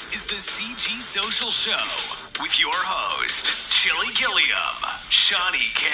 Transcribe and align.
This 0.00 0.14
is 0.14 0.24
the 0.24 0.36
CG 0.36 0.98
Social 1.02 1.50
Show 1.50 2.42
with 2.42 2.58
your 2.58 2.72
host, 2.72 3.70
Chili 3.70 4.08
Gilliam, 4.14 4.80
Shawnee 5.10 5.58
K, 5.74 5.86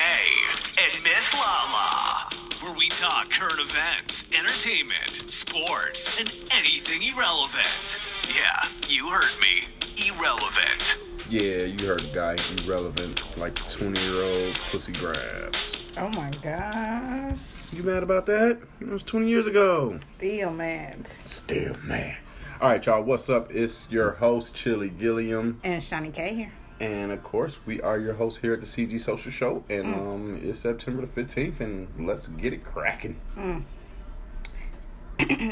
and 0.79 1.03
Miss 1.03 1.35
Lala, 1.35 2.29
where 2.61 2.73
we 2.79 2.89
talk 2.91 3.31
current 3.31 3.59
events, 3.59 4.31
entertainment, 4.31 5.29
sports, 5.29 6.21
and 6.21 6.33
anything 6.53 7.03
irrelevant. 7.03 7.99
Yeah, 8.33 8.63
you 8.87 9.11
heard 9.11 9.41
me. 9.43 9.67
Irrelevant. 10.07 10.99
Yeah, 11.29 11.65
you 11.65 11.85
heard 11.85 12.03
the 12.03 12.15
guy, 12.15 12.37
irrelevant, 12.63 13.37
like 13.37 13.57
20 13.57 14.01
year 14.03 14.23
old 14.23 14.55
pussy 14.71 14.93
grabs. 14.93 15.85
Oh 15.99 16.11
my 16.11 16.31
gosh. 16.43 17.41
You 17.73 17.83
mad 17.83 18.05
about 18.05 18.27
that? 18.27 18.61
It 18.81 18.87
was 18.87 19.03
20 19.03 19.29
years 19.29 19.49
ago. 19.49 19.99
Still 19.99 20.53
mad. 20.53 21.09
Still 21.25 21.77
mad. 21.83 22.19
All 22.59 22.71
right, 22.71 22.87
y'all, 22.87 23.03
what's 23.03 23.29
up? 23.29 23.55
It's 23.55 23.91
your 23.91 24.13
host, 24.13 24.55
Chili 24.55 24.89
Gilliam. 24.89 25.61
And 25.63 25.85
Shawnee 25.85 26.11
K 26.11 26.35
here. 26.35 26.53
And 26.81 27.13
of 27.13 27.23
course, 27.23 27.59
we 27.67 27.83
are 27.83 27.99
your 27.99 28.15
hosts 28.15 28.41
here 28.41 28.55
at 28.55 28.61
the 28.63 28.67
CG 28.67 28.99
Social 28.99 29.31
Show. 29.31 29.65
And 29.69 29.95
um, 29.95 30.41
it's 30.43 30.61
September 30.61 31.03
the 31.05 31.23
15th, 31.23 31.61
and 31.61 31.87
let's 31.99 32.29
get 32.29 32.55
it 32.55 32.65
cracking. 32.65 33.17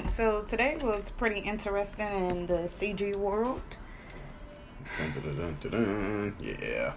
So 0.09 0.43
today 0.43 0.79
was 0.81 1.11
pretty 1.11 1.41
interesting 1.41 2.07
in 2.07 2.47
the 2.47 2.69
CG 2.69 3.17
world. 3.17 3.63
Dun, 4.99 5.13
dun, 5.13 5.37
dun, 5.37 5.57
dun, 5.61 5.71
dun. 5.71 6.35
Yeah. 6.41 6.93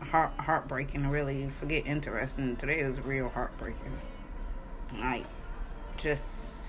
Heart 0.00 0.32
heartbreaking, 0.38 1.08
really. 1.08 1.50
Forget 1.58 1.86
interesting. 1.86 2.56
Today 2.56 2.84
was 2.84 3.00
real 3.00 3.28
heartbreaking. 3.30 3.98
Like, 4.98 5.24
just 5.96 6.65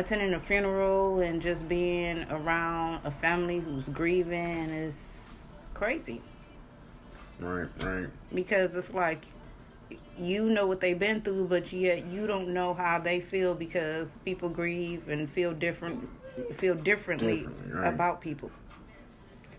attending 0.00 0.34
a 0.34 0.40
funeral 0.40 1.20
and 1.20 1.40
just 1.42 1.68
being 1.68 2.24
around 2.30 3.00
a 3.04 3.10
family 3.10 3.60
who's 3.60 3.84
grieving 3.88 4.70
is 4.70 5.66
crazy. 5.74 6.20
Right, 7.38 7.68
right. 7.82 8.08
because 8.34 8.76
it's 8.76 8.92
like 8.92 9.24
you 10.18 10.50
know 10.50 10.66
what 10.66 10.80
they've 10.82 10.98
been 10.98 11.22
through, 11.22 11.46
but 11.48 11.72
yet 11.72 12.04
you 12.04 12.26
don't 12.26 12.48
know 12.52 12.74
how 12.74 12.98
they 12.98 13.20
feel 13.20 13.54
because 13.54 14.16
people 14.24 14.50
grieve 14.50 15.08
and 15.08 15.26
feel 15.30 15.52
different, 15.54 16.06
feel 16.52 16.74
differently, 16.74 17.38
Differently, 17.38 17.72
right. 17.72 17.88
about 17.94 18.20
people. 18.20 18.50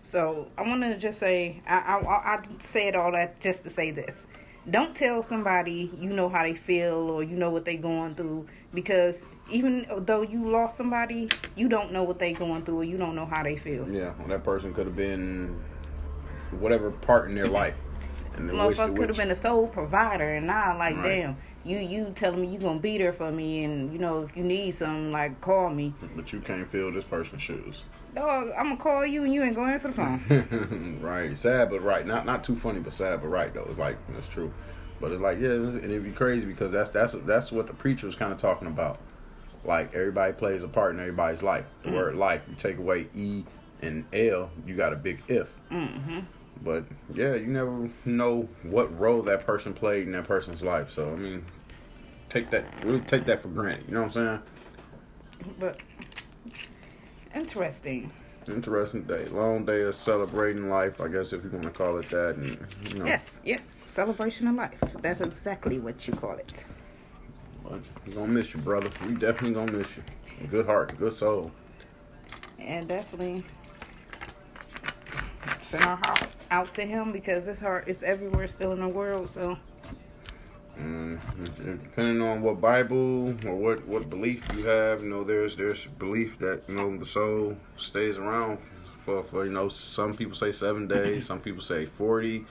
So 0.04 0.46
I 0.56 0.62
want 0.62 0.82
to 0.82 0.96
just 0.98 1.18
say, 1.18 1.60
I, 1.66 1.74
I 1.76 1.98
I 1.98 2.34
I 2.36 2.44
said 2.60 2.94
all 2.94 3.10
that 3.12 3.40
just 3.40 3.64
to 3.64 3.70
say 3.70 3.90
this: 3.90 4.26
don't 4.70 4.94
tell 4.94 5.22
somebody 5.24 5.90
you 5.98 6.10
know 6.10 6.28
how 6.28 6.42
they 6.44 6.54
feel 6.54 7.10
or 7.10 7.24
you 7.24 7.36
know 7.36 7.50
what 7.50 7.64
they're 7.64 7.76
going 7.76 8.14
through 8.14 8.46
because 8.72 9.24
even 9.50 9.86
though 10.06 10.22
you 10.22 10.48
lost 10.50 10.76
somebody, 10.76 11.28
you 11.56 11.68
don't 11.68 11.92
know 11.92 12.02
what 12.02 12.18
they 12.18 12.32
going 12.32 12.62
through 12.64 12.80
or 12.80 12.84
you 12.84 12.96
don't 12.96 13.14
know 13.14 13.26
how 13.26 13.42
they 13.42 13.56
feel. 13.56 13.88
Yeah, 13.88 14.12
well, 14.18 14.28
that 14.28 14.44
person 14.44 14.72
could 14.72 14.86
have 14.86 14.96
been 14.96 15.54
whatever 16.58 16.90
part 16.90 17.28
in 17.28 17.34
their 17.34 17.46
life. 17.48 17.74
And 18.36 18.48
the 18.48 18.54
motherfucker 18.54 18.96
could 18.96 19.08
have 19.08 19.18
been 19.18 19.30
a 19.30 19.34
sole 19.34 19.66
provider 19.66 20.24
and 20.34 20.46
now 20.46 20.76
like 20.78 20.96
Right. 20.96 21.02
damn 21.04 21.36
you 21.64 21.78
you 21.78 22.12
telling 22.16 22.40
me 22.40 22.48
you 22.48 22.58
gonna 22.58 22.80
be 22.80 22.96
there 22.98 23.12
for 23.12 23.30
me 23.30 23.62
and 23.62 23.92
you 23.92 23.98
know 23.98 24.22
if 24.22 24.34
you 24.36 24.42
need 24.42 24.74
something 24.74 25.12
like 25.12 25.38
call 25.42 25.68
me 25.70 25.92
But 26.16 26.32
you 26.32 26.40
can't 26.40 26.66
fill 26.72 26.90
this 26.92 27.04
person's 27.04 27.42
shoes. 27.42 27.84
dog 28.14 28.48
i'm 28.56 28.70
gonna 28.70 28.76
call 28.78 29.04
you 29.06 29.22
and 29.24 29.32
you 29.34 29.42
ain't 29.42 29.54
gonna 29.54 29.72
answer 29.72 29.88
the 29.88 29.94
phone 29.94 30.98
right. 31.02 31.38
Sad 31.38 31.68
but 31.70 31.82
right. 31.82 32.06
Not 32.06 32.24
not 32.24 32.42
too 32.42 32.56
funny 32.56 32.80
but 32.80 32.94
sad 32.94 33.20
but 33.20 33.28
right 33.28 33.52
though. 33.52 33.66
It's 33.68 33.78
like 33.78 33.98
that's 34.14 34.28
true. 34.28 34.50
But 34.98 35.12
it's 35.12 35.20
like 35.20 35.38
yeah, 35.38 35.48
it's- 35.50 35.74
and 35.74 35.84
it'd 35.84 36.04
be 36.04 36.12
crazy 36.12 36.46
because 36.46 36.72
that's 36.72 36.90
that's 36.90 37.12
that's 37.26 37.52
what 37.52 37.66
the 37.66 37.74
preacher 37.74 38.06
was 38.06 38.16
kind 38.16 38.32
of 38.32 38.40
talking 38.40 38.66
about. 38.66 38.98
Like 39.64 39.94
everybody 39.94 40.32
plays 40.32 40.62
a 40.62 40.68
part 40.68 40.94
in 40.94 41.00
everybody's 41.00 41.42
life. 41.42 41.64
The 41.82 41.88
Mm-hmm. 41.88 41.96
word 41.96 42.14
life. 42.16 42.42
You 42.48 42.56
take 42.58 42.78
away 42.78 43.08
E 43.14 43.44
and 43.80 44.04
L, 44.12 44.50
you 44.66 44.74
got 44.76 44.92
a 44.92 44.96
big 44.96 45.22
if. 45.28 45.48
mm-hmm. 45.70 46.20
But 46.64 46.84
yeah, 47.12 47.34
you 47.34 47.46
never 47.46 47.90
know 48.04 48.48
what 48.62 48.96
role 48.98 49.22
that 49.22 49.44
person 49.46 49.74
played 49.74 50.06
in 50.06 50.12
that 50.12 50.26
person's 50.28 50.62
life. 50.62 50.90
So 50.94 51.10
I 51.12 51.16
mean, 51.16 51.44
take 52.30 52.50
that 52.50 52.64
really 52.84 53.00
take 53.00 53.24
that 53.26 53.42
for 53.42 53.48
granted. 53.48 53.84
You 53.88 53.94
know 53.94 54.02
what 54.02 54.16
I'm 54.16 54.40
saying? 55.42 55.52
but 55.58 55.80
interesting 57.34 58.10
Interesting 58.48 59.02
day. 59.02 59.26
Long 59.26 59.64
day 59.64 59.82
of 59.82 59.94
celebrating 59.94 60.68
life, 60.68 61.00
I 61.00 61.06
guess 61.06 61.32
if 61.32 61.44
you 61.44 61.50
want 61.50 61.62
to 61.64 61.70
call 61.70 61.96
it 61.98 62.08
that. 62.10 62.34
And, 62.36 62.58
you 62.90 62.98
know, 62.98 63.04
yes 63.06 63.40
yes 63.44 63.68
celebration 63.68 64.48
of 64.48 64.54
life 64.56 64.80
that's 65.00 65.20
exactly 65.20 65.78
what 65.78 66.06
you 66.08 66.14
call 66.14 66.32
it 66.32 66.64
But 67.72 67.80
we're 68.06 68.12
gonna 68.14 68.28
miss 68.32 68.52
you, 68.52 68.60
brother. 68.60 68.90
We 69.06 69.14
definitely 69.14 69.52
gonna 69.54 69.72
miss 69.72 69.96
you. 69.96 70.02
A 70.44 70.46
good 70.46 70.66
heart, 70.66 70.94
good 70.98 71.14
soul. 71.14 71.50
and 72.58 72.86
definitely 72.86 73.44
send 75.62 75.82
our 75.84 75.96
heart 75.96 76.28
out 76.50 76.70
to 76.72 76.82
him 76.82 77.12
because 77.12 77.46
his 77.46 77.60
heart 77.60 77.88
is 77.88 78.02
everywhere 78.02 78.46
still 78.46 78.72
in 78.72 78.80
the 78.80 78.88
world 78.88 79.28
so 79.30 79.56
Mm, 80.78 81.18
depending 81.82 82.22
on 82.22 82.40
what 82.40 82.60
Bible 82.60 83.28
or 83.46 83.54
what, 83.54 83.86
what 83.86 84.08
belief 84.08 84.42
you 84.56 84.64
have, 84.64 85.02
you 85.02 85.08
know, 85.10 85.22
there's 85.22 85.54
there's 85.54 85.84
belief 85.86 86.38
that 86.38 86.62
you 86.66 86.74
know 86.74 86.96
the 86.96 87.04
soul 87.04 87.56
stays 87.78 88.16
around 88.16 88.58
for, 89.04 89.22
for 89.22 89.44
you 89.44 89.52
know 89.52 89.68
some 89.68 90.16
people 90.16 90.34
say 90.34 90.50
seven 90.50 90.88
days, 90.88 91.26
some 91.26 91.40
people 91.40 91.62
say 91.62 91.84
forty. 91.84 92.46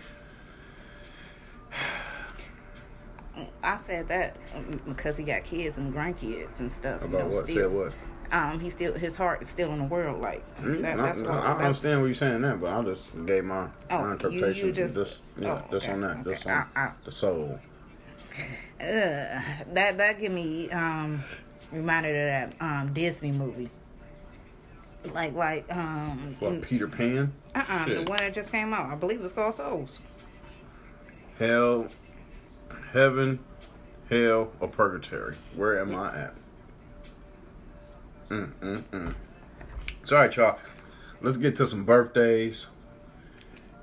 I 3.64 3.78
said 3.78 4.08
that 4.08 4.36
um, 4.56 4.80
because 4.88 5.18
he 5.18 5.24
got 5.24 5.44
kids 5.44 5.78
and 5.78 5.94
grandkids 5.94 6.60
and 6.60 6.72
stuff. 6.72 7.02
you 7.02 7.08
About 7.08 7.20
know, 7.30 7.36
what 7.36 7.48
still. 7.48 7.56
said 7.56 7.72
what? 7.72 7.94
um 8.34 8.62
he 8.62 8.70
still 8.70 8.94
his 8.94 9.18
heart 9.18 9.42
is 9.42 9.50
still 9.50 9.74
in 9.74 9.80
the 9.80 9.84
world 9.86 10.22
like 10.22 10.42
Mm, 10.60 10.82
that, 10.84 10.96
no, 10.96 11.04
that's 11.04 11.18
no, 11.20 11.30
what 11.32 11.40
I 11.40 11.54
that- 11.58 11.66
understand 11.66 12.00
what 12.00 12.06
you're 12.08 12.14
saying 12.16 12.42
there, 12.42 12.56
but 12.56 12.70
I 12.72 12.82
just 12.84 13.10
gave 13.26 13.44
my, 13.44 13.68
Oh, 13.90 14.00
my 14.00 14.06
you- 14.06 14.12
interpretation. 14.14 14.68
you 14.68 14.74
just- 14.74 14.96
just 14.96 15.20
yeah, 15.38 15.62
oh, 15.68 15.72
just 15.72 15.86
okay, 15.86 15.94
on 15.94 16.02
that, 16.02 16.18
okay. 16.20 16.32
just 16.36 16.48
on 16.48 16.66
I- 16.76 16.80
I- 16.82 16.92
the 17.04 17.12
soul. 17.12 17.60
uh, 18.80 18.84
that 19.74 19.98
that 19.98 20.20
give 20.20 20.32
me 20.32 20.70
um 20.72 21.22
reminded 21.74 22.16
of 22.16 22.58
that 22.60 22.66
um 22.66 22.94
Disney 22.94 23.32
movie 23.34 23.70
like 25.14 25.34
like 25.34 25.66
um 25.70 26.36
What 26.40 26.62
Peter 26.62 26.88
Pan? 26.88 27.34
uh-uh, 27.54 27.86
the 27.86 28.04
one 28.04 28.20
that 28.20 28.34
just 28.34 28.50
came 28.52 28.74
out 28.74 28.90
I 28.90 28.96
believe 28.96 29.22
it's 29.24 29.34
called 29.34 29.54
Souls 29.56 30.00
Hell, 31.38 31.88
heaven, 32.94 33.40
hell, 34.12 34.52
or 34.60 34.68
purgatory. 34.68 35.36
Where 35.56 35.80
am 35.80 35.96
I 35.96 36.18
at? 36.18 36.34
Mm, 38.30 38.52
mm, 38.62 38.84
mm. 38.84 39.14
So, 40.04 40.16
all 40.16 40.22
right, 40.22 40.36
y'all. 40.36 40.60
Let's 41.22 41.38
get 41.38 41.56
to 41.58 41.68
some 41.68 41.86
birthdays. 41.86 42.70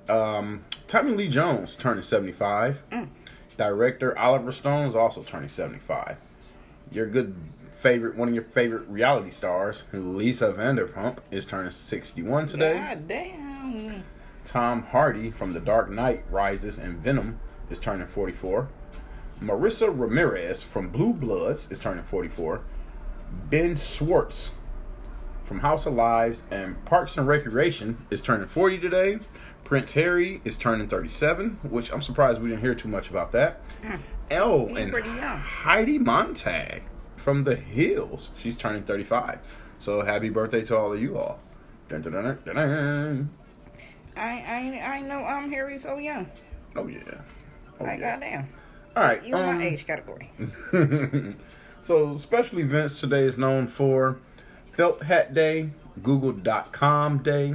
Um, 0.08 0.64
Tommy 0.86 1.12
Lee 1.12 1.28
Jones 1.28 1.76
turning 1.76 2.02
75. 2.02 2.82
Mm. 2.90 3.08
Director 3.56 4.16
Oliver 4.16 4.52
Stone 4.52 4.86
is 4.86 4.96
also 4.96 5.22
turning 5.22 5.48
75. 5.48 6.16
Your 6.90 7.06
good 7.06 7.34
favorite, 7.72 8.16
one 8.16 8.28
of 8.28 8.34
your 8.34 8.44
favorite 8.44 8.88
reality 8.88 9.30
stars, 9.30 9.84
Lisa 9.92 10.52
Vanderpump, 10.52 11.18
is 11.30 11.46
turning 11.46 11.70
61 11.70 12.48
today. 12.48 12.74
God 12.74 13.08
damn 13.08 14.04
Tom 14.44 14.82
Hardy 14.82 15.30
from 15.30 15.52
The 15.52 15.60
Dark 15.60 15.90
Knight 15.90 16.24
Rises 16.30 16.78
and 16.78 16.98
Venom 16.98 17.38
is 17.70 17.78
turning 17.78 18.06
44. 18.06 18.68
Marisa 19.40 19.88
Ramirez 19.88 20.62
from 20.62 20.88
Blue 20.88 21.12
Bloods 21.12 21.70
is 21.70 21.78
turning 21.78 22.04
44. 22.04 22.60
Ben 23.50 23.76
Schwartz 23.76 24.54
from 25.44 25.60
House 25.60 25.86
of 25.86 25.94
Lies 25.94 26.42
and 26.50 26.84
Parks 26.84 27.16
and 27.16 27.26
Recreation 27.26 27.98
is 28.10 28.20
turning 28.20 28.48
40 28.48 28.78
today. 28.78 29.18
Prince 29.64 29.92
Harry 29.92 30.40
is 30.44 30.56
turning 30.56 30.88
37, 30.88 31.58
which 31.62 31.92
I'm 31.92 32.02
surprised 32.02 32.40
we 32.40 32.48
didn't 32.48 32.62
hear 32.62 32.74
too 32.74 32.88
much 32.88 33.10
about 33.10 33.32
that. 33.32 33.60
Mm. 33.82 34.00
Elle 34.30 34.66
He's 34.68 34.78
and. 34.78 34.94
Heidi 34.94 35.98
Montag 35.98 36.82
from 37.16 37.44
The 37.44 37.56
Hills, 37.56 38.30
she's 38.38 38.56
turning 38.56 38.82
35. 38.82 39.38
So 39.78 40.02
happy 40.02 40.30
birthday 40.30 40.64
to 40.64 40.76
all 40.76 40.92
of 40.92 41.00
you 41.00 41.18
all. 41.18 41.38
Dun, 41.88 42.02
dun, 42.02 42.12
dun, 42.12 42.24
dun, 42.24 42.38
dun, 42.44 42.54
dun. 42.56 43.30
I 44.16 44.20
I 44.20 44.96
I 44.96 45.00
know 45.02 45.20
um, 45.20 45.44
I'm 45.44 45.50
Harry 45.52 45.78
so 45.78 45.96
young 45.98 46.28
Oh 46.74 46.88
yeah. 46.88 47.00
Oh, 47.78 47.84
like 47.84 48.00
yeah. 48.00 48.12
goddamn 48.14 48.48
All 48.98 49.04
right. 49.04 49.24
you 49.24 49.36
in 49.36 49.48
um, 49.48 49.58
my 49.58 49.64
age 49.64 49.86
category 49.86 50.28
so 51.80 52.16
special 52.16 52.58
events 52.58 52.98
today 52.98 53.22
is 53.22 53.38
known 53.38 53.68
for 53.68 54.18
Felt 54.76 55.04
Hat 55.04 55.32
Day, 55.32 55.70
Google.com 56.02 57.18
Day, 57.22 57.54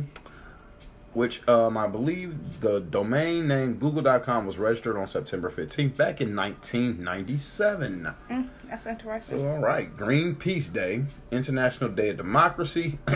which 1.13 1.45
um, 1.49 1.75
I 1.75 1.87
believe 1.87 2.61
the 2.61 2.79
domain 2.79 3.49
name 3.49 3.73
Google.com 3.73 4.45
was 4.47 4.57
registered 4.57 4.95
on 4.95 5.09
September 5.09 5.51
15th 5.51 5.97
back 5.97 6.21
in 6.21 6.33
1997. 6.33 8.13
mm, 8.29 8.47
that's 8.69 8.87
interesting 8.87 9.39
So, 9.39 9.45
all 9.45 9.59
right, 9.59 9.93
Greenpeace 9.97 10.71
Day, 10.71 11.03
International 11.29 11.89
Day 11.89 12.11
of 12.11 12.17
Democracy, 12.17 12.99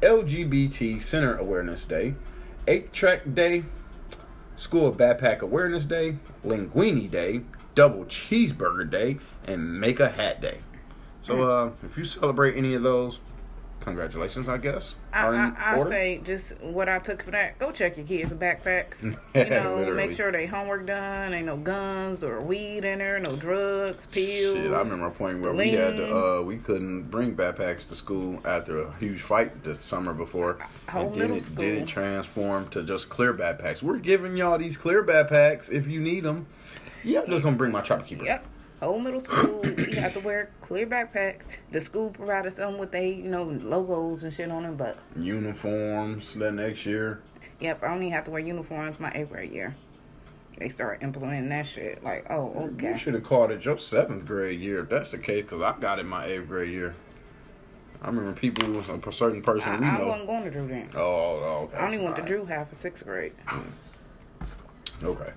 LGBT 0.00 1.02
Center 1.02 1.36
Awareness 1.38 1.84
Day, 1.86 2.14
Eight 2.68 2.92
Track 2.92 3.34
Day, 3.34 3.64
School 4.56 4.92
Backpack 4.92 5.40
Awareness 5.40 5.86
Day, 5.86 6.16
Linguini 6.44 7.10
Day, 7.10 7.42
Double 7.74 8.04
Cheeseburger 8.04 8.88
Day, 8.90 9.18
and 9.46 9.80
Make 9.80 10.00
a 10.00 10.10
Hat 10.10 10.40
Day. 10.40 10.58
So, 11.22 11.42
uh, 11.42 11.70
if 11.82 11.96
you 11.96 12.04
celebrate 12.04 12.56
any 12.56 12.74
of 12.74 12.82
those, 12.82 13.18
congratulations, 13.80 14.48
I 14.48 14.58
guess. 14.58 14.96
I, 15.12 15.26
I, 15.26 15.52
I 15.58 15.88
say 15.88 16.20
just 16.24 16.58
what 16.60 16.88
I 16.88 16.98
took 16.98 17.22
for 17.22 17.30
that. 17.32 17.58
Go 17.58 17.70
check 17.70 17.96
your 17.96 18.06
kids' 18.06 18.32
backpacks. 18.32 19.02
You 19.34 19.50
know, 19.50 19.92
make 19.94 20.12
sure 20.12 20.30
they 20.30 20.46
homework 20.46 20.86
done. 20.86 21.34
Ain't 21.34 21.46
no 21.46 21.56
guns 21.56 22.22
or 22.22 22.40
weed 22.40 22.84
in 22.84 23.00
there. 23.00 23.18
No 23.18 23.34
drugs, 23.34 24.06
pills. 24.06 24.56
Shit, 24.56 24.72
I 24.72 24.78
remember 24.78 25.06
a 25.06 25.10
point 25.10 25.40
where 25.40 25.52
we 25.52 25.70
had 25.70 25.96
to, 25.96 26.16
uh, 26.16 26.42
we 26.42 26.56
couldn't 26.56 27.10
bring 27.10 27.34
backpacks 27.34 27.88
to 27.88 27.96
school 27.96 28.40
after 28.44 28.82
a 28.82 28.96
huge 28.98 29.20
fight 29.20 29.64
the 29.64 29.76
summer 29.82 30.14
before. 30.14 30.58
Whole 30.88 31.08
and 31.08 31.12
middle 31.16 31.28
then 31.28 31.36
it, 31.36 31.42
school. 31.42 31.64
Then 31.64 31.74
it 31.74 31.88
transformed 31.88 32.70
to 32.72 32.84
just 32.84 33.08
clear 33.08 33.34
backpacks. 33.34 33.82
We're 33.82 33.98
giving 33.98 34.36
y'all 34.36 34.56
these 34.56 34.76
clear 34.76 35.04
backpacks 35.04 35.70
if 35.70 35.88
you 35.88 36.00
need 36.00 36.20
them. 36.20 36.46
Yeah, 37.02 37.22
I'm 37.22 37.30
just 37.30 37.42
gonna 37.42 37.56
bring 37.56 37.72
my 37.72 37.80
chopper 37.80 38.04
keeper. 38.04 38.24
Yep. 38.24 38.46
Whole 38.80 38.98
middle 38.98 39.20
school, 39.20 39.60
we 39.62 39.94
have 39.94 40.12
to 40.12 40.20
wear 40.20 40.50
clear 40.60 40.86
backpacks. 40.86 41.42
The 41.72 41.80
school 41.80 42.10
provided 42.10 42.52
some 42.52 42.76
with 42.76 42.90
they, 42.90 43.12
you 43.14 43.30
know, 43.30 43.44
logos 43.44 44.24
and 44.24 44.32
shit 44.32 44.50
on 44.50 44.64
them. 44.64 44.76
But 44.76 44.98
Uniforms 45.16 46.34
that 46.34 46.52
next 46.52 46.84
year. 46.84 47.20
yep, 47.60 47.82
I 47.82 47.86
only 47.88 48.10
have 48.10 48.24
to 48.26 48.30
wear 48.30 48.40
uniforms 48.40 49.00
my 49.00 49.10
eighth 49.14 49.30
grade 49.30 49.52
year. 49.52 49.74
They 50.58 50.68
start 50.68 51.02
implementing 51.02 51.48
that 51.48 51.66
shit. 51.66 52.04
Like, 52.04 52.26
oh, 52.30 52.70
okay. 52.74 52.92
You 52.92 52.98
should 52.98 53.14
have 53.14 53.24
called 53.24 53.50
it 53.52 53.64
your 53.64 53.78
seventh 53.78 54.26
grade 54.26 54.60
year 54.60 54.80
if 54.80 54.90
that's 54.90 55.10
the 55.10 55.18
case, 55.18 55.44
because 55.44 55.62
I 55.62 55.74
got 55.80 55.98
it 55.98 56.04
my 56.04 56.26
eighth 56.26 56.46
grade 56.48 56.70
year. 56.70 56.94
I 58.02 58.08
remember 58.08 58.32
people, 58.38 58.78
a 58.80 59.12
certain 59.12 59.42
person 59.42 59.68
I, 59.70 59.78
we 59.80 59.86
I 59.86 59.98
know. 59.98 60.06
wasn't 60.08 60.26
going 60.26 60.44
to 60.44 60.50
Drew 60.50 60.68
then. 60.68 60.90
Oh, 60.94 61.00
oh, 61.00 61.60
okay. 61.72 61.78
I 61.78 61.86
only 61.86 61.98
went 61.98 62.16
to 62.16 62.22
Alright. 62.22 62.26
Drew 62.36 62.44
half 62.44 62.70
of 62.70 62.76
sixth 62.78 63.04
grade. 63.04 63.32
Hmm. 63.46 63.60
Okay. 65.02 65.32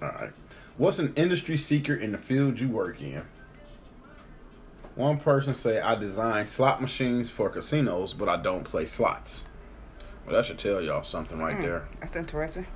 All 0.00 0.08
right. 0.08 0.30
What's 0.76 0.98
an 0.98 1.12
industry 1.16 1.56
secret 1.58 2.02
in 2.02 2.12
the 2.12 2.18
field 2.18 2.60
you 2.60 2.68
work 2.68 3.00
in? 3.00 3.22
One 4.94 5.18
person 5.18 5.54
say 5.54 5.80
I 5.80 5.94
design 5.94 6.46
slot 6.46 6.80
machines 6.82 7.30
for 7.30 7.48
casinos, 7.48 8.12
but 8.14 8.28
I 8.28 8.36
don't 8.36 8.64
play 8.64 8.86
slots. 8.86 9.44
Well, 10.26 10.34
that 10.36 10.46
should 10.46 10.58
tell 10.58 10.80
y'all 10.80 11.02
something 11.02 11.38
right 11.38 11.56
Hmm. 11.56 11.62
there. 11.62 11.82
That's 12.00 12.16
interesting. 12.16 12.66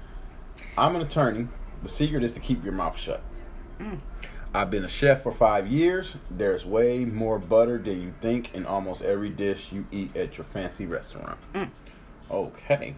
I'm 0.76 0.96
an 0.96 1.02
attorney. 1.02 1.48
The 1.82 1.88
secret 1.88 2.22
is 2.24 2.32
to 2.34 2.40
keep 2.40 2.64
your 2.64 2.72
mouth 2.72 2.98
shut. 2.98 3.20
I've 4.54 4.70
been 4.70 4.84
a 4.84 4.88
chef 4.88 5.22
for 5.22 5.32
five 5.32 5.66
years. 5.66 6.16
There's 6.30 6.64
way 6.64 7.04
more 7.04 7.38
butter 7.38 7.76
than 7.76 8.00
you 8.00 8.12
think 8.22 8.54
in 8.54 8.64
almost 8.64 9.02
every 9.02 9.28
dish 9.28 9.70
you 9.70 9.86
eat 9.92 10.16
at 10.16 10.38
your 10.38 10.46
fancy 10.46 10.86
restaurant. 10.86 11.38
Okay. 12.30 12.94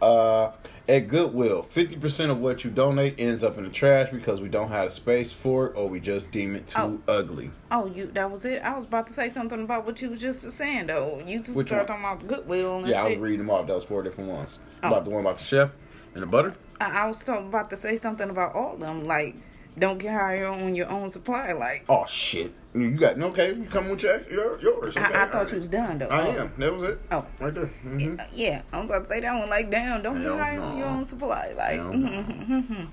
Uh, 0.00 0.52
at 0.88 1.06
Goodwill, 1.06 1.68
50% 1.72 2.30
of 2.30 2.40
what 2.40 2.64
you 2.64 2.70
donate 2.70 3.14
ends 3.18 3.44
up 3.44 3.56
in 3.58 3.64
the 3.64 3.70
trash 3.70 4.10
because 4.10 4.40
we 4.40 4.48
don't 4.48 4.70
have 4.70 4.88
the 4.88 4.94
space 4.94 5.30
for 5.30 5.66
it 5.66 5.76
or 5.76 5.88
we 5.88 6.00
just 6.00 6.32
deem 6.32 6.56
it 6.56 6.66
too 6.66 7.00
ugly. 7.06 7.52
Oh, 7.70 7.86
you 7.86 8.06
that 8.06 8.28
was 8.28 8.44
it. 8.44 8.60
I 8.62 8.74
was 8.74 8.86
about 8.86 9.06
to 9.06 9.12
say 9.12 9.30
something 9.30 9.62
about 9.62 9.86
what 9.86 10.02
you 10.02 10.10
was 10.10 10.20
just 10.20 10.50
saying 10.50 10.88
though. 10.88 11.22
You 11.24 11.38
just 11.38 11.50
Which 11.50 11.68
started 11.68 11.86
talking 11.86 12.04
about 12.04 12.26
Goodwill 12.26 12.78
and 12.78 12.88
Yeah, 12.88 13.04
I 13.04 13.10
was 13.10 13.18
reading 13.18 13.38
them 13.38 13.50
off. 13.50 13.68
That 13.68 13.76
was 13.76 13.84
four 13.84 14.02
different 14.02 14.30
ones. 14.30 14.58
Oh. 14.82 14.88
About 14.88 15.04
the 15.04 15.10
one 15.10 15.20
about 15.20 15.38
the 15.38 15.44
chef 15.44 15.70
and 16.14 16.22
the 16.24 16.26
butter? 16.26 16.56
I, 16.80 17.02
I 17.02 17.06
was 17.06 17.22
talking 17.22 17.46
about 17.46 17.70
to 17.70 17.76
say 17.76 17.96
something 17.96 18.28
about 18.28 18.56
all 18.56 18.74
of 18.74 18.80
them. 18.80 19.04
Like, 19.04 19.36
don't 19.80 19.98
get 19.98 20.12
higher 20.12 20.46
on 20.46 20.74
your 20.74 20.88
own 20.88 21.10
supply. 21.10 21.52
Like, 21.52 21.84
Oh, 21.88 22.04
shit. 22.06 22.52
You 22.72 22.92
got, 22.92 23.18
no 23.18 23.26
okay, 23.28 23.52
you 23.52 23.64
come 23.64 23.88
with 23.88 24.02
your, 24.04 24.22
your, 24.30 24.60
yours. 24.60 24.96
Okay, 24.96 25.04
I, 25.04 25.24
I 25.24 25.26
thought 25.26 25.44
right. 25.46 25.52
you 25.54 25.58
was 25.58 25.68
done 25.68 25.98
though. 25.98 26.06
I 26.06 26.20
Oh. 26.28 26.40
am. 26.42 26.52
That 26.58 26.72
was 26.76 26.90
it. 26.90 27.00
Oh. 27.10 27.26
Right 27.40 27.52
there. 27.54 27.66
hmm 27.66 28.16
Uh, 28.20 28.24
Yeah, 28.32 28.62
I 28.72 28.76
was 28.78 28.86
about 28.86 29.02
to 29.02 29.08
say 29.08 29.20
that 29.20 29.38
one. 29.40 29.50
Like, 29.50 29.70
damn, 29.72 30.02
don't 30.02 30.22
Hell 30.22 30.34
get 30.36 30.40
higher 30.40 30.60
on 30.60 30.78
your 30.78 30.86
own 30.86 31.04
supply. 31.04 31.52
Like, 31.56 31.80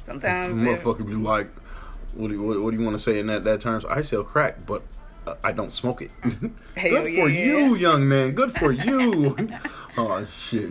sometimes. 0.00 0.60
if- 0.60 0.82
Motherfucker 0.84 1.06
be 1.06 1.14
like, 1.14 1.48
what 2.14 2.28
do 2.28 2.34
you, 2.34 2.42
what, 2.42 2.60
what 2.62 2.70
do 2.70 2.76
you 2.78 2.84
want 2.84 2.96
to 2.96 3.02
say 3.02 3.18
in 3.18 3.26
that, 3.26 3.42
that 3.44 3.60
terms? 3.60 3.84
I 3.84 4.02
sell 4.02 4.22
crack, 4.22 4.64
but 4.64 4.82
I 5.42 5.50
don't 5.52 5.72
smoke 5.74 6.02
it. 6.02 6.10
Hell 6.76 6.90
Good 7.02 7.14
for 7.16 7.28
yeah. 7.28 7.44
you, 7.46 7.74
young 7.74 8.08
man. 8.08 8.32
Good 8.32 8.52
for 8.52 8.70
you. 8.70 9.36
oh, 9.98 10.24
shit. 10.24 10.70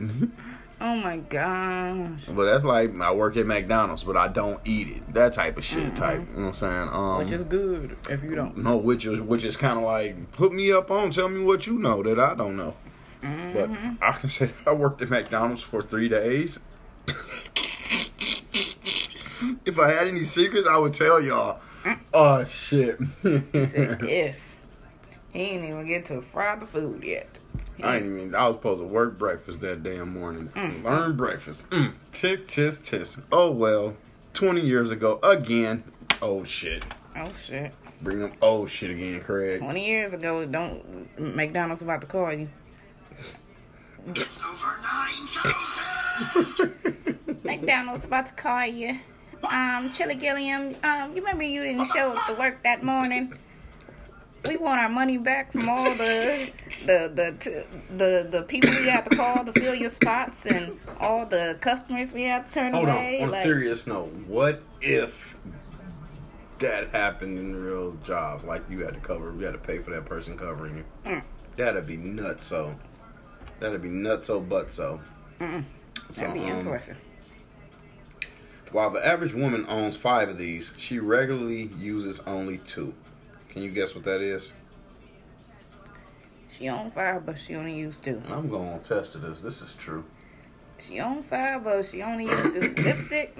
Oh 0.81 0.95
my 0.95 1.18
gosh. 1.18 2.24
But 2.27 2.45
that's 2.45 2.66
like, 2.66 3.00
I 3.00 3.13
work 3.13 3.38
at 3.38 3.45
McDonald's, 3.45 4.04
but 4.04 4.18
I 4.18 4.27
don't 4.27 4.60
eat 4.66 4.89
it. 4.89 5.13
That 5.13 5.33
type 5.33 5.57
of 5.57 5.63
shit 5.63 5.86
mm-hmm. 5.86 5.95
type. 5.95 6.19
You 6.19 6.42
know 6.42 6.48
what 6.48 6.48
I'm 6.48 6.54
saying? 6.56 6.89
Um, 6.92 7.18
Which 7.19 7.31
is 7.31 7.44
good 7.44 7.98
if 8.10 8.24
you 8.24 8.36
don't. 8.36 8.57
No, 8.57 8.75
which 8.77 9.06
is 9.06 9.22
which 9.22 9.45
is 9.45 9.56
kind 9.56 9.77
of 9.77 9.86
like 9.86 10.31
put 10.33 10.54
me 10.54 10.72
up 10.72 10.92
on, 10.92 11.12
tell 11.12 11.30
me 11.30 11.42
what 11.44 11.66
you 11.66 11.80
know 11.80 12.04
that 12.04 12.19
I 12.19 12.36
don't 12.36 12.57
know. 12.57 12.75
But 13.22 13.72
mm-hmm. 13.72 14.04
I 14.04 14.12
can 14.13 14.30
say 14.30 14.51
I 14.68 14.72
worked 14.74 15.01
at 15.01 15.10
McDonald's 15.10 15.63
for 15.63 15.81
three 15.81 16.10
days. 16.10 16.60
if 19.66 19.80
I 19.80 19.92
had 19.92 20.07
any 20.07 20.25
secrets, 20.25 20.68
I 20.68 20.77
would 20.77 20.94
tell 20.94 21.22
y'all. 21.22 21.60
Mm. 21.83 22.00
Oh 22.13 22.45
shit! 22.45 23.00
He 23.24 23.66
said 23.66 24.04
if. 24.04 24.42
He 25.31 25.42
ain't 25.42 25.66
even 25.66 25.86
get 25.86 26.06
to 26.06 26.22
fry 26.22 26.56
the 26.56 26.66
food 26.66 27.04
yet. 27.04 27.27
I 27.83 27.98
ain't 27.98 28.06
even. 28.06 28.36
I 28.36 28.48
was 28.48 28.57
supposed 28.57 28.81
to 28.81 28.88
work 28.88 29.18
breakfast 29.18 29.62
that 29.62 29.83
damn 29.83 30.13
morning. 30.13 30.50
Learn 30.83 31.16
breakfast. 31.16 31.69
Mm. 31.69 31.94
Tis 32.13 32.39
tis 32.48 32.80
tis. 32.80 33.18
Oh 33.31 33.51
well. 33.51 33.95
Twenty 34.33 34.62
years 34.62 34.92
ago 34.92 35.19
again. 35.24 35.83
Oh 36.22 36.44
shit. 36.44 36.83
Oh 37.16 37.31
shit. 37.45 37.74
Bring 38.01 38.19
them. 38.19 38.33
Oh 38.42 38.66
shit 38.68 38.92
again, 38.92 39.22
Craig. 39.22 39.60
20 39.60 39.86
years 39.86 40.13
ago, 40.13 40.45
don't 40.45 41.19
McDonald's 41.19 41.81
about 41.81 42.01
to 42.01 42.07
call 42.07 42.33
you. 42.33 42.50
It's 44.13 44.44
over 44.44 44.77
9,000! 46.24 47.44
McDonald's 47.44 48.06
about 48.06 48.27
to 48.27 48.33
call 48.33 48.66
you. 48.66 49.00
Um, 49.44 49.89
Chili 49.92 50.16
Gilliam, 50.16 50.75
um, 50.83 51.16
you 51.16 51.22
remember 51.22 51.44
you 51.44 51.63
didn't 51.63 51.86
show 51.88 52.12
up 52.12 52.27
to 52.27 52.33
work 52.36 52.62
that 52.63 52.83
morning? 52.83 53.33
We 54.47 54.57
want 54.57 54.80
our 54.80 54.89
money 54.89 55.18
back 55.18 55.51
from 55.51 55.69
all 55.69 55.94
the 55.95 56.51
the 56.86 57.12
the 57.15 57.65
the 57.95 58.27
the 58.30 58.42
people 58.44 58.69
we 58.71 58.88
had 58.88 59.06
to 59.09 59.15
call 59.15 59.44
to 59.45 59.51
fill 59.53 59.75
your 59.75 59.89
spots 59.89 60.45
and 60.45 60.80
all 61.00 61.25
the 61.25 61.57
customers 61.62 62.13
we 62.13 62.24
had 62.24 62.47
to 62.47 62.51
turn 62.51 62.74
Hold 62.74 62.88
away. 62.89 63.18
on. 63.18 63.24
On 63.24 63.30
a 63.30 63.31
like, 63.33 63.44
serious 63.44 63.88
note, 63.88 64.12
what 64.27 64.62
if 64.81 65.36
that 66.59 66.89
happened 66.89 67.38
in 67.38 67.56
real 67.56 67.94
jobs? 68.06 68.44
Like 68.44 68.69
you 68.69 68.83
had 68.83 68.94
to 68.94 69.00
cover, 69.00 69.33
you 69.38 69.45
had 69.45 69.53
to 69.53 69.57
pay 69.59 69.80
for 69.80 69.92
that 69.92 70.06
person 70.06 70.38
covering 70.38 70.77
you. 70.77 70.86
Mm. 71.06 71.24
That'd 71.57 71.88
be 71.88 71.98
nuts. 71.98 72.45
So 72.45 72.75
that'd 73.59 73.81
be 73.81 73.89
nuts. 73.89 74.27
So 74.27 74.39
but 74.39 74.71
so. 74.71 75.00
Mm-mm. 75.39 75.63
So, 76.12 76.21
That'd 76.21 76.36
be 76.36 76.50
um, 76.50 76.59
interesting. 76.59 76.95
While 78.71 78.91
the 78.91 79.06
average 79.06 79.33
woman 79.33 79.65
owns 79.69 79.95
five 79.95 80.30
of 80.30 80.38
these, 80.38 80.74
she 80.77 81.00
regularly 81.00 81.71
uses 81.77 82.19
only 82.21 82.57
two. 82.59 82.94
Can 83.55 83.63
you 83.63 83.71
guess 83.71 83.95
what 83.95 84.03
that 84.03 84.19
is? 84.19 84.51
She 86.49 86.67
on 86.67 86.91
fire, 86.91 87.21
but 87.21 87.39
she 87.39 87.55
only 87.55 87.74
used 87.74 88.03
two. 88.03 88.21
And 88.25 88.33
I'm 88.33 88.50
going 88.50 88.77
to 88.77 88.85
test 88.85 89.15
it 89.15 89.21
this. 89.21 89.39
This 89.39 89.62
is 89.62 89.74
true. 89.75 90.03
She 90.77 91.00
on 91.00 91.24
fire, 91.24 91.57
but 91.57 91.85
she 91.85 92.01
only 92.03 92.25
used 92.25 92.53
two. 92.53 92.74
Lipstick? 92.77 93.33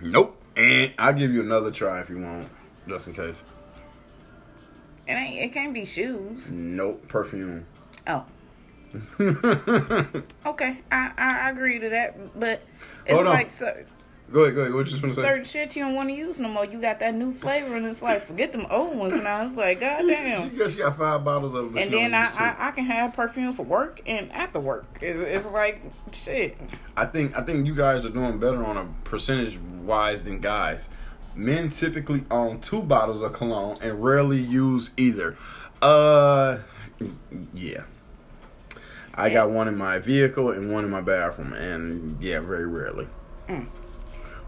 Nope. 0.00 0.40
And 0.56 0.92
I'll 0.96 1.12
give 1.12 1.32
you 1.32 1.40
another 1.40 1.72
try 1.72 1.98
if 2.00 2.08
you 2.08 2.20
want, 2.20 2.48
just 2.88 3.08
in 3.08 3.14
case. 3.14 3.42
It 5.08 5.12
ain't. 5.14 5.42
It 5.42 5.52
can't 5.52 5.74
be 5.74 5.84
shoes. 5.84 6.52
Nope. 6.52 7.08
Perfume. 7.08 7.66
Oh. 8.06 8.24
Okay, 10.46 10.78
I, 10.90 11.10
I 11.18 11.50
agree 11.50 11.78
to 11.80 11.88
that, 11.90 12.38
but 12.38 12.62
it's 13.04 13.12
Hold 13.14 13.26
on. 13.26 13.34
like 13.34 13.50
cer- 13.50 13.84
go 14.32 14.40
ahead. 14.42 14.54
Go 14.54 14.60
ahead. 14.62 14.74
What 14.74 14.86
you 14.86 14.92
just 14.92 15.02
want 15.02 15.14
to 15.14 15.20
say? 15.20 15.26
certain 15.26 15.44
shit 15.44 15.76
you 15.76 15.84
don't 15.84 15.94
want 15.94 16.08
to 16.08 16.14
use 16.14 16.38
no 16.38 16.48
more. 16.48 16.64
You 16.64 16.80
got 16.80 17.00
that 17.00 17.14
new 17.14 17.32
flavor, 17.32 17.76
and 17.76 17.86
it's 17.86 18.02
like 18.02 18.26
forget 18.26 18.52
them 18.52 18.66
old 18.70 18.96
ones 18.96 19.20
now. 19.22 19.46
It's 19.46 19.56
like 19.56 19.78
She 19.80 19.84
goddamn. 19.84 20.56
got, 20.56 20.70
she 20.70 20.78
got 20.78 20.96
five 20.96 21.24
bottles 21.24 21.54
of 21.54 21.76
it. 21.76 21.82
And 21.82 21.92
then 21.92 22.14
I. 22.14 22.26
I 22.26 22.68
I 22.68 22.70
can 22.72 22.84
have 22.84 23.14
perfume 23.14 23.54
for 23.54 23.62
work 23.64 24.00
and 24.06 24.30
after 24.32 24.60
work. 24.60 24.86
It's, 25.00 25.18
it's 25.18 25.46
like 25.46 25.82
shit. 26.12 26.58
I 26.96 27.06
think 27.06 27.36
I 27.36 27.42
think 27.42 27.66
you 27.66 27.74
guys 27.74 28.04
are 28.04 28.10
doing 28.10 28.38
better 28.38 28.64
on 28.64 28.76
a 28.76 28.86
percentage 29.04 29.58
wise 29.84 30.24
than 30.24 30.40
guys. 30.40 30.88
Men 31.34 31.70
typically 31.70 32.24
own 32.30 32.60
two 32.60 32.82
bottles 32.82 33.22
of 33.22 33.32
cologne 33.32 33.78
and 33.80 34.02
rarely 34.02 34.40
use 34.40 34.90
either. 34.96 35.36
Uh, 35.80 36.58
yeah. 37.54 37.82
I 39.14 39.30
got 39.30 39.50
one 39.50 39.66
in 39.68 39.76
my 39.76 39.98
vehicle 39.98 40.50
and 40.50 40.72
one 40.72 40.84
in 40.84 40.90
my 40.90 41.00
bathroom, 41.00 41.52
and 41.52 42.20
yeah, 42.22 42.38
very 42.40 42.66
rarely. 42.66 43.08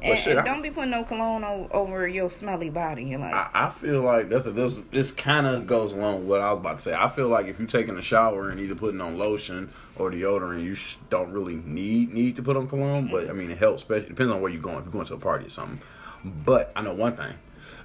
And, 0.03 0.19
shit, 0.19 0.37
and 0.37 0.47
don't 0.47 0.63
be 0.63 0.71
putting 0.71 0.91
no 0.91 1.05
cologne 1.05 1.45
o- 1.45 1.69
over 1.71 2.09
your 2.09 2.31
smelly 2.31 2.71
body. 2.71 3.17
Like, 3.17 3.35
I, 3.35 3.51
I 3.53 3.71
feel 3.71 4.01
like 4.01 4.31
that's 4.31 4.47
a, 4.47 4.51
this. 4.51 4.79
This 4.91 5.13
kind 5.13 5.47
of 5.47 5.67
goes 5.67 5.93
along 5.93 6.21
with 6.21 6.29
what 6.29 6.41
I 6.41 6.53
was 6.53 6.61
about 6.61 6.79
to 6.79 6.83
say. 6.83 6.95
I 6.95 7.09
feel 7.11 7.29
like 7.29 7.47
if 7.47 7.59
you're 7.59 7.69
taking 7.69 7.99
a 7.99 8.03
shower 8.03 8.49
and 8.49 8.59
either 8.61 8.75
putting 8.75 9.01
on 9.01 9.19
lotion 9.19 9.71
or 9.97 10.11
deodorant, 10.11 10.65
you 10.65 10.75
sh- 10.75 10.97
don't 11.11 11.31
really 11.33 11.57
need 11.57 12.15
need 12.15 12.37
to 12.37 12.43
put 12.43 12.57
on 12.57 12.67
cologne. 12.67 13.11
But 13.11 13.29
I 13.29 13.33
mean, 13.33 13.51
it 13.51 13.59
helps. 13.59 13.83
Especially 13.83 14.09
depends 14.09 14.33
on 14.33 14.41
where 14.41 14.51
you're 14.51 14.63
going. 14.63 14.79
If 14.79 14.85
you're 14.85 14.93
going 14.93 15.07
to 15.07 15.15
a 15.15 15.19
party 15.19 15.47
or 15.47 15.51
something. 15.51 15.81
But 16.25 16.73
I 16.75 16.81
know 16.83 16.95
one 16.95 17.17
thing. 17.17 17.35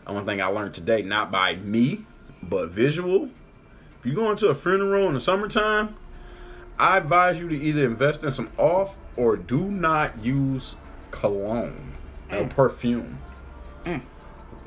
One 0.06 0.26
thing 0.26 0.42
I 0.42 0.46
learned 0.48 0.76
today, 0.76 1.02
not 1.02 1.32
by 1.32 1.56
me, 1.56 2.06
but 2.44 2.70
visual. 2.70 3.30
If 4.00 4.06
you're 4.06 4.16
going 4.16 4.38
to 4.38 4.50
a 4.50 4.56
funeral 4.56 5.08
in 5.08 5.16
the 5.16 5.20
summertime, 5.20 5.96
I 6.78 6.98
advise 6.98 7.40
you 7.40 7.50
to 7.50 7.56
either 7.56 7.86
invest 7.86 8.24
in 8.24 8.32
some 8.32 8.50
off 8.58 8.96
or 9.18 9.36
do 9.36 9.72
not 9.72 10.24
use 10.24 10.76
cologne 11.10 11.95
or 12.36 12.46
mm. 12.46 12.50
perfume 12.50 13.18
mm. 13.86 14.02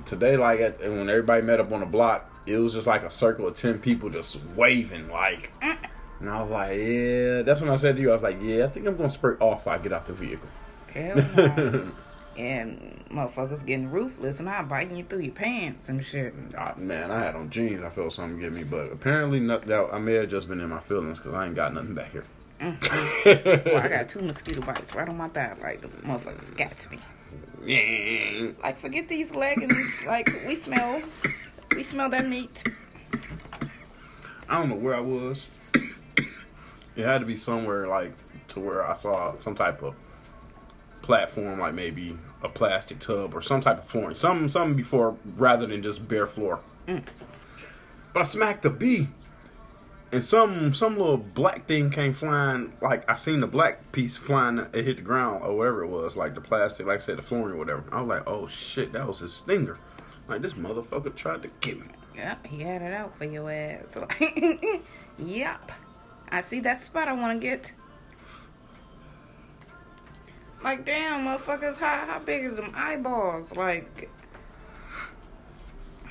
today, 0.07 0.37
like 0.37 0.61
at, 0.61 0.81
when 0.81 1.09
everybody 1.09 1.43
met 1.43 1.61
up 1.61 1.73
on 1.73 1.81
the 1.81 1.87
block, 1.87 2.31
it 2.47 2.57
was 2.59 2.75
just 2.75 2.87
like 2.87 3.03
a 3.03 3.11
circle 3.11 3.47
of 3.47 3.57
ten 3.57 3.79
people 3.79 4.11
just 4.11 4.39
waving 4.57 5.09
like. 5.11 5.53
Mm. 5.61 5.89
And 6.21 6.31
I 6.31 6.43
was 6.43 6.51
like, 6.51 6.77
yeah. 6.77 7.43
That's 7.43 7.61
when 7.61 7.71
I 7.71 7.77
said 7.77 7.97
to 7.97 8.03
you, 8.03 8.11
I 8.11 8.15
was 8.15 8.23
like, 8.23 8.39
yeah, 8.43 8.65
I 8.65 8.69
think 8.69 8.87
I'm 8.87 8.97
gonna 8.97 9.11
spray 9.11 9.37
off. 9.41 9.63
If 9.63 9.69
I 9.69 9.79
get 9.79 9.93
out 9.93 10.07
the 10.07 10.13
vehicle. 10.13 10.49
Hell 10.93 11.17
no. 11.17 11.91
and 12.39 13.05
motherfuckers 13.11 13.67
getting 13.67 13.91
ruthless 13.91 14.39
and 14.39 14.49
I 14.49 14.63
biting 14.63 14.97
you 14.97 15.05
through 15.05 15.21
your 15.21 15.35
pants 15.35 15.89
and 15.89 16.05
shit. 16.05 16.33
Ah, 16.57 16.75
man, 16.77 17.11
I 17.11 17.21
had 17.21 17.35
on 17.35 17.51
jeans. 17.51 17.83
I 17.83 17.91
felt 17.91 18.13
something 18.13 18.41
get 18.41 18.53
me, 18.53 18.63
but 18.63 18.93
apparently, 18.93 19.41
not, 19.41 19.67
that 19.67 19.89
I 19.93 19.99
may 19.99 20.15
have 20.15 20.31
just 20.31 20.49
been 20.49 20.61
in 20.61 20.69
my 20.69 20.81
feelings 20.81 21.19
because 21.19 21.35
I 21.35 21.47
ain't 21.47 21.57
got 21.57 21.75
nothing 21.75 21.95
back 21.95 22.13
here. 22.13 22.25
Mm-hmm. 22.61 23.69
Well, 23.69 23.83
I 23.83 23.89
got 23.89 24.09
two 24.09 24.23
mosquito 24.23 24.61
bites 24.63 24.95
right 24.95 25.09
on 25.09 25.17
my 25.17 25.29
thigh. 25.29 25.55
Like 25.61 25.81
the 25.81 25.89
motherfuckers 25.89 26.57
got 26.57 26.77
to 26.79 26.91
me. 26.91 26.99
Like 28.63 28.79
forget 28.79 29.09
these 29.09 29.35
leggings. 29.35 29.89
Like 30.07 30.31
we 30.47 30.55
smell, 30.55 31.03
we 31.75 31.83
smell 31.83 32.09
that 32.11 32.27
meat. 32.29 32.65
I 34.49 34.59
don't 34.59 34.71
know 34.71 34.77
where 34.77 34.95
I 34.95 35.01
was. 35.01 35.47
It 35.75 37.05
had 37.05 37.19
to 37.19 37.27
be 37.27 37.37
somewhere 37.37 37.87
like 37.87 38.13
to 38.49 38.61
where 38.61 38.89
I 38.89 38.95
saw 38.95 39.39
some 39.39 39.55
type 39.55 39.83
of 39.83 39.95
platform, 41.03 41.61
like 41.61 41.75
maybe 41.75 42.17
a 42.43 42.49
plastic 42.49 43.01
tub 43.01 43.35
or 43.35 43.43
some 43.43 43.61
type 43.61 43.79
of 43.79 43.85
flooring, 43.85 44.17
something, 44.17 44.49
something 44.49 44.77
before 44.77 45.17
rather 45.37 45.67
than 45.67 45.83
just 45.83 46.07
bare 46.09 46.27
floor. 46.27 46.61
Mm. 46.87 47.03
But 48.13 48.21
I 48.21 48.23
smacked 48.25 48.63
the 48.63 48.71
bee, 48.71 49.09
and 50.13 50.25
some 50.25 50.75
some 50.75 50.97
little 50.99 51.17
black 51.17 51.67
thing 51.67 51.91
came 51.91 52.15
flying. 52.15 52.73
Like 52.81 53.09
I 53.11 53.17
seen 53.17 53.41
the 53.41 53.47
black 53.47 53.93
piece 53.93 54.17
flying. 54.17 54.59
It 54.59 54.85
hit 54.85 54.97
the 54.97 55.03
ground 55.03 55.43
or 55.45 55.57
wherever 55.57 55.83
it 55.85 55.89
was, 55.89 56.17
like 56.17 56.35
the 56.35 56.41
plastic, 56.41 56.87
like 56.87 56.99
I 56.99 57.03
said, 57.03 57.19
the 57.19 57.23
flooring 57.23 57.55
or 57.55 57.59
whatever. 57.59 57.85
I 57.93 58.01
was 58.01 58.09
like, 58.09 58.27
oh 58.27 58.49
shit, 58.49 58.93
that 58.93 59.07
was 59.07 59.21
his 59.21 59.33
stinger. 59.33 59.79
Like 60.29 60.43
this 60.43 60.55
motherfucker 60.55 61.15
tried 61.15 61.43
to 61.43 61.49
kill 61.61 61.79
me. 61.79 61.87
Yep, 62.17 62.47
he 62.47 62.63
had 62.63 62.83
it 62.83 62.93
out 62.93 63.17
for 63.17 63.25
your 63.25 63.51
ass. 63.51 63.97
Yep. 65.19 65.73
I 66.31 66.41
see 66.43 66.61
that 66.61 66.81
spot 66.81 67.09
I 67.09 67.13
want 67.13 67.41
to 67.41 67.47
get. 67.47 67.73
Like, 70.63 70.85
damn, 70.85 71.25
motherfuckers, 71.25 71.79
how, 71.79 72.07
how 72.07 72.19
big 72.19 72.45
is 72.45 72.57
them 72.57 72.73
eyeballs? 72.75 73.55
Like, 73.55 74.11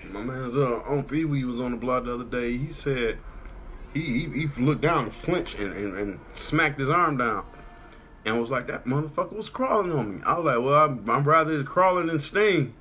My 0.10 0.22
man's 0.22 0.56
uh, 0.56 0.82
on 0.88 1.04
Pee 1.04 1.26
Wee 1.26 1.44
was 1.44 1.60
on 1.60 1.72
the 1.72 1.78
blog 1.78 2.06
the 2.06 2.14
other 2.14 2.24
day. 2.24 2.58
He 2.58 2.72
said 2.72 3.18
he 4.02 4.26
he, 4.26 4.48
he 4.48 4.62
looked 4.64 4.82
down 4.82 5.06
and 5.06 5.14
flinched 5.14 5.60
and, 5.60 5.74
and, 5.74 5.98
and 5.98 6.20
smacked 6.36 6.80
his 6.80 6.90
arm 6.90 7.18
down 7.18 7.44
and 8.26 8.40
was 8.42 8.50
like, 8.50 8.68
that 8.68 8.86
motherfucker 8.86 9.34
was 9.34 9.50
crawling 9.50 9.92
on 9.92 10.18
me. 10.18 10.24
I 10.26 10.38
was 10.38 10.46
like, 10.46 10.64
well, 10.66 10.86
I'm, 10.86 11.10
I'm 11.10 11.24
rather 11.24 11.64
crawling 11.64 12.08
than 12.08 12.20
sting. 12.20 12.74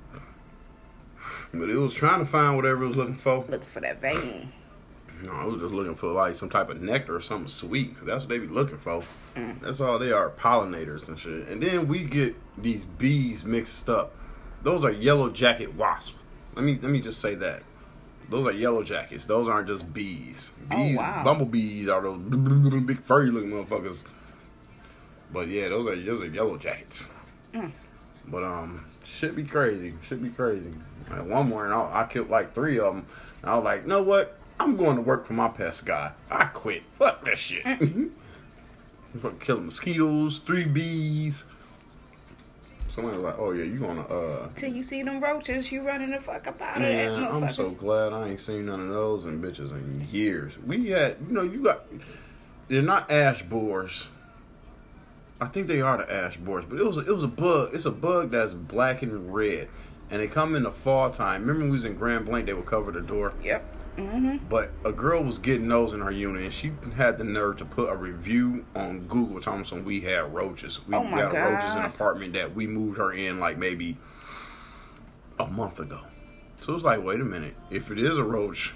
But 1.53 1.69
it 1.69 1.77
was 1.77 1.93
trying 1.93 2.19
to 2.19 2.25
find 2.25 2.55
whatever 2.57 2.83
it 2.83 2.87
was 2.89 2.97
looking 2.97 3.15
for. 3.15 3.37
looking 3.49 3.61
for 3.61 3.79
that 3.79 4.01
vein. 4.01 4.51
No, 5.23 5.31
I 5.31 5.45
was 5.45 5.61
just 5.61 5.73
looking 5.73 5.95
for 5.95 6.11
like 6.11 6.35
some 6.35 6.49
type 6.49 6.69
of 6.69 6.81
nectar 6.81 7.15
or 7.15 7.21
something 7.21 7.47
sweet. 7.47 7.95
'cause 7.97 8.05
that's 8.05 8.23
what 8.23 8.29
they 8.29 8.37
be 8.39 8.47
looking 8.47 8.77
for. 8.77 9.01
Mm. 9.35 9.61
That's 9.61 9.79
all 9.81 9.97
they 9.97 10.11
are, 10.11 10.29
pollinators 10.29 11.07
and 11.07 11.17
shit. 11.17 11.47
And 11.47 11.63
then 11.63 11.87
we 11.87 12.03
get 12.03 12.35
these 12.57 12.83
bees 12.83 13.43
mixed 13.43 13.89
up. 13.89 14.13
Those 14.63 14.83
are 14.83 14.91
yellow 14.91 15.29
jacket 15.29 15.73
wasps. 15.75 16.15
Let 16.55 16.65
me 16.65 16.77
let 16.81 16.91
me 16.91 16.99
just 17.01 17.19
say 17.21 17.33
that. 17.35 17.63
Those 18.29 18.45
are 18.45 18.51
yellow 18.51 18.83
jackets. 18.83 19.25
Those 19.25 19.47
aren't 19.47 19.67
just 19.67 19.91
bees. 19.93 20.51
Oh, 20.69 20.75
Bees, 20.75 20.97
wow. 20.97 21.23
bumblebees 21.23 21.87
are 21.87 22.01
those 22.01 22.21
big 22.85 23.03
furry 23.03 23.31
looking 23.31 23.51
motherfuckers. 23.51 23.99
But 25.31 25.47
yeah, 25.47 25.69
those 25.69 25.87
are 25.87 25.95
those 26.01 26.21
are 26.21 26.27
yellow 26.27 26.57
jackets. 26.57 27.09
Mm. 27.53 27.71
But 28.27 28.43
um, 28.43 28.85
should 29.05 29.35
be 29.35 29.43
crazy. 29.43 29.93
Should 30.03 30.21
be 30.21 30.29
crazy. 30.29 30.73
Like 31.09 31.25
one 31.25 31.49
morning, 31.49 31.73
I, 31.73 32.01
I 32.01 32.05
killed 32.05 32.29
like 32.29 32.53
three 32.53 32.79
of 32.79 32.95
them. 32.95 33.05
I 33.43 33.55
was 33.55 33.63
like, 33.63 33.85
know 33.85 34.03
what? 34.03 34.37
I'm 34.59 34.75
going 34.75 34.95
to 34.95 35.01
work 35.01 35.25
for 35.25 35.33
my 35.33 35.47
pest 35.47 35.85
guy. 35.85 36.11
I 36.29 36.45
quit. 36.45 36.83
Fuck 36.97 37.23
that 37.25 37.37
shit. 37.37 37.63
Fuck 39.21 39.39
killing 39.39 39.67
mosquitoes, 39.67 40.39
three 40.39 40.65
bees. 40.65 41.43
Somebody 42.97 43.17
was 43.17 43.25
like, 43.25 43.37
oh 43.37 43.51
yeah, 43.51 43.63
you 43.63 43.77
gonna 43.77 44.01
uh. 44.01 44.49
Till 44.55 44.73
you 44.73 44.81
see 44.81 45.03
them 45.03 45.21
roaches, 45.21 45.71
you 45.71 45.83
running 45.83 46.09
the 46.09 46.19
fuck 46.19 46.47
up 46.47 46.59
out 46.59 46.77
of 46.77 46.81
that 46.81 47.11
Man, 47.11 47.23
I'm 47.23 47.53
so 47.53 47.69
glad 47.69 48.11
I 48.11 48.29
ain't 48.29 48.39
seen 48.39 48.65
none 48.65 48.81
of 48.81 48.89
those 48.89 49.25
and 49.25 49.43
bitches 49.43 49.69
in 49.69 50.07
years. 50.11 50.53
We 50.65 50.89
had, 50.89 51.17
you 51.27 51.31
know, 51.31 51.43
you 51.43 51.61
got. 51.61 51.83
They're 52.69 52.81
not 52.81 53.11
ash 53.11 53.43
boars. 53.43 54.07
I 55.39 55.45
think 55.45 55.67
they 55.67 55.79
are 55.79 55.97
the 55.97 56.11
ash 56.11 56.37
boars, 56.37 56.65
but 56.67 56.79
it 56.79 56.83
was 56.83 56.97
it 56.97 57.13
was 57.13 57.23
a 57.23 57.27
bug. 57.27 57.75
It's 57.75 57.85
a 57.85 57.91
bug 57.91 58.31
that's 58.31 58.55
black 58.55 59.03
and 59.03 59.31
red, 59.31 59.67
and 60.09 60.19
they 60.19 60.27
come 60.27 60.55
in 60.55 60.63
the 60.63 60.71
fall 60.71 61.11
time. 61.11 61.41
Remember 61.41 61.59
when 61.59 61.69
we 61.69 61.77
was 61.77 61.85
in 61.85 61.97
Grand 61.97 62.25
Blanc? 62.25 62.47
They 62.47 62.55
would 62.55 62.65
cover 62.65 62.91
the 62.91 63.01
door. 63.01 63.31
Yep. 63.43 63.63
Mm-hmm. 63.97 64.45
But 64.47 64.71
a 64.85 64.91
girl 64.91 65.23
was 65.23 65.39
getting 65.39 65.67
those 65.67 65.93
in 65.93 66.01
her 66.01 66.11
unit, 66.11 66.43
and 66.43 66.53
she 66.53 66.71
had 66.95 67.17
the 67.17 67.23
nerve 67.23 67.57
to 67.57 67.65
put 67.65 67.89
a 67.89 67.95
review 67.95 68.63
on 68.75 69.07
Google 69.07 69.41
telling 69.41 69.61
us 69.61 69.71
we 69.71 70.01
had 70.01 70.33
roaches. 70.33 70.79
We 70.87 70.93
Oh 70.95 71.03
my 71.03 71.21
got 71.21 71.33
roaches 71.33 71.71
in 71.73 71.79
an 71.79 71.85
apartment 71.85 72.33
that 72.33 72.53
we 72.55 72.67
moved 72.67 72.97
her 72.99 73.11
in 73.11 73.39
like 73.39 73.57
maybe 73.57 73.97
a 75.39 75.47
month 75.47 75.79
ago. 75.79 75.99
So 76.63 76.75
it's 76.75 76.83
like, 76.83 77.03
wait 77.03 77.19
a 77.21 77.25
minute, 77.25 77.55
if 77.69 77.89
it 77.91 77.97
is 77.97 78.17
a 78.17 78.23
roach, 78.23 78.73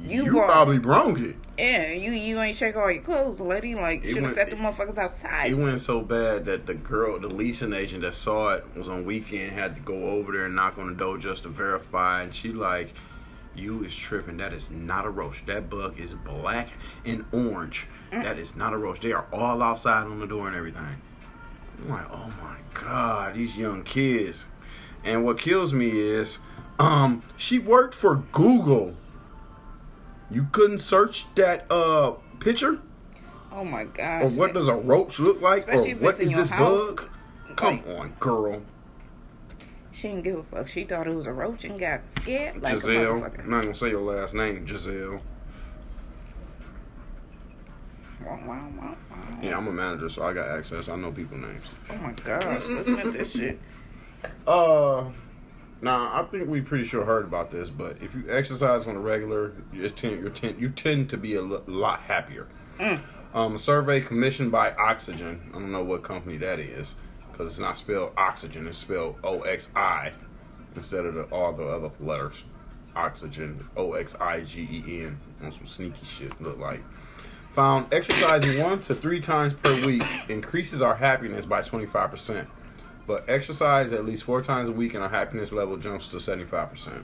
You 0.00 0.24
you, 0.24 0.30
brought- 0.32 0.50
probably 0.50 0.78
bronk 0.78 1.18
it. 1.20 1.36
Yeah, 1.58 1.92
you 1.92 2.12
you 2.12 2.40
ain't 2.40 2.56
shake 2.56 2.76
all 2.76 2.90
your 2.90 3.02
clothes, 3.02 3.38
lady. 3.38 3.74
Like, 3.74 4.02
should 4.04 4.22
have 4.22 4.34
set 4.34 4.48
the 4.50 4.56
motherfuckers 4.56 4.96
outside. 4.96 5.50
It 5.50 5.54
went 5.54 5.80
so 5.82 6.00
bad 6.00 6.46
that 6.46 6.66
the 6.66 6.72
girl, 6.74 7.20
the 7.20 7.28
leasing 7.28 7.74
agent 7.74 8.00
that 8.02 8.14
saw 8.14 8.54
it, 8.54 8.64
was 8.74 8.88
on 8.88 9.04
weekend, 9.04 9.52
had 9.52 9.76
to 9.76 9.82
go 9.82 10.06
over 10.06 10.32
there 10.32 10.46
and 10.46 10.56
knock 10.56 10.78
on 10.78 10.88
the 10.88 10.94
door 10.94 11.18
just 11.18 11.42
to 11.42 11.50
verify. 11.50 12.22
And 12.22 12.34
she 12.34 12.52
like, 12.52 12.94
you 13.54 13.84
is 13.84 13.94
tripping. 13.94 14.36
That 14.38 14.52
is 14.52 14.70
not 14.70 15.04
a 15.04 15.10
roach. 15.10 15.44
That 15.46 15.68
bug 15.70 15.98
is 15.98 16.12
black 16.12 16.68
and 17.04 17.24
orange. 17.32 17.86
That 18.10 18.38
is 18.38 18.54
not 18.56 18.72
a 18.72 18.76
roach. 18.76 19.00
They 19.00 19.12
are 19.12 19.26
all 19.32 19.62
outside 19.62 20.04
on 20.04 20.20
the 20.20 20.26
door 20.26 20.46
and 20.46 20.56
everything. 20.56 20.84
I'm 21.84 21.88
like, 21.90 22.10
oh 22.10 22.32
my 22.42 22.56
god, 22.80 23.34
these 23.34 23.56
young 23.56 23.82
kids. 23.84 24.44
And 25.04 25.24
what 25.24 25.38
kills 25.38 25.72
me 25.72 25.88
is, 25.90 26.38
um, 26.78 27.22
she 27.36 27.58
worked 27.58 27.94
for 27.94 28.16
Google. 28.32 28.94
You 30.30 30.46
couldn't 30.52 30.78
search 30.80 31.26
that 31.34 31.66
uh 31.70 32.12
picture? 32.40 32.78
oh 33.50 33.64
my 33.64 33.84
god. 33.84 34.22
Or 34.24 34.28
what 34.30 34.54
does 34.54 34.68
a 34.68 34.74
roach 34.74 35.18
look 35.18 35.40
like? 35.42 35.60
Especially 35.60 35.92
or 35.92 35.96
what 35.96 36.18
your 36.20 36.40
this 36.40 36.48
house. 36.48 36.86
bug? 36.90 37.08
Come 37.56 37.76
Like- 37.86 37.98
on, 37.98 38.12
girl. 38.20 38.62
She 39.92 40.08
didn't 40.08 40.24
give 40.24 40.38
a 40.38 40.42
fuck. 40.42 40.68
She 40.68 40.84
thought 40.84 41.06
it 41.06 41.14
was 41.14 41.26
a 41.26 41.32
roach 41.32 41.64
and 41.64 41.78
got 41.78 42.08
scared 42.08 42.62
like 42.62 42.74
Giselle. 42.80 43.24
I'm 43.24 43.50
not 43.50 43.64
gonna 43.64 43.76
say 43.76 43.90
your 43.90 44.00
last 44.00 44.34
name, 44.34 44.66
Giselle. 44.66 45.20
Wow, 48.24 48.40
wow, 48.46 48.68
wow, 48.78 48.96
wow. 49.10 49.38
Yeah, 49.42 49.56
I'm 49.56 49.66
a 49.66 49.72
manager, 49.72 50.08
so 50.08 50.24
I 50.24 50.32
got 50.32 50.48
access. 50.48 50.88
I 50.88 50.96
know 50.96 51.12
people 51.12 51.36
names. 51.36 51.64
Oh 51.90 51.96
my 51.98 52.12
gosh, 52.12 52.62
listen 52.66 52.96
to 52.98 53.10
this 53.10 53.32
shit. 53.36 53.58
Uh 54.46 55.04
now 55.82 56.12
I 56.14 56.24
think 56.30 56.48
we 56.48 56.60
pretty 56.60 56.84
sure 56.84 57.04
heard 57.04 57.24
about 57.24 57.50
this, 57.50 57.68
but 57.68 57.96
if 58.00 58.14
you 58.14 58.24
exercise 58.30 58.86
on 58.86 58.96
a 58.96 59.00
regular, 59.00 59.52
you 59.72 59.90
tend, 59.90 60.22
you 60.22 60.30
tend, 60.30 60.60
you 60.60 60.68
tend 60.70 61.10
to 61.10 61.16
be 61.16 61.34
a 61.34 61.42
lot 61.42 62.00
happier. 62.00 62.46
Um, 63.34 63.56
a 63.56 63.58
survey 63.58 64.00
commissioned 64.00 64.52
by 64.52 64.72
Oxygen. 64.72 65.40
I 65.50 65.54
don't 65.54 65.72
know 65.72 65.82
what 65.82 66.02
company 66.02 66.36
that 66.38 66.58
is 66.58 66.94
because 67.32 67.50
it's 67.50 67.58
not 67.58 67.78
spelled 67.78 68.12
oxygen. 68.16 68.66
It's 68.66 68.78
spelled 68.78 69.16
O 69.24 69.42
X 69.42 69.70
I 69.74 70.12
instead 70.76 71.04
of 71.04 71.14
the, 71.14 71.22
all 71.24 71.52
the 71.52 71.64
other 71.64 71.90
letters. 72.00 72.42
Oxygen, 72.94 73.66
O 73.76 73.94
X 73.94 74.14
I 74.20 74.42
G 74.42 74.62
E 74.86 75.04
N. 75.04 75.18
On 75.42 75.50
some 75.50 75.66
sneaky 75.66 76.04
shit. 76.06 76.40
Look 76.40 76.58
like. 76.58 76.82
Found 77.54 77.92
exercising 77.92 78.62
one 78.62 78.80
to 78.82 78.94
three 78.94 79.20
times 79.20 79.54
per 79.54 79.74
week 79.84 80.04
increases 80.28 80.82
our 80.82 80.94
happiness 80.94 81.46
by 81.46 81.62
twenty 81.62 81.86
five 81.86 82.10
percent. 82.10 82.48
But 83.06 83.28
exercise 83.28 83.92
at 83.92 84.04
least 84.04 84.24
four 84.24 84.42
times 84.42 84.68
a 84.68 84.72
week 84.72 84.94
and 84.94 85.02
our 85.02 85.08
happiness 85.08 85.52
level 85.52 85.76
jumps 85.76 86.08
to 86.08 86.16
75%. 86.18 87.02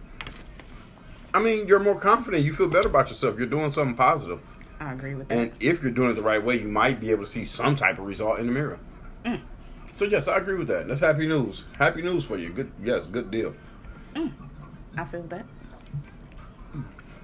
I 1.34 1.40
mean, 1.40 1.66
you're 1.66 1.80
more 1.80 1.98
confident. 1.98 2.44
You 2.44 2.52
feel 2.52 2.68
better 2.68 2.88
about 2.88 3.08
yourself. 3.08 3.36
You're 3.36 3.48
doing 3.48 3.70
something 3.70 3.96
positive. 3.96 4.40
I 4.80 4.92
agree 4.92 5.14
with 5.14 5.28
that. 5.28 5.36
And 5.36 5.52
if 5.60 5.82
you're 5.82 5.90
doing 5.90 6.10
it 6.10 6.14
the 6.14 6.22
right 6.22 6.42
way, 6.42 6.60
you 6.60 6.68
might 6.68 7.00
be 7.00 7.10
able 7.10 7.24
to 7.24 7.30
see 7.30 7.44
some 7.44 7.74
type 7.76 7.98
of 7.98 8.06
result 8.06 8.38
in 8.38 8.46
the 8.46 8.52
mirror. 8.52 8.78
Mm. 9.24 9.40
So, 9.98 10.04
yes, 10.04 10.28
I 10.28 10.36
agree 10.36 10.54
with 10.54 10.68
that. 10.68 10.86
That's 10.86 11.00
happy 11.00 11.26
news. 11.26 11.64
Happy 11.76 12.02
news 12.02 12.22
for 12.22 12.38
you. 12.38 12.50
Good, 12.50 12.70
yes, 12.80 13.06
good 13.06 13.32
deal. 13.32 13.52
I 14.96 15.04
feel 15.04 15.22
that. 15.22 15.44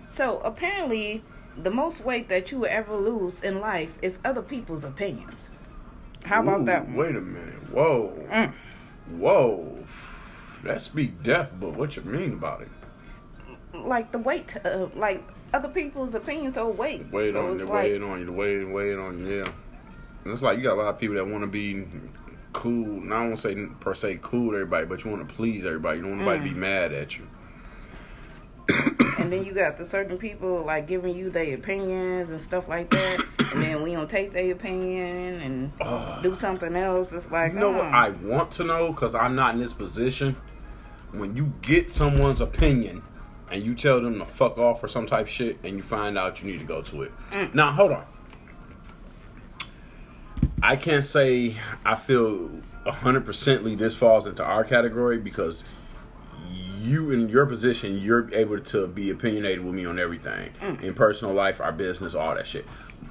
So 0.08 0.40
apparently, 0.40 1.22
the 1.56 1.70
most 1.70 2.00
weight 2.04 2.28
that 2.30 2.50
you 2.50 2.58
will 2.58 2.68
ever 2.68 2.96
lose 2.96 3.42
in 3.42 3.60
life 3.60 3.96
is 4.02 4.18
other 4.24 4.42
people's 4.42 4.82
opinions. 4.82 5.52
How 6.24 6.42
about 6.42 6.62
Ooh, 6.62 6.64
that 6.64 6.86
one? 6.86 6.96
Wait 6.96 7.14
a 7.14 7.20
minute. 7.20 7.70
Whoa. 7.70 8.26
Mm. 8.28 8.52
Whoa. 9.18 9.78
That 10.64 10.82
speak 10.82 11.22
deaf, 11.22 11.52
but 11.60 11.74
what 11.74 11.94
you 11.94 12.02
mean 12.02 12.32
about 12.32 12.62
it? 12.62 12.68
Like 13.72 14.10
the 14.10 14.18
weight, 14.18 14.56
uh, 14.64 14.88
like 14.96 15.22
other 15.52 15.68
people's 15.68 16.16
opinions 16.16 16.56
hold 16.56 16.76
weight. 16.76 17.08
Weight 17.12 17.34
so 17.34 17.50
on 17.50 17.58
you, 17.60 17.66
like, 17.66 17.84
weight 17.84 18.02
on 18.02 18.20
you, 18.20 18.32
weight, 18.32 18.64
weight 18.64 18.98
on 18.98 19.20
you, 19.20 19.36
yeah. 19.36 19.52
And 20.24 20.32
it's 20.32 20.42
like 20.42 20.58
you 20.58 20.64
got 20.64 20.74
a 20.74 20.80
lot 20.82 20.88
of 20.88 20.98
people 20.98 21.14
that 21.14 21.24
want 21.24 21.42
to 21.42 21.46
be 21.46 21.86
cool. 22.64 23.02
And 23.02 23.12
I 23.12 23.28
to 23.28 23.36
say 23.36 23.54
per 23.80 23.94
se 23.94 24.20
cool 24.22 24.52
to 24.52 24.56
everybody, 24.56 24.86
but 24.86 25.04
you 25.04 25.10
want 25.10 25.28
to 25.28 25.34
please 25.34 25.64
everybody. 25.66 25.98
You 25.98 26.04
don't 26.04 26.12
want 26.12 26.22
nobody 26.22 26.40
Mm. 26.40 26.48
to 26.48 26.54
be 26.54 26.60
mad 26.60 26.92
at 26.92 27.18
you. 27.18 27.24
and 29.18 29.30
then 29.30 29.44
you 29.44 29.52
got 29.52 29.76
the 29.76 29.84
certain 29.84 30.16
people 30.16 30.62
like 30.64 30.86
giving 30.86 31.14
you 31.14 31.28
their 31.28 31.54
opinions 31.54 32.30
and 32.30 32.40
stuff 32.40 32.66
like 32.66 32.88
that, 32.90 33.20
and 33.52 33.62
then 33.62 33.82
we 33.82 33.92
don't 33.92 34.08
take 34.08 34.32
their 34.32 34.50
opinion 34.52 35.42
and 35.42 35.72
Ugh. 35.82 36.22
do 36.22 36.34
something 36.36 36.74
else. 36.74 37.12
It's 37.12 37.30
like 37.30 37.52
You 37.52 37.58
know 37.60 37.72
what 37.72 37.84
uh, 37.84 37.90
I 37.90 38.08
want 38.10 38.52
to 38.52 38.64
know 38.64 38.92
because 38.92 39.14
I'm 39.14 39.34
not 39.34 39.54
in 39.54 39.60
this 39.60 39.74
position. 39.74 40.36
When 41.12 41.36
you 41.36 41.52
get 41.60 41.92
someone's 41.92 42.40
opinion 42.40 43.02
and 43.52 43.62
you 43.62 43.74
tell 43.74 44.00
them 44.00 44.18
to 44.18 44.24
fuck 44.24 44.56
off 44.56 44.82
or 44.82 44.88
some 44.88 45.06
type 45.06 45.26
of 45.26 45.30
shit, 45.30 45.58
and 45.62 45.76
you 45.76 45.82
find 45.82 46.16
out 46.16 46.42
you 46.42 46.50
need 46.50 46.58
to 46.60 46.64
go 46.64 46.80
to 46.80 47.02
it. 47.02 47.12
Mm. 47.30 47.54
Now 47.54 47.72
hold 47.72 47.92
on. 47.92 48.04
I 50.62 50.76
can't 50.76 51.04
say 51.04 51.56
I 51.84 51.96
feel 51.96 52.50
hundred 52.86 53.24
percently 53.26 53.76
this 53.78 53.94
falls 53.94 54.26
into 54.26 54.44
our 54.44 54.64
category 54.64 55.18
because 55.18 55.64
you 56.84 57.10
in 57.10 57.28
your 57.28 57.46
position 57.46 57.98
you're 57.98 58.32
able 58.34 58.60
to 58.60 58.86
be 58.86 59.10
opinionated 59.10 59.64
with 59.64 59.74
me 59.74 59.86
on 59.86 59.98
everything 59.98 60.50
mm. 60.60 60.82
in 60.82 60.94
personal 60.94 61.34
life, 61.34 61.60
our 61.60 61.72
business, 61.72 62.14
all 62.14 62.34
that 62.34 62.46
shit. 62.46 62.66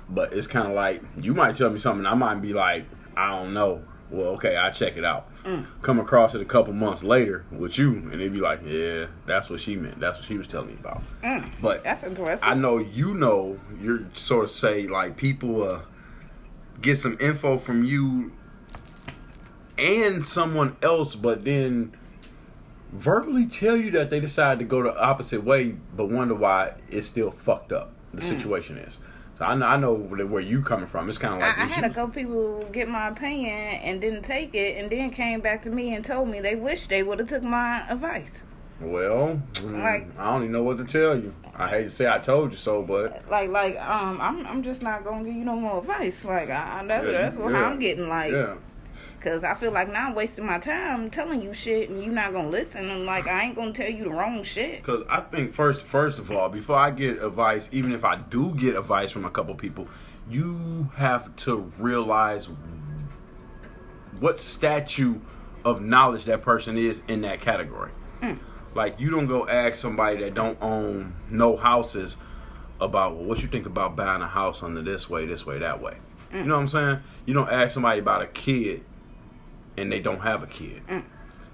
But 0.10 0.34
it's 0.34 0.48
kind 0.48 0.68
of 0.68 0.74
like 0.74 1.02
you 1.18 1.34
might 1.34 1.56
tell 1.56 1.70
me 1.70 1.80
something, 1.80 2.06
I 2.06 2.14
might 2.14 2.36
be 2.36 2.54
like, 2.54 2.86
I 3.18 3.30
don't 3.30 3.54
know. 3.54 3.82
Well, 4.12 4.28
okay, 4.34 4.56
I 4.58 4.70
check 4.70 4.96
it 4.96 5.04
out. 5.04 5.28
Mm. 5.44 5.66
Come 5.82 6.00
across 6.00 6.36
it 6.36 6.42
a 6.42 6.46
couple 6.46 6.72
months 6.74 7.02
later 7.02 7.46
with 7.52 7.80
you, 7.80 7.94
and 8.12 8.22
they'd 8.22 8.32
be 8.32 8.40
like, 8.40 8.60
"Yeah, 8.64 9.08
that's 9.26 9.50
what 9.50 9.60
she 9.60 9.76
meant. 9.76 10.00
That's 10.00 10.20
what 10.20 10.28
she 10.28 10.38
was 10.38 10.48
telling 10.48 10.68
me 10.68 10.76
about." 10.80 11.02
Mm. 11.24 11.50
But 11.60 11.84
that's 11.84 12.04
interesting. 12.04 12.48
I 12.48 12.54
know 12.54 12.78
you 12.78 13.16
know 13.16 13.60
you're 13.82 14.02
sort 14.14 14.44
of 14.44 14.52
say 14.52 14.88
like 14.88 15.18
people 15.18 15.64
uh, 15.64 15.80
get 16.82 16.98
some 16.98 17.18
info 17.20 17.58
from 17.58 17.86
you 17.86 18.32
and 19.78 20.26
someone 20.26 20.76
else, 20.82 21.16
but 21.16 21.46
then 21.46 21.94
verbally 22.92 23.48
tell 23.48 23.76
you 23.76 23.92
that 23.92 24.10
they 24.10 24.20
decided 24.20 24.60
to 24.60 24.66
go 24.66 24.84
the 24.84 24.98
opposite 25.00 25.44
way, 25.44 25.76
but 25.96 26.10
wonder 26.10 26.36
why 26.36 26.74
it's 26.90 27.08
still 27.08 27.32
fucked 27.32 27.72
up. 27.72 27.92
The 28.14 28.22
mm. 28.22 28.26
situation 28.26 28.78
is. 28.78 28.98
So 29.40 29.46
I 29.46 29.56
know 29.56 29.66
I 29.66 29.78
know 29.78 29.94
where 29.94 30.26
where 30.28 30.42
you 30.42 30.62
coming 30.62 30.86
from. 30.86 31.10
It's 31.10 31.18
kind 31.18 31.34
of 31.34 31.40
like 31.40 31.58
I, 31.58 31.64
I 31.64 31.66
had 31.66 31.84
a 31.84 31.90
couple 31.90 32.14
people 32.14 32.70
get 32.72 32.88
my 32.88 33.08
opinion 33.08 33.52
and 33.52 34.00
didn't 34.00 34.22
take 34.22 34.54
it, 34.54 34.78
and 34.78 34.92
then 34.92 35.10
came 35.10 35.42
back 35.42 35.64
to 35.64 35.72
me 35.72 35.96
and 35.96 36.06
told 36.06 36.30
me 36.30 36.40
they 36.40 36.56
wish 36.56 36.88
they 36.88 37.02
would 37.02 37.18
have 37.20 37.30
took 37.30 37.42
my 37.42 37.84
advice. 37.90 38.44
Well, 38.82 39.40
mm, 39.54 39.82
Like- 39.82 40.08
I 40.20 40.26
don't 40.32 40.42
even 40.44 40.52
know 40.52 40.64
what 40.64 40.78
to 40.78 40.86
tell 40.86 41.16
you. 41.18 41.34
I 41.56 41.68
hate 41.70 41.84
to 41.84 41.90
say 41.92 42.08
I 42.08 42.18
told 42.18 42.52
you 42.52 42.58
so, 42.58 42.82
but 42.82 43.30
Like, 43.30 43.50
like, 43.52 43.80
um, 43.80 44.20
I'm, 44.20 44.46
I'm 44.48 44.64
just 44.64 44.82
not 44.82 45.04
gonna 45.04 45.24
give 45.24 45.36
you 45.36 45.46
no 45.46 45.56
more 45.56 45.80
advice. 45.80 46.26
Like, 46.26 46.50
I, 46.50 46.80
I 46.80 46.84
know 46.84 47.04
Yeah, 47.04 47.12
that's 47.12 47.36
what 47.36 47.54
yeah. 47.54 47.66
I'm 47.66 47.80
getting. 47.80 48.10
Like, 48.10 48.32
yeah. 48.32 48.56
cause 49.22 49.44
I 49.44 49.54
feel 49.54 49.72
like 49.72 49.92
now 49.92 50.10
I'm 50.10 50.16
wasting 50.16 50.46
my 50.48 50.58
time 50.58 51.12
telling 51.12 51.42
you 51.44 51.54
shit, 51.54 51.90
and 51.92 52.04
you're 52.04 52.12
not 52.12 52.34
gonna 52.34 52.50
listen. 52.50 52.90
And 52.90 53.06
like, 53.06 53.28
I 53.28 53.44
ain't 53.44 53.56
gonna 53.56 53.72
tell 53.72 53.90
you 53.90 54.06
the 54.06 54.10
wrong 54.10 54.44
shit. 54.44 54.78
Because 54.82 55.04
I 55.08 55.22
think 55.22 55.54
first, 55.54 55.82
first 55.84 56.18
of 56.18 56.32
all, 56.32 56.50
before 56.50 56.78
I 56.78 56.90
get 56.90 57.22
advice, 57.22 57.70
even 57.72 57.92
if 57.94 58.04
I 58.04 58.16
do 58.18 58.56
get 58.56 58.76
advice 58.76 59.12
from 59.12 59.24
a 59.26 59.30
couple 59.30 59.54
people, 59.54 59.88
you 60.28 60.90
have 60.96 61.36
to 61.36 61.72
realize 61.78 62.50
what 64.20 64.40
statue 64.40 65.20
of 65.66 65.82
knowledge 65.82 66.26
that 66.26 66.42
person 66.42 66.78
is 66.78 67.04
in 67.08 67.22
that 67.22 67.42
category. 67.42 67.92
Like 68.76 69.00
you 69.00 69.10
don't 69.10 69.28
go 69.28 69.48
ask 69.48 69.76
somebody 69.76 70.18
that 70.18 70.34
don't 70.34 70.58
own 70.62 71.14
no 71.30 71.58
houses 71.58 72.18
about 72.80 73.16
well, 73.16 73.26
what 73.26 73.42
you 73.42 73.48
think 73.48 73.66
about 73.66 73.96
buying 73.96 74.22
a 74.22 74.28
house 74.28 74.64
under 74.64 74.82
this 74.82 75.10
way, 75.10 75.26
this 75.26 75.46
way, 75.46 75.60
that 75.60 75.82
way. 75.82 75.96
You 76.32 76.40
mm. 76.40 76.46
know 76.46 76.56
what 76.56 76.62
I'm 76.62 76.68
saying? 76.68 77.00
You 77.26 77.34
don't 77.34 77.50
ask 77.50 77.74
somebody 77.74 78.00
about 78.00 78.22
a 78.22 78.28
kid 78.28 78.84
and 79.78 79.92
they 79.92 80.00
don't 80.00 80.22
have 80.22 80.44
a 80.44 80.48
kid. 80.48 80.86
Mm. 80.88 81.04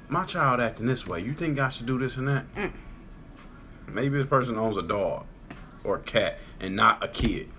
My 0.08 0.26
child 0.26 0.60
acting 0.60 0.88
this 0.88 1.06
way. 1.06 1.22
You 1.22 1.34
think 1.34 1.60
I 1.60 1.70
should 1.70 1.86
do 1.86 2.00
this 2.00 2.18
and 2.18 2.28
that? 2.28 2.56
Mm. 2.56 2.72
Maybe 3.88 4.18
this 4.18 4.28
person 4.28 4.58
owns 4.58 4.78
a 4.78 4.82
dog 4.82 5.26
or 5.84 5.98
a 5.98 6.02
cat 6.02 6.40
and 6.60 6.76
not 6.76 7.04
a 7.04 7.08
kid. 7.08 7.50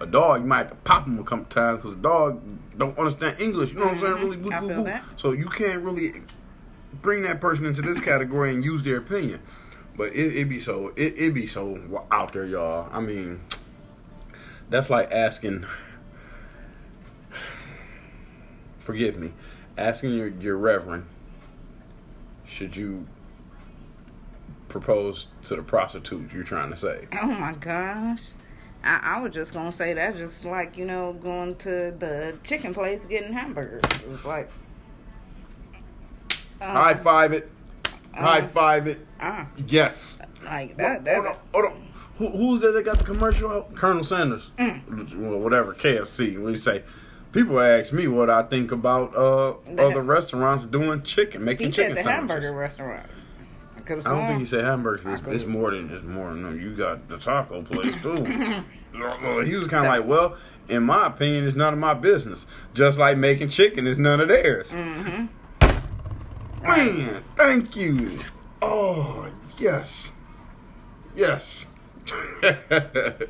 A 0.00 0.06
dog, 0.06 0.40
you 0.40 0.46
might 0.46 0.58
have 0.58 0.70
to 0.70 0.74
pop 0.76 1.06
him 1.06 1.18
a 1.18 1.24
couple 1.24 1.44
times 1.44 1.78
because 1.78 1.92
a 1.92 2.00
dog 2.00 2.42
don't 2.76 2.98
understand 2.98 3.40
English. 3.40 3.70
You 3.70 3.76
know 3.76 3.84
what 3.86 3.94
I'm 3.94 4.00
saying? 4.00 4.12
Mm-hmm. 4.14 4.24
Really, 4.24 4.36
boo, 4.36 4.52
I 4.52 4.60
boo, 4.60 4.68
feel 4.68 4.76
boo. 4.78 4.84
that. 4.84 5.04
So 5.16 5.32
you 5.32 5.48
can't 5.48 5.82
really 5.82 6.14
bring 7.04 7.22
that 7.22 7.38
person 7.38 7.66
into 7.66 7.82
this 7.82 8.00
category 8.00 8.50
and 8.50 8.64
use 8.64 8.82
their 8.82 8.96
opinion. 8.96 9.38
But 9.96 10.14
it, 10.14 10.36
it 10.36 10.48
be 10.48 10.58
so 10.58 10.92
it, 10.96 11.14
it 11.16 11.34
be 11.34 11.46
so 11.46 12.02
out 12.10 12.32
there, 12.32 12.46
y'all. 12.46 12.88
I 12.90 13.00
mean, 13.00 13.40
that's 14.70 14.90
like 14.90 15.12
asking. 15.12 15.66
Forgive 18.80 19.16
me, 19.16 19.30
asking 19.78 20.14
your 20.14 20.28
your 20.28 20.56
reverend. 20.56 21.04
Should 22.48 22.76
you 22.76 23.06
propose 24.68 25.28
to 25.44 25.56
the 25.56 25.62
prostitute 25.62 26.32
you're 26.32 26.42
trying 26.42 26.70
to 26.70 26.76
say? 26.76 27.06
Oh 27.22 27.30
my 27.30 27.52
gosh. 27.52 28.22
I, 28.82 29.16
I 29.16 29.20
was 29.20 29.32
just 29.32 29.52
gonna 29.52 29.72
say 29.72 29.94
that 29.94 30.16
just 30.16 30.44
like, 30.44 30.76
you 30.76 30.84
know, 30.84 31.12
going 31.12 31.54
to 31.56 31.94
the 31.98 32.36
chicken 32.44 32.74
place 32.74 33.06
getting 33.06 33.32
hamburgers. 33.32 33.82
It 34.02 34.08
was 34.08 34.24
like 34.24 34.50
High 36.72 36.94
five 36.94 37.32
it. 37.32 37.50
High 38.14 38.42
five 38.46 38.86
it. 38.86 38.98
uh, 39.20 39.44
Yes. 39.66 40.18
like 40.44 40.76
that, 40.76 40.92
hold 40.96 41.04
that, 41.06 41.16
on, 41.18 41.36
hold 41.52 41.64
on. 41.66 41.82
Who, 42.18 42.28
who's 42.28 42.60
that? 42.60 42.72
They 42.72 42.82
got 42.82 42.98
the 42.98 43.04
commercial 43.04 43.50
out? 43.50 43.74
Colonel 43.74 44.04
Sanders. 44.04 44.44
Well, 44.58 45.38
whatever. 45.40 45.74
KFC. 45.74 46.40
We 46.40 46.56
say? 46.56 46.82
People 47.32 47.58
ask 47.60 47.92
me 47.92 48.06
what 48.06 48.30
I 48.30 48.44
think 48.44 48.70
about 48.70 49.16
uh 49.16 49.54
The- 49.74 49.84
other 49.86 50.02
restaurants 50.02 50.64
doing 50.66 51.02
chicken, 51.02 51.44
making 51.44 51.66
he 51.68 51.72
chicken 51.72 51.96
said 51.96 52.04
the 52.04 52.08
sandwiches. 52.08 52.44
hamburger 52.44 52.56
restaurants. 52.58 53.22
I 53.76 53.80
I 53.80 53.82
don't 53.96 54.02
sworn. 54.02 54.26
think 54.28 54.38
he 54.40 54.46
said 54.46 54.64
hamburgers. 54.64 55.18
It's, 55.20 55.28
it's 55.28 55.44
more 55.44 55.72
than 55.72 55.88
just 55.88 56.04
more. 56.04 56.32
No, 56.32 56.50
you 56.50 56.74
got 56.76 57.06
the 57.08 57.18
taco 57.18 57.62
place 57.62 57.94
too. 58.02 58.24
He 58.94 59.56
was 59.56 59.66
kind 59.66 59.82
So- 59.82 59.92
of 59.92 59.98
like, 59.98 60.04
well, 60.06 60.36
in 60.68 60.84
my 60.84 61.08
opinion, 61.08 61.44
it's 61.46 61.56
none 61.56 61.72
of 61.72 61.80
my 61.80 61.94
business. 61.94 62.46
Just 62.74 62.96
like 62.96 63.18
making 63.18 63.48
chicken 63.48 63.88
is 63.88 63.98
none 63.98 64.20
of 64.20 64.28
theirs. 64.28 64.70
Mm-hmm. 64.70 65.26
Man, 66.64 67.22
thank 67.36 67.76
you. 67.76 68.18
Oh 68.62 69.28
yes, 69.58 70.12
yes. 71.14 71.66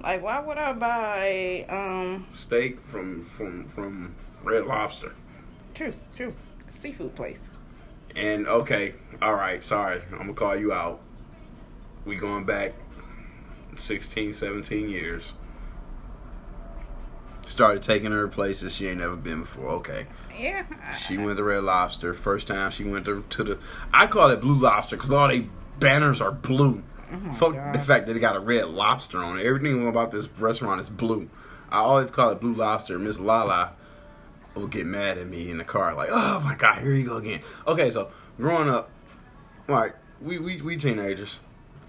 Like, 0.00 0.22
why 0.22 0.40
would 0.40 0.56
I 0.56 0.72
buy? 0.72 1.66
Um, 1.68 2.26
Steak 2.32 2.80
from 2.86 3.20
from 3.22 3.64
from 3.68 4.14
Red 4.44 4.64
Lobster. 4.64 5.12
true, 5.74 5.92
true, 6.16 6.34
seafood 6.70 7.14
place. 7.16 7.50
And 8.14 8.46
okay, 8.46 8.94
all 9.20 9.34
right, 9.34 9.62
sorry, 9.62 10.00
I'm 10.12 10.18
gonna 10.18 10.32
call 10.34 10.56
you 10.56 10.72
out. 10.72 11.00
We 12.06 12.16
going 12.16 12.44
back 12.44 12.72
16, 13.76 14.32
17 14.32 14.88
years. 14.88 15.32
Started 17.44 17.82
taking 17.82 18.12
her 18.12 18.28
places 18.28 18.72
she 18.72 18.86
ain't 18.88 19.00
never 19.00 19.16
been 19.16 19.40
before. 19.40 19.68
Okay, 19.70 20.06
Yeah, 20.38 20.64
she 21.06 21.18
went 21.18 21.36
to 21.36 21.44
Red 21.44 21.64
Lobster. 21.64 22.14
First 22.14 22.48
time 22.48 22.70
she 22.70 22.84
went 22.84 23.04
to, 23.06 23.24
to 23.30 23.44
the, 23.44 23.58
I 23.92 24.06
call 24.06 24.30
it 24.30 24.40
Blue 24.40 24.58
Lobster 24.58 24.96
because 24.96 25.12
all 25.12 25.28
they 25.28 25.46
banners 25.78 26.20
are 26.20 26.32
blue. 26.32 26.82
Fuck 27.38 27.54
God. 27.54 27.74
the 27.74 27.78
fact 27.78 28.06
that 28.06 28.12
they 28.12 28.20
got 28.20 28.36
a 28.36 28.40
red 28.40 28.68
lobster 28.68 29.18
on 29.18 29.38
it. 29.38 29.46
Everything 29.46 29.88
about 29.88 30.12
this 30.12 30.28
restaurant 30.38 30.80
is 30.80 30.88
blue. 30.90 31.30
I 31.70 31.78
always 31.78 32.10
call 32.10 32.30
it 32.30 32.40
Blue 32.40 32.54
Lobster. 32.54 32.98
Miss 32.98 33.18
Lala 33.18 33.72
will 34.54 34.66
get 34.66 34.86
mad 34.86 35.16
at 35.18 35.26
me 35.26 35.50
in 35.50 35.58
the 35.58 35.64
car, 35.64 35.94
like, 35.94 36.08
oh 36.10 36.40
my 36.40 36.54
god, 36.54 36.78
here 36.78 36.92
you 36.92 37.06
go 37.06 37.16
again. 37.16 37.40
Okay, 37.66 37.90
so 37.90 38.10
growing 38.36 38.68
up, 38.68 38.90
like 39.68 39.94
we 40.20 40.38
we, 40.38 40.60
we 40.60 40.76
teenagers. 40.76 41.38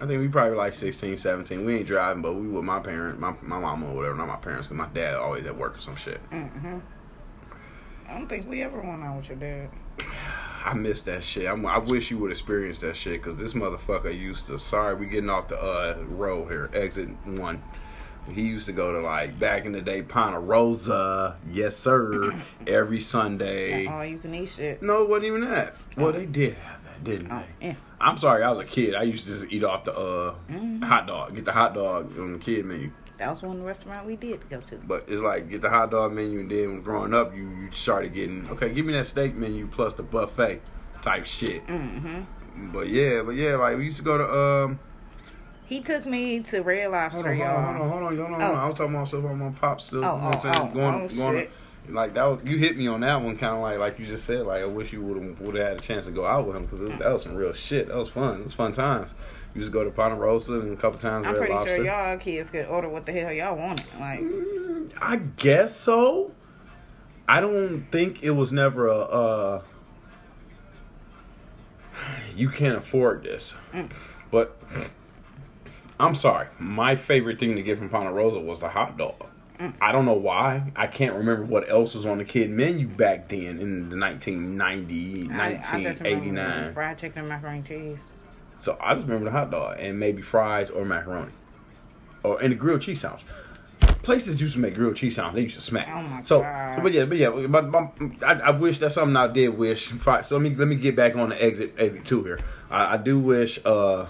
I 0.02 0.06
think 0.06 0.22
we 0.22 0.30
probably 0.30 0.56
like 0.56 0.74
16, 0.74 1.18
17. 1.18 1.66
We 1.66 1.78
ain't 1.78 1.88
driving, 1.88 2.22
but 2.22 2.34
we 2.34 2.48
with 2.48 2.64
my 2.64 2.80
parents, 2.80 3.20
my 3.20 3.34
my 3.42 3.60
mama 3.60 3.88
or 3.88 3.96
whatever, 3.96 4.16
not 4.16 4.28
my 4.28 4.38
parents, 4.38 4.68
because 4.68 4.78
my 4.78 4.88
dad 4.94 5.16
always 5.16 5.46
at 5.46 5.58
work 5.58 5.78
or 5.78 5.82
some 5.82 5.98
shit. 5.98 6.22
Mm-hmm. 6.30 6.78
I 8.10 8.14
don't 8.14 8.28
think 8.28 8.50
we 8.50 8.64
ever 8.64 8.80
went 8.80 9.04
out 9.04 9.18
with 9.18 9.30
your 9.30 9.38
dad. 9.38 9.70
I 10.66 10.74
miss 10.74 11.04
that 11.04 11.24
shit. 11.24 11.48
I'm, 11.48 11.66
I 11.66 11.78
wish 11.78 12.12
you 12.12 12.18
would 12.20 12.32
experience 12.32 12.80
that 12.80 12.96
shit 12.98 13.22
because 13.22 13.38
this 13.38 13.54
motherfucker 13.54 14.18
used 14.18 14.48
to. 14.48 14.58
Sorry, 14.60 14.96
we 14.96 15.06
getting 15.06 15.30
off 15.30 15.48
the 15.48 15.60
uh, 15.62 15.98
road 16.08 16.50
here. 16.50 16.70
Exit 16.74 17.10
one. 17.26 17.62
He 18.32 18.42
used 18.44 18.66
to 18.68 18.74
go 18.74 18.92
to 18.94 19.00
like 19.02 19.40
back 19.40 19.66
in 19.66 19.72
the 19.72 19.82
day, 19.82 20.02
Ponderosa. 20.02 21.36
Yes, 21.52 21.78
sir. 21.78 22.34
Every 22.68 23.00
Sunday. 23.02 23.88
Oh, 23.88 24.02
you 24.02 24.18
can 24.18 24.36
eat 24.36 24.50
shit. 24.50 24.82
No, 24.82 25.04
it 25.04 25.10
wasn't 25.10 25.26
even 25.26 25.42
that. 25.50 25.76
Well, 25.96 26.12
they 26.12 26.26
did 26.26 26.56
have 26.56 26.84
that, 26.84 27.04
didn't 27.04 27.32
Oh, 27.32 27.44
they? 27.60 27.68
yeah. 27.68 27.76
I'm 28.02 28.18
sorry, 28.18 28.44
I 28.44 28.52
was 28.52 28.60
a 28.62 28.66
kid. 28.70 28.96
I 28.96 29.04
used 29.04 29.26
to 29.26 29.32
just 29.40 29.52
eat 29.52 29.64
off 29.64 29.84
the 29.86 29.94
uh, 29.94 30.36
Mm-hmm. 30.50 30.82
hot 30.84 31.08
dog. 31.08 31.36
Get 31.36 31.46
the 31.46 31.52
hot 31.54 31.74
dog 31.74 32.18
on 32.20 32.34
the 32.34 32.40
kid 32.40 32.66
menu. 32.66 32.92
That 33.20 33.32
was 33.32 33.42
one 33.42 33.62
restaurant 33.64 34.08
we 34.08 34.16
did 34.16 34.50
go 34.50 34.62
to. 34.62 34.76
But 34.78 35.04
it's 35.10 35.22
like 35.22 35.50
get 35.50 35.62
the 35.62 35.70
hot 35.70 35.92
dog 35.92 36.14
menu, 36.14 36.40
and 36.40 36.50
then 36.50 36.82
growing 36.82 37.14
up, 37.14 37.36
you 37.36 37.50
you 37.50 37.70
started 37.72 38.14
getting 38.14 38.50
okay. 38.52 38.70
Give 38.74 38.86
me 38.86 38.94
that 38.94 39.08
steak 39.08 39.36
menu 39.36 39.68
plus 39.68 39.94
the 39.94 40.04
buffet 40.04 40.62
type 41.02 41.26
shit. 41.26 41.68
Mm-hmm. 41.68 42.72
But 42.72 42.88
yeah, 42.88 43.22
but 43.22 43.32
yeah, 43.32 43.56
like 43.58 43.78
we 43.78 43.86
used 43.86 43.98
to 43.98 44.04
go 44.04 44.18
to 44.18 44.66
um. 44.66 44.80
He 45.68 45.82
took 45.82 46.06
me 46.06 46.40
to 46.40 46.62
Red 46.62 46.84
Hold 46.84 46.94
Lobster, 46.94 47.30
on, 47.30 47.38
y'all. 47.38 47.58
on, 47.58 47.64
hold 47.64 47.76
on, 47.76 47.90
hold 47.90 48.04
on, 48.04 48.18
hold 48.18 48.32
on. 48.32 48.42
Oh. 48.42 48.54
I 48.56 48.68
was 48.70 48.78
talking 48.78 48.96
about 48.96 49.02
myself 49.02 49.26
on 49.26 49.40
my 49.40 49.50
pop 49.52 49.82
still. 49.82 50.04
Oh, 50.04 50.16
you 50.16 50.22
know 50.22 50.26
what 50.28 50.46
I'm 50.46 50.52
oh, 50.52 50.54
saying? 50.54 50.56
oh, 50.56 50.74
going, 50.74 50.96
oh, 50.96 51.16
going. 51.16 51.38
shit. 51.44 51.52
Like 51.90 52.14
that 52.14 52.24
was 52.26 52.44
you 52.44 52.58
hit 52.58 52.78
me 52.78 52.88
on 52.88 53.02
that 53.02 53.22
one, 53.22 53.36
kind 53.38 53.56
of 53.56 53.62
like 53.62 53.80
like 53.80 54.00
you 54.00 54.06
just 54.06 54.26
said. 54.26 54.46
Like 54.46 54.62
I 54.62 54.66
wish 54.66 54.94
you 54.94 55.02
would 55.02 55.22
have 55.22 55.40
would 55.42 55.56
have 55.56 55.68
had 55.68 55.78
a 55.78 55.82
chance 55.82 56.06
to 56.06 56.12
go 56.12 56.26
out 56.26 56.46
with 56.48 56.56
him 56.56 56.66
because 56.66 56.80
that 57.00 57.12
was 57.14 57.24
some 57.24 57.36
real 57.36 57.54
shit. 57.54 57.88
That 57.88 57.98
was 57.98 58.10
fun. 58.10 58.42
It 58.42 58.44
was 58.44 58.54
fun 58.54 58.74
times. 58.74 59.14
You 59.56 59.62
just 59.62 59.74
go 59.74 59.84
to 59.84 59.90
Ponderosa 59.90 60.54
Rosa 60.54 60.66
and 60.68 60.74
a 60.78 60.80
couple 60.80 61.00
times. 61.00 61.26
I'm 61.26 61.34
Red 61.34 61.40
pretty 61.40 61.54
Lobster. 61.54 61.76
sure 61.78 61.86
y'all 61.86 62.18
kids 62.18 62.52
could 62.52 62.68
order 62.68 62.88
what 62.88 63.06
the 63.08 63.12
hell 63.12 63.32
y'all 63.32 63.56
wanted. 63.58 63.86
Like, 64.00 64.22
I 65.02 65.18
guess 65.38 65.76
so. 65.76 66.32
I 67.28 67.42
don't 67.42 67.86
think 67.92 68.22
it 68.24 68.32
was 68.32 68.52
never 68.52 68.88
a. 68.88 68.98
Uh, 69.00 69.62
you 72.36 72.50
can't 72.50 72.78
afford 72.78 73.24
this, 73.24 73.56
Mm. 73.74 73.90
but 74.32 74.56
I'm 76.00 76.16
sorry. 76.16 76.48
My 76.60 76.96
favorite 76.96 77.40
thing 77.40 77.56
to 77.56 77.62
get 77.64 77.78
from 77.78 77.90
Ponderosa 77.90 78.40
was 78.40 78.60
the 78.60 78.70
hot 78.70 78.98
dog. 78.98 79.26
I 79.82 79.92
don't 79.92 80.06
know 80.06 80.14
why. 80.14 80.72
I 80.76 80.88
can't 80.88 81.16
remember 81.16 81.44
what 81.44 81.70
else 81.70 81.94
was 81.94 82.06
on 82.06 82.18
the 82.18 82.24
kid 82.24 82.50
menu 82.50 82.88
back 82.88 83.28
then 83.28 83.60
in 83.60 83.90
the 83.90 83.98
1990, 83.98 85.30
I, 85.32 85.48
I 85.48 85.52
1989. 85.52 86.74
fried 86.74 86.98
chicken 86.98 87.20
and 87.20 87.30
macaroni 87.30 87.58
and 87.58 87.68
cheese. 87.68 88.00
So 88.62 88.78
I 88.80 88.94
just 88.94 89.06
remember 89.06 89.26
the 89.26 89.32
hot 89.32 89.52
dog 89.52 89.78
and 89.80 90.00
maybe 90.00 90.22
fries 90.22 90.70
or 90.70 90.86
macaroni, 90.86 91.32
or 92.24 92.42
and 92.42 92.52
the 92.52 92.56
grilled 92.56 92.82
cheese 92.82 93.02
sandwich. 93.02 93.24
Places 94.02 94.40
used 94.40 94.54
to 94.54 94.60
make 94.60 94.76
grilled 94.76 94.96
cheese 94.96 95.16
sandwich. 95.16 95.36
They 95.36 95.42
used 95.42 95.56
to 95.56 95.62
smack. 95.62 95.90
Oh 95.90 96.04
my 96.04 96.24
so, 96.24 96.42
God. 96.42 96.76
so, 96.76 96.82
but 96.82 96.94
yeah, 96.94 97.06
but 97.06 97.18
yeah, 97.18 97.30
but, 97.30 97.72
but 97.72 97.92
I, 98.26 98.34
I 98.40 98.52
wish 98.52 98.80
that's 98.80 98.96
something 98.96 99.16
I 99.16 99.28
did 99.28 99.50
wish. 99.50 99.92
So 100.24 100.38
let 100.38 100.42
me 100.42 100.56
let 100.56 100.68
me 100.68 100.76
get 100.76 100.96
back 100.96 101.16
on 101.16 101.30
the 101.30 101.42
exit 101.42 101.74
exit 101.78 102.06
two 102.06 102.24
here. 102.24 102.40
I, 102.70 102.94
I 102.94 102.98
do 102.98 103.20
wish 103.20 103.60
uh 103.66 104.08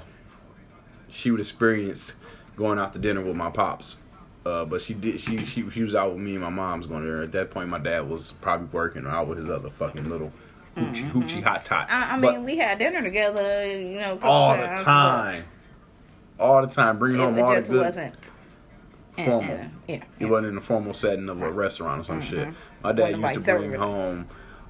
she 1.12 1.32
would 1.32 1.40
experience 1.40 2.14
going 2.56 2.78
out 2.80 2.94
to 2.94 3.00
dinner 3.00 3.22
with 3.22 3.36
my 3.36 3.50
pops. 3.50 3.98
Uh, 4.46 4.66
but 4.66 4.82
she 4.82 4.94
did. 4.94 5.20
She, 5.20 5.44
she 5.46 5.70
she 5.70 5.84
was 5.84 5.96
out 5.96 6.12
with 6.14 6.22
me 6.22 6.34
and 6.36 6.44
my 6.44 6.50
mom's 6.50 6.88
going 6.88 7.04
there. 7.04 7.22
At 7.24 7.32
that 7.34 7.52
point, 7.52 7.70
my 7.70 7.78
dad 7.78 8.10
was 8.10 8.32
probably 8.42 8.68
working 8.72 9.06
or 9.06 9.10
out 9.10 9.28
with 9.28 9.38
his 9.38 9.50
other 9.50 9.70
fucking 9.70 10.10
little 10.10 10.32
hoochie, 10.78 11.12
hoochie 11.12 11.44
hot 11.44 11.66
tot. 11.66 11.88
Mm-hmm. 11.90 12.14
I, 12.14 12.16
I 12.16 12.20
But- 12.22 12.34
mean, 12.36 12.46
we 12.46 12.58
had 12.58 12.80
dinner 12.80 13.02
together, 13.02 13.68
you 13.70 14.00
know, 14.00 14.18
all 14.24 14.56
the 14.56 14.64
time. 14.84 15.44
All 16.40 16.62
the 16.66 16.74
time. 16.74 16.98
Bring 17.00 17.16
home 17.16 17.38
all 17.38 17.50
the 17.50 17.56
just 17.56 17.70
good 17.70 17.82
wasn't 17.86 18.16
uh, 19.18 19.26
formal. 19.26 19.56
uh, 19.60 19.64
yeah, 19.90 20.04
It 20.20 20.26
wasn't 20.28 20.48
in 20.48 20.56
the 20.56 20.62
formal 20.62 20.94
setting 20.94 21.28
of 21.28 21.42
a 21.42 21.52
restaurant 21.52 22.02
or 22.02 22.04
some 22.06 22.22
shit. 22.22 22.48
My 22.82 22.94
dad 22.94 23.10
used 23.20 23.22
to 23.46 23.58
bring 23.58 23.72
service. 23.74 23.78
home 23.78 24.28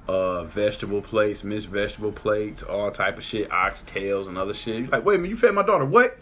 uh, 0.08 0.42
vegetable 0.44 1.00
plates, 1.00 1.44
mixed 1.44 1.68
vegetable 1.68 2.10
plates, 2.10 2.64
all 2.64 2.90
type 2.90 3.16
of 3.18 3.22
shit, 3.24 3.48
oxtails 3.50 4.26
and 4.26 4.36
other 4.36 4.52
shit. 4.54 4.80
You're 4.80 4.88
like, 4.88 5.04
wait 5.04 5.14
a 5.14 5.18
minute, 5.18 5.30
you 5.30 5.36
fed 5.36 5.54
my 5.54 5.62
daughter 5.62 5.84
what? 5.84 6.18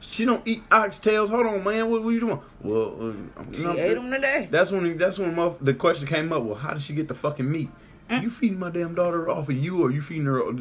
She 0.00 0.24
don't 0.24 0.46
eat 0.46 0.68
oxtails. 0.70 1.28
Hold 1.30 1.46
on, 1.46 1.64
man. 1.64 1.90
What, 1.90 2.02
what 2.04 2.10
you 2.10 2.20
doing? 2.20 2.40
Well, 2.62 3.14
uh, 3.38 3.42
She 3.52 3.62
know, 3.64 3.72
ate 3.76 3.94
them 3.94 4.10
today. 4.10 4.48
That's 4.50 4.70
when 4.70 4.96
that's 4.98 5.18
when 5.18 5.34
my, 5.34 5.52
the 5.60 5.74
question 5.74 6.06
came 6.06 6.32
up. 6.32 6.42
Well, 6.42 6.54
how 6.54 6.74
did 6.74 6.82
she 6.82 6.92
get 6.94 7.08
the 7.08 7.14
fucking 7.14 7.50
meat? 7.50 7.70
Mm. 8.10 8.22
You 8.22 8.30
feeding 8.30 8.58
my 8.58 8.70
damn 8.70 8.94
daughter 8.94 9.28
off 9.28 9.48
of 9.48 9.56
you, 9.56 9.82
or 9.82 9.90
you 9.90 10.00
feeding 10.00 10.26
her 10.26 10.40
uh, 10.40 10.52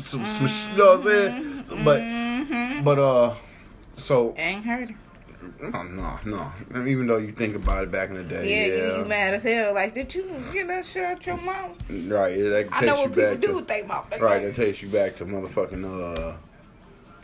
some, 0.00 0.24
some 0.24 0.48
you 0.72 0.78
know 0.78 0.96
what 0.96 0.98
I'm 0.98 1.02
saying? 1.04 1.64
But 1.84 2.00
Mm-hmm. 2.00 2.84
but 2.84 2.98
uh, 2.98 3.34
so 3.96 4.34
Ain't 4.36 4.64
heard. 4.64 4.94
no, 5.60 5.82
no, 5.82 6.18
no. 6.24 6.52
And 6.74 6.88
Even 6.88 7.06
though 7.06 7.18
you 7.18 7.32
think 7.32 7.54
about 7.54 7.84
it 7.84 7.92
back 7.92 8.08
in 8.08 8.16
the 8.16 8.24
day, 8.24 8.48
You, 8.68 8.72
yeah, 8.76 8.98
you 8.98 9.04
mad 9.04 9.34
as 9.34 9.42
hell. 9.44 9.74
Like, 9.74 9.94
did 9.94 10.12
you 10.14 10.24
get 10.52 10.66
that 10.68 10.84
shit 10.84 11.04
out 11.04 11.24
your 11.26 11.36
mouth? 11.36 11.76
right. 11.90 12.36
Yeah, 12.36 12.48
that 12.48 12.68
I 12.72 12.84
know 12.86 12.96
what 12.96 13.02
you 13.02 13.08
people 13.10 13.30
back 13.30 13.40
do 13.40 13.46
to 13.48 13.54
with 13.56 13.68
their 13.68 13.86
mouth. 13.86 14.10
Right. 14.20 14.42
That 14.42 14.56
takes 14.56 14.82
you 14.82 14.88
back 14.88 15.16
to 15.16 15.24
motherfucking 15.26 15.84
uh, 16.18 16.36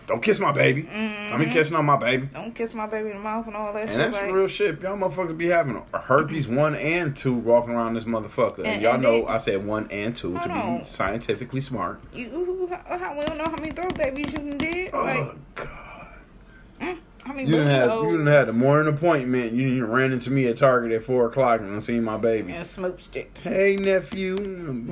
don't 0.07 0.23
kiss 0.23 0.38
my 0.38 0.53
baby. 0.53 0.88
I 0.90 0.95
Mm-hmm. 0.95 1.40
mean, 1.40 1.51
kissing 1.51 1.77
on 1.77 1.85
my 1.85 1.97
baby. 1.97 2.29
Don't 2.33 2.55
kiss 2.55 2.73
my 2.75 2.87
baby 2.87 3.11
in 3.11 3.16
the 3.16 3.23
mouth 3.23 3.47
and 3.47 3.57
all 3.57 3.73
that 3.73 3.83
And 3.83 3.90
shit. 3.90 3.99
that's 3.99 4.14
like, 4.16 4.33
real 4.33 4.47
shit. 4.49 4.81
Y'all 4.81 4.97
motherfuckers 4.97 5.37
be 5.37 5.49
having 5.49 5.83
herpes 5.92 6.47
one 6.49 6.75
and 6.77 7.16
two 7.16 7.35
walking 7.35 7.75
around 7.75 7.95
this 7.95 8.05
motherfucker. 8.05 8.59
And, 8.59 8.66
And- 8.69 8.83
y'all 8.83 8.95
and 8.95 9.03
know 9.03 9.23
then- 9.25 9.29
I 9.35 9.38
said 9.38 9.66
one 9.66 9.88
and 9.90 10.16
two 10.16 10.33
to 10.33 10.38
Hold 10.38 10.49
be 10.53 10.55
on. 10.81 10.85
scientifically 10.87 11.61
smart. 11.61 12.01
You, 12.14 12.69
how, 12.71 12.99
how, 12.99 13.19
we 13.19 13.25
don't 13.27 13.38
know 13.38 13.45
how 13.45 13.57
many 13.57 13.73
throw 13.73 13.88
babies 13.90 14.33
you 14.33 14.55
did. 14.55 14.92
Like, 14.92 15.16
Oh 15.19 15.35
God. 15.57 16.97
How 17.27 17.33
many 17.35 17.49
You 17.49 17.57
didn't 17.57 17.71
have 17.73 17.91
you 18.05 18.11
didn't 18.12 18.27
have 18.29 18.47
the 18.47 18.53
morning 18.53 18.93
appointment. 18.95 19.53
You 19.53 19.69
didn't 19.69 19.91
ran 19.91 20.12
into 20.12 20.31
me 20.31 20.47
at 20.47 20.57
Target 20.57 20.93
at 20.93 21.03
four 21.03 21.27
o'clock 21.27 21.61
and 21.61 21.75
I 21.75 21.79
seen 21.81 22.05
my 22.05 22.17
baby. 22.17 22.53
and 22.53 22.67
smoke 22.67 23.01
stick. 23.01 23.37
Hey 23.43 23.77
nephew, 23.77 24.37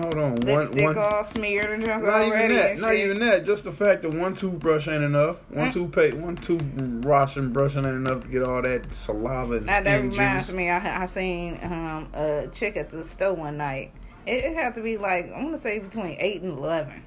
hold 0.01 0.15
on. 0.19 0.35
One 0.37 0.41
Lipstick 0.47 0.85
one 0.85 0.99
all 0.99 1.25
smeared 1.25 1.71
and 1.71 1.85
junk 1.85 2.05
not 2.05 2.23
already. 2.23 2.55
even 2.55 2.57
that. 2.57 2.79
Not 2.81 2.91
shit. 2.91 3.05
even 3.07 3.19
that. 3.21 3.47
Just 3.47 3.65
the 3.65 3.73
fact 3.73 4.03
that 4.03 4.11
one 4.13 4.35
toothbrush 4.35 4.89
ain't 4.89 5.05
enough. 5.05 5.39
One 5.51 5.71
toothpaste, 5.73 6.17
one 6.17 6.37
toothbrush 6.37 7.37
and 7.37 7.53
brushing 7.53 7.85
ain't 7.85 7.95
enough 7.97 8.23
to 8.23 8.29
get 8.29 8.43
all 8.43 8.61
that 8.63 8.95
saliva 8.95 9.55
and 9.59 9.67
Now 9.67 9.83
that 9.83 10.03
reminds 10.03 10.49
juice. 10.49 10.57
me, 10.57 10.69
I, 10.71 11.03
I 11.03 11.07
seen 11.07 11.59
um, 11.63 12.09
a 12.15 12.49
chick 12.53 12.77
at 12.77 12.91
the 12.91 13.05
store 13.05 13.35
one 13.35 13.57
night. 13.57 13.93
It, 14.27 14.45
it 14.45 14.55
had 14.55 14.75
to 14.77 14.81
be 14.83 14.97
like 14.97 15.31
I 15.33 15.43
want 15.43 15.53
to 15.55 15.59
say 15.59 15.79
between 15.79 16.17
eight 16.19 16.43
and 16.43 16.59
eleven, 16.59 17.03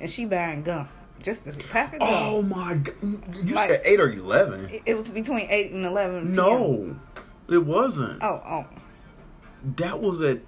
and 0.00 0.08
she 0.08 0.24
buying 0.24 0.62
gum, 0.62 0.88
just 1.22 1.46
a 1.46 1.52
pack 1.70 1.94
of 1.94 2.00
gum. 2.00 2.08
Oh 2.10 2.42
my 2.42 2.74
god! 2.74 2.94
You 3.42 3.54
Like- 3.54 3.70
said 3.70 3.82
eight 3.84 4.00
or 4.00 4.10
eleven? 4.10 4.68
It, 4.68 4.82
it 4.86 4.96
was 4.96 5.08
between 5.08 5.46
eight 5.50 5.72
and 5.72 5.84
eleven. 5.84 6.22
PM. 6.24 6.34
No, 6.36 6.96
it 7.48 7.64
wasn't. 7.64 8.22
Oh 8.22 8.42
oh 8.46 8.66
That 9.76 10.00
was 10.00 10.22
at 10.22 10.38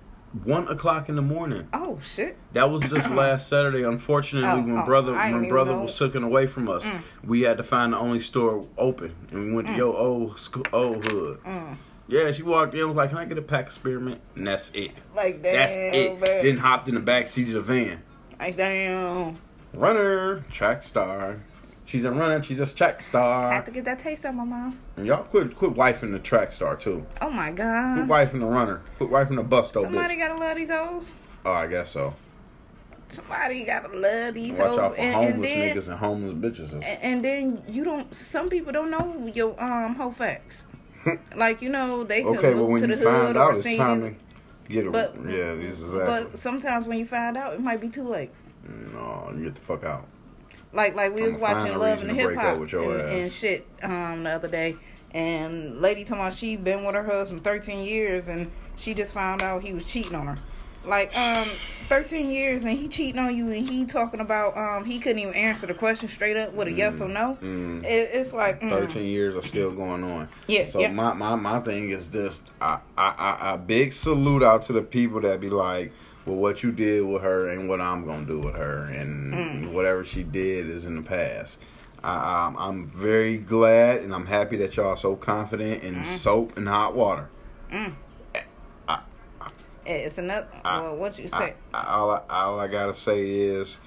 one 0.45 0.67
o'clock 0.69 1.09
in 1.11 1.17
the 1.17 1.23
morning. 1.23 1.69
oh 1.75 2.01
shit. 2.03 2.37
That 2.55 2.71
was 2.71 2.83
just 2.89 3.11
last 3.23 3.49
Saturday. 3.49 3.83
Unfortunately, 3.83 4.49
Oh, 4.49 4.57
when 4.65 4.79
oh, 4.79 4.85
brother 4.87 5.13
when 5.13 5.49
brother. 5.49 5.73
Mm. 5.73 5.83
was 5.83 5.99
taken 5.99 6.23
away 6.23 6.47
from 6.47 6.69
us, 6.69 6.87
we 7.23 7.43
had 7.43 7.59
to 7.59 7.63
find 7.63 7.93
the 7.93 7.99
only 7.99 8.21
store 8.21 8.65
open, 8.79 9.15
and 9.31 9.47
we 9.47 9.53
went 9.53 9.69
to 9.69 9.75
your 9.75 9.95
old 9.97 10.39
school, 10.41 10.65
old 10.73 11.07
hood. 11.07 11.39
Mm. 11.45 11.77
Yeah, 12.09 12.33
she 12.33 12.43
walked 12.43 12.75
in 12.75 12.87
was 12.89 12.97
like, 12.97 13.11
"Can 13.11 13.19
I 13.19 13.25
get 13.27 13.39
a 13.39 13.43
pack 13.43 13.69
of 13.69 13.73
spearmint?" 13.75 14.21
And 14.35 14.47
that's 14.47 14.71
it. 14.75 14.91
Like 15.15 15.43
damn. 15.43 15.55
That's 15.55 15.73
it. 15.75 16.15
man. 16.21 16.45
Then 16.45 16.57
hopped 16.59 16.89
in 16.89 16.95
the 16.95 17.01
back 17.01 17.29
seat 17.29 17.49
of 17.49 17.55
the 17.55 17.61
van. 17.63 18.03
Like 18.39 18.57
damn. 18.57 19.37
Runner, 19.75 20.41
track 20.53 20.83
star. 20.83 21.37
She's 21.85 22.05
a 22.05 22.11
runner. 22.13 22.43
She's 22.43 22.61
a 22.61 22.67
track 22.75 23.01
star. 23.03 23.51
I 23.53 23.55
have 23.55 23.65
to 23.67 23.71
get 23.71 23.85
that 23.87 23.99
taste 23.99 24.25
out 24.25 24.35
my 24.35 24.45
mouth. 24.45 24.75
And 24.97 25.07
y'all 25.07 25.25
quit 25.25 25.57
quit 25.57 25.73
wifing 25.75 26.13
the 26.13 26.19
track 26.19 26.53
star 26.53 26.77
too. 26.77 27.07
Oh 27.21 27.31
my 27.31 27.51
god. 27.51 27.97
Quit 27.97 28.09
wifing 28.09 28.41
the 28.41 28.47
runner. 28.47 28.81
Quit 28.99 29.11
wifing 29.11 29.37
the 29.37 29.43
bus 29.43 29.71
though, 29.71 29.83
Somebody 29.83 30.15
bitch. 30.17 30.19
gotta 30.19 30.35
love 30.41 30.57
these 30.57 30.71
hoes. 30.71 31.05
Oh, 31.45 31.53
I 31.53 31.67
guess 31.67 31.91
so. 31.91 32.15
Somebody 33.09 33.65
gotta 33.65 33.95
love 33.97 34.35
these 34.35 34.59
Watch 34.59 34.69
hoes. 34.69 34.79
out 34.79 34.95
for 34.95 35.01
and, 35.01 35.15
and 35.15 35.35
homeless 35.35 35.51
then, 35.51 35.77
niggas 35.77 35.89
and 35.89 35.99
homeless 35.99 36.33
bitches. 36.35 36.73
and, 36.73 36.85
and 36.85 37.25
then 37.25 37.63
you 37.69 37.85
don't. 37.85 38.15
Some 38.15 38.49
people 38.49 38.73
don't 38.73 38.91
know 38.91 39.31
your 39.35 39.61
um 39.63 39.95
whole 39.97 40.13
facts. 40.13 40.65
like 41.35 41.61
you 41.61 41.69
know 41.69 42.05
they 42.05 42.23
can 42.23 42.37
Okay, 42.39 42.55
but 42.55 42.65
when 42.67 42.81
to 42.83 42.89
you 42.89 42.95
the 42.97 43.05
find 43.05 43.27
hood 43.29 43.37
out, 43.37 43.51
or 43.51 43.53
it's 43.55 43.65
time 43.65 44.03
to 44.03 44.15
get 44.73 44.87
a 44.87 44.91
But- 44.91 45.15
yeah. 45.27 45.55
This 45.55 45.79
is 45.81 45.85
exactly. 45.95 46.31
But 46.31 46.39
sometimes 46.39 46.87
when 46.87 46.99
you 46.99 47.07
find 47.07 47.37
out, 47.37 47.55
it 47.55 47.61
might 47.61 47.81
be 47.81 47.89
too 47.89 48.09
late. 48.09 48.31
No, 48.69 49.33
you 49.37 49.45
get 49.45 49.55
the 49.55 49.61
fuck 49.61 49.85
out. 49.85 50.07
Like 50.73 50.95
like 50.95 51.15
we 51.15 51.23
I'ma 51.23 51.33
was 51.33 51.41
watching 51.41 51.79
Love 51.79 52.03
and 52.03 52.11
Hip 52.13 52.35
Hop 52.35 52.59
and, 52.59 53.01
and 53.01 53.33
shit 53.33 53.67
um 53.83 54.25
the 54.25 54.31
other 54.31 54.49
day, 54.49 54.77
and 55.13 55.81
lady 55.81 56.05
talking 56.05 56.21
about 56.21 56.35
she 56.35 56.57
been 56.57 56.85
with 56.85 56.95
her 56.95 57.05
husband 57.05 57.45
thirteen 57.45 57.85
years 57.85 58.29
and 58.29 58.51
she 58.77 58.95
just 58.95 59.13
found 59.13 59.43
out 59.43 59.63
he 59.63 59.73
was 59.73 59.85
cheating 59.85 60.15
on 60.15 60.27
her. 60.27 60.39
Like 60.85 61.17
um 61.17 61.47
thirteen 61.89 62.31
years 62.31 62.63
and 62.63 62.77
he 62.77 62.89
cheating 62.89 63.19
on 63.19 63.37
you 63.37 63.51
and 63.51 63.69
he 63.69 63.85
talking 63.85 64.19
about 64.21 64.57
um 64.57 64.85
he 64.85 64.99
couldn't 64.99 65.19
even 65.19 65.35
answer 65.35 65.67
the 65.67 65.75
question 65.75 66.09
straight 66.09 66.37
up 66.37 66.55
with 66.55 66.69
a 66.69 66.73
yes 66.73 67.01
or 67.01 67.09
no. 67.09 67.37
Mm. 67.41 67.85
It, 67.85 68.09
it's 68.13 68.33
like 68.33 68.61
mm, 68.61 68.71
Thirteen 68.71 69.07
years 69.07 69.37
are 69.37 69.47
still 69.47 69.71
going 69.71 70.03
on. 70.03 70.29
Yeah, 70.49 70.67
So 70.67 70.81
yeah. 70.81 70.91
my, 70.91 71.13
my 71.13 71.37
my 71.37 71.61
thing 71.61 71.91
is 71.91 72.11
this: 72.11 72.43
I, 72.61 72.79
I 72.97 73.15
I 73.19 73.53
I 73.53 73.57
big 73.59 73.93
salute 73.93 74.43
out 74.43 74.63
to 74.63 74.73
the 74.73 74.83
people 74.83 75.21
that 75.21 75.41
be 75.41 75.51
like, 75.51 75.93
well, 76.27 76.37
what 76.37 76.63
you 76.63 76.73
did 76.73 77.03
with 77.05 77.23
her 77.23 77.49
and 77.49 77.69
what 77.69 77.81
I'm 77.81 78.07
gonna 78.07 78.25
do 78.25 78.39
with 78.39 78.55
her, 78.55 78.85
and 78.85 79.33
Mm. 79.35 79.73
whatever 79.73 80.05
she 80.05 80.23
did 80.23 80.69
is 80.69 80.85
in 80.85 80.97
the 80.97 81.03
past. 81.03 81.59
I, 82.05 82.47
I'm, 82.47 82.57
I'm 82.57 82.87
very 82.89 83.39
glad 83.39 84.01
and 84.01 84.13
I'm 84.15 84.27
happy 84.27 84.57
that 84.59 84.77
y'all 84.77 84.89
are 84.89 84.97
so 84.97 85.15
confident 85.17 85.83
in 85.85 85.95
Mm. 86.03 86.07
soap 86.07 86.57
and 86.57 86.69
hot 86.69 86.95
water. 86.97 87.29
it's 89.85 90.19
another. 90.19 90.47
well, 90.65 90.97
what 90.97 91.19
you 91.19 91.29
say? 91.29 91.55
All, 91.75 92.11
I, 92.13 92.21
all 92.31 92.61
I 92.61 92.69
gotta 92.69 92.95
say 92.95 93.29
is, 93.29 93.79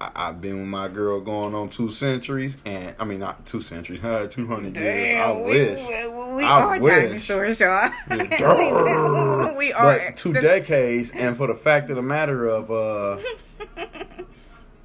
I, 0.00 0.10
I've 0.14 0.40
been 0.40 0.58
with 0.60 0.68
my 0.68 0.88
girl 0.88 1.20
going 1.20 1.54
on 1.54 1.70
two 1.70 1.90
centuries, 1.90 2.58
and 2.66 2.94
I 2.98 3.04
mean 3.04 3.20
not 3.20 3.46
two 3.46 3.60
centuries, 3.62 4.00
huh, 4.00 4.26
two 4.30 4.46
hundred 4.46 4.76
years. 4.76 5.20
I 5.22 5.32
wish. 5.32 5.78
we, 5.78 5.94
we 6.36 6.42
I 6.44 6.60
are 6.62 6.80
wish. 6.80 7.26
dinosaurs, 7.28 7.60
y'all. 7.60 7.88
Grrr. 8.08 9.56
we 9.58 9.72
are. 9.74 9.98
But 9.98 10.16
two 10.16 10.32
decades, 10.32 11.10
and 11.12 11.36
for 11.36 11.46
the 11.46 11.54
fact 11.54 11.90
of 11.90 11.96
the 11.96 12.02
matter 12.02 12.46
of, 12.46 12.70
uh, 12.70 13.18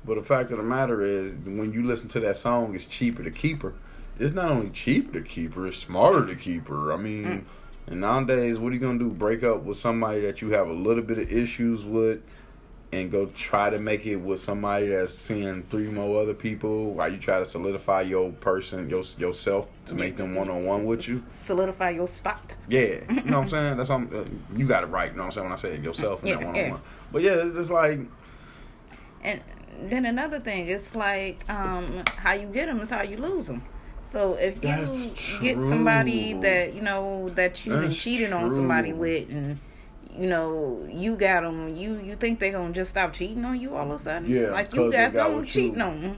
but 0.05 0.15
the 0.15 0.23
fact 0.23 0.51
of 0.51 0.58
the 0.58 0.63
matter 0.63 1.03
is, 1.03 1.34
when 1.45 1.73
you 1.73 1.84
listen 1.84 2.10
to 2.10 2.19
that 2.21 2.38
song, 2.38 2.75
it's 2.75 2.86
cheaper 2.86 3.23
to 3.23 3.31
keep 3.31 3.63
her. 3.63 3.73
It's 4.19 4.34
not 4.34 4.49
only 4.49 4.69
cheaper 4.69 5.13
to 5.19 5.21
keep 5.21 5.55
her, 5.55 5.67
it's 5.67 5.79
smarter 5.79 6.25
to 6.25 6.36
keep 6.36 6.67
her. 6.67 6.93
I 6.93 6.97
mean, 6.97 7.25
Mm. 7.25 7.43
and 7.91 8.01
nowadays, 8.01 8.58
what 8.60 8.71
are 8.71 8.75
you 8.75 8.79
gonna 8.81 8.99
do? 8.99 9.10
Break 9.12 9.43
up 9.43 9.63
with 9.63 9.77
somebody 9.77 10.21
that 10.21 10.41
you 10.41 10.51
have 10.51 10.67
a 10.69 10.73
little 10.73 11.03
bit 11.03 11.17
of 11.17 11.31
issues 11.31 11.84
with, 11.84 12.19
and 12.95 13.12
go 13.12 13.25
try 13.27 13.69
to 13.69 13.77
make 13.77 14.05
it 14.05 14.15
with 14.15 14.39
somebody 14.39 14.88
that's 14.88 15.13
seeing 15.13 15.63
three 15.63 15.88
more 15.88 16.21
other 16.21 16.34
people, 16.34 16.93
while 16.93 17.12
you 17.12 17.17
try 17.17 17.39
to 17.39 17.45
solidify 17.45 18.01
your 18.01 18.31
person, 18.31 18.89
your 18.89 19.03
yourself 19.17 19.67
to 19.88 19.93
make 19.93 20.17
them 20.17 20.34
one 20.34 20.49
on 20.49 20.65
one 20.65 20.86
with 20.86 21.08
you. 21.08 21.23
Solidify 21.29 21.91
your 21.91 22.08
spot. 22.08 22.55
Yeah, 22.67 22.81
you 22.81 23.05
know 23.25 23.39
what 23.39 23.43
I'm 23.43 23.49
saying. 23.49 23.77
That's 23.77 23.89
what 23.89 23.95
I'm, 23.95 24.15
uh, 24.15 24.58
you 24.58 24.65
got 24.67 24.84
it 24.84 24.88
right. 24.88 25.12
You 25.12 25.17
know 25.17 25.23
what 25.23 25.27
I'm 25.27 25.34
saying 25.34 25.45
when 25.45 25.53
I 25.53 25.62
say 25.62 25.77
yourself 25.77 26.21
and 26.21 26.29
Yeah, 26.29 26.38
that 26.38 26.45
one 26.47 26.58
on 26.58 26.69
one. 26.71 26.81
But 27.12 27.21
yeah, 27.21 27.45
it's 27.45 27.55
just 27.55 27.71
like 27.71 27.99
And 29.23 29.41
then 29.81 30.05
another 30.05 30.39
thing, 30.39 30.67
it's 30.67 30.95
like 30.95 31.47
um, 31.49 32.03
how 32.17 32.34
you 32.34 32.47
get 32.47 32.67
them 32.67 32.79
is 32.79 32.89
how 32.89 33.01
you 33.01 33.17
lose 33.17 33.47
them. 33.47 33.62
So 34.03 34.36
if 34.36 34.63
you 34.63 35.12
get 35.41 35.62
somebody 35.62 36.34
that 36.34 36.73
you 36.73 36.81
know 36.81 37.29
that 37.29 37.65
you've 37.65 37.81
been 37.81 37.89
That's 37.89 38.01
cheating 38.01 38.34
on 38.34 38.51
somebody 38.51 38.93
with, 38.93 39.29
and 39.29 39.60
you 40.17 40.30
know 40.30 40.88
you 40.91 41.15
got 41.15 41.41
them, 41.41 41.75
you 41.75 41.99
you 41.99 42.15
think 42.15 42.39
they 42.39 42.51
gonna 42.51 42.73
just 42.73 42.91
stop 42.91 43.13
cheating 43.13 43.43
on 43.45 43.60
you 43.60 43.75
all 43.75 43.91
of 43.91 43.99
a 43.99 44.04
sudden? 44.04 44.30
Yeah, 44.30 44.51
like 44.51 44.73
you 44.73 44.91
got, 44.91 45.13
got 45.13 45.30
them 45.30 45.45
cheating 45.45 45.78
you. 45.78 45.84
on 45.84 46.01
them. 46.01 46.17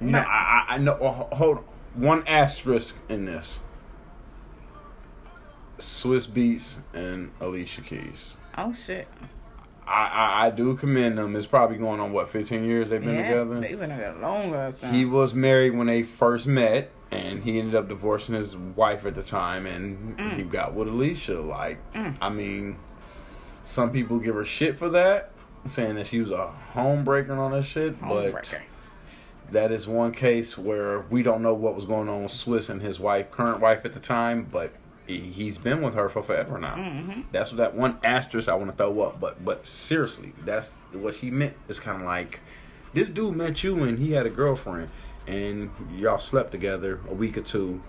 You 0.00 0.10
know, 0.10 0.18
I, 0.18 0.64
I, 0.68 0.74
I 0.74 0.78
know. 0.78 0.98
oh, 1.00 1.34
hold 1.34 1.58
on. 1.58 1.64
One 1.94 2.26
asterisk 2.26 2.96
in 3.08 3.24
this. 3.24 3.60
Swizz 5.78 6.28
Beatz 6.28 6.76
and 6.92 7.30
Alicia 7.40 7.80
Keys. 7.80 8.36
Oh 8.56 8.74
shit! 8.74 9.08
I, 9.90 10.06
I, 10.42 10.46
I 10.46 10.50
do 10.50 10.76
commend 10.76 11.18
them. 11.18 11.34
It's 11.34 11.46
probably 11.46 11.76
going 11.76 11.98
on 12.00 12.12
what 12.12 12.28
15 12.30 12.64
years 12.64 12.90
they've 12.90 13.00
been 13.00 13.14
yeah, 13.14 13.28
together. 13.28 13.60
they've 13.60 13.78
been 13.80 13.90
together 13.90 14.18
long 14.20 14.54
ass 14.54 14.78
time. 14.78 14.94
He 14.94 15.04
was 15.04 15.34
married 15.34 15.70
when 15.76 15.88
they 15.88 16.02
first 16.04 16.46
met, 16.46 16.90
and 17.10 17.42
he 17.42 17.58
ended 17.58 17.74
up 17.74 17.88
divorcing 17.88 18.36
his 18.36 18.56
wife 18.56 19.04
at 19.04 19.14
the 19.16 19.22
time, 19.24 19.66
and 19.66 20.16
Mm. 20.16 20.36
he 20.36 20.42
got 20.44 20.74
with 20.74 20.86
Alicia. 20.88 21.40
Like, 21.40 21.78
I 22.20 22.28
mean, 22.28 22.76
some 23.66 23.90
people 23.90 24.18
give 24.20 24.34
her 24.36 24.44
shit 24.44 24.78
for 24.78 24.88
that, 24.90 25.32
saying 25.68 25.96
that 25.96 26.06
she 26.06 26.20
was 26.20 26.30
a 26.30 26.52
homebreaker 26.74 27.30
and 27.30 27.40
all 27.40 27.50
that 27.50 27.64
shit, 27.64 28.00
but 28.00 28.32
Homebreaker. 28.32 28.60
that 29.50 29.72
is 29.72 29.88
one 29.88 30.12
case 30.12 30.56
where 30.56 31.00
we 31.10 31.22
don't 31.24 31.42
know 31.42 31.54
what 31.54 31.74
was 31.74 31.84
going 31.84 32.08
on 32.08 32.22
with 32.22 32.32
Swizz 32.32 32.70
and 32.70 32.80
his 32.80 33.00
wife, 33.00 33.30
current 33.32 33.60
wife 33.60 33.84
at 33.84 33.92
the 33.94 34.00
time, 34.00 34.46
but 34.50 34.72
he's 35.18 35.58
been 35.58 35.82
with 35.82 35.94
her 35.94 36.08
for 36.08 36.22
forever 36.22 36.58
now. 36.58 36.76
Mm-hmm. 36.76 37.22
That's 37.32 37.50
what 37.50 37.58
that 37.58 37.74
one 37.74 37.98
asterisk 38.04 38.48
I 38.48 38.54
want 38.54 38.70
to 38.70 38.76
throw 38.76 39.00
up. 39.00 39.20
But 39.20 39.44
but 39.44 39.66
seriously, 39.66 40.32
that's 40.44 40.76
what 40.92 41.16
she 41.16 41.30
meant. 41.30 41.54
It's 41.68 41.80
kind 41.80 42.00
of 42.00 42.06
like 42.06 42.40
this 42.92 43.10
dude 43.10 43.36
met 43.36 43.62
you 43.62 43.82
and 43.82 43.98
he 43.98 44.12
had 44.12 44.26
a 44.26 44.30
girlfriend, 44.30 44.90
and 45.26 45.70
y'all 45.96 46.18
slept 46.18 46.52
together 46.52 47.00
a 47.08 47.14
week 47.14 47.36
or 47.38 47.42
two. 47.42 47.82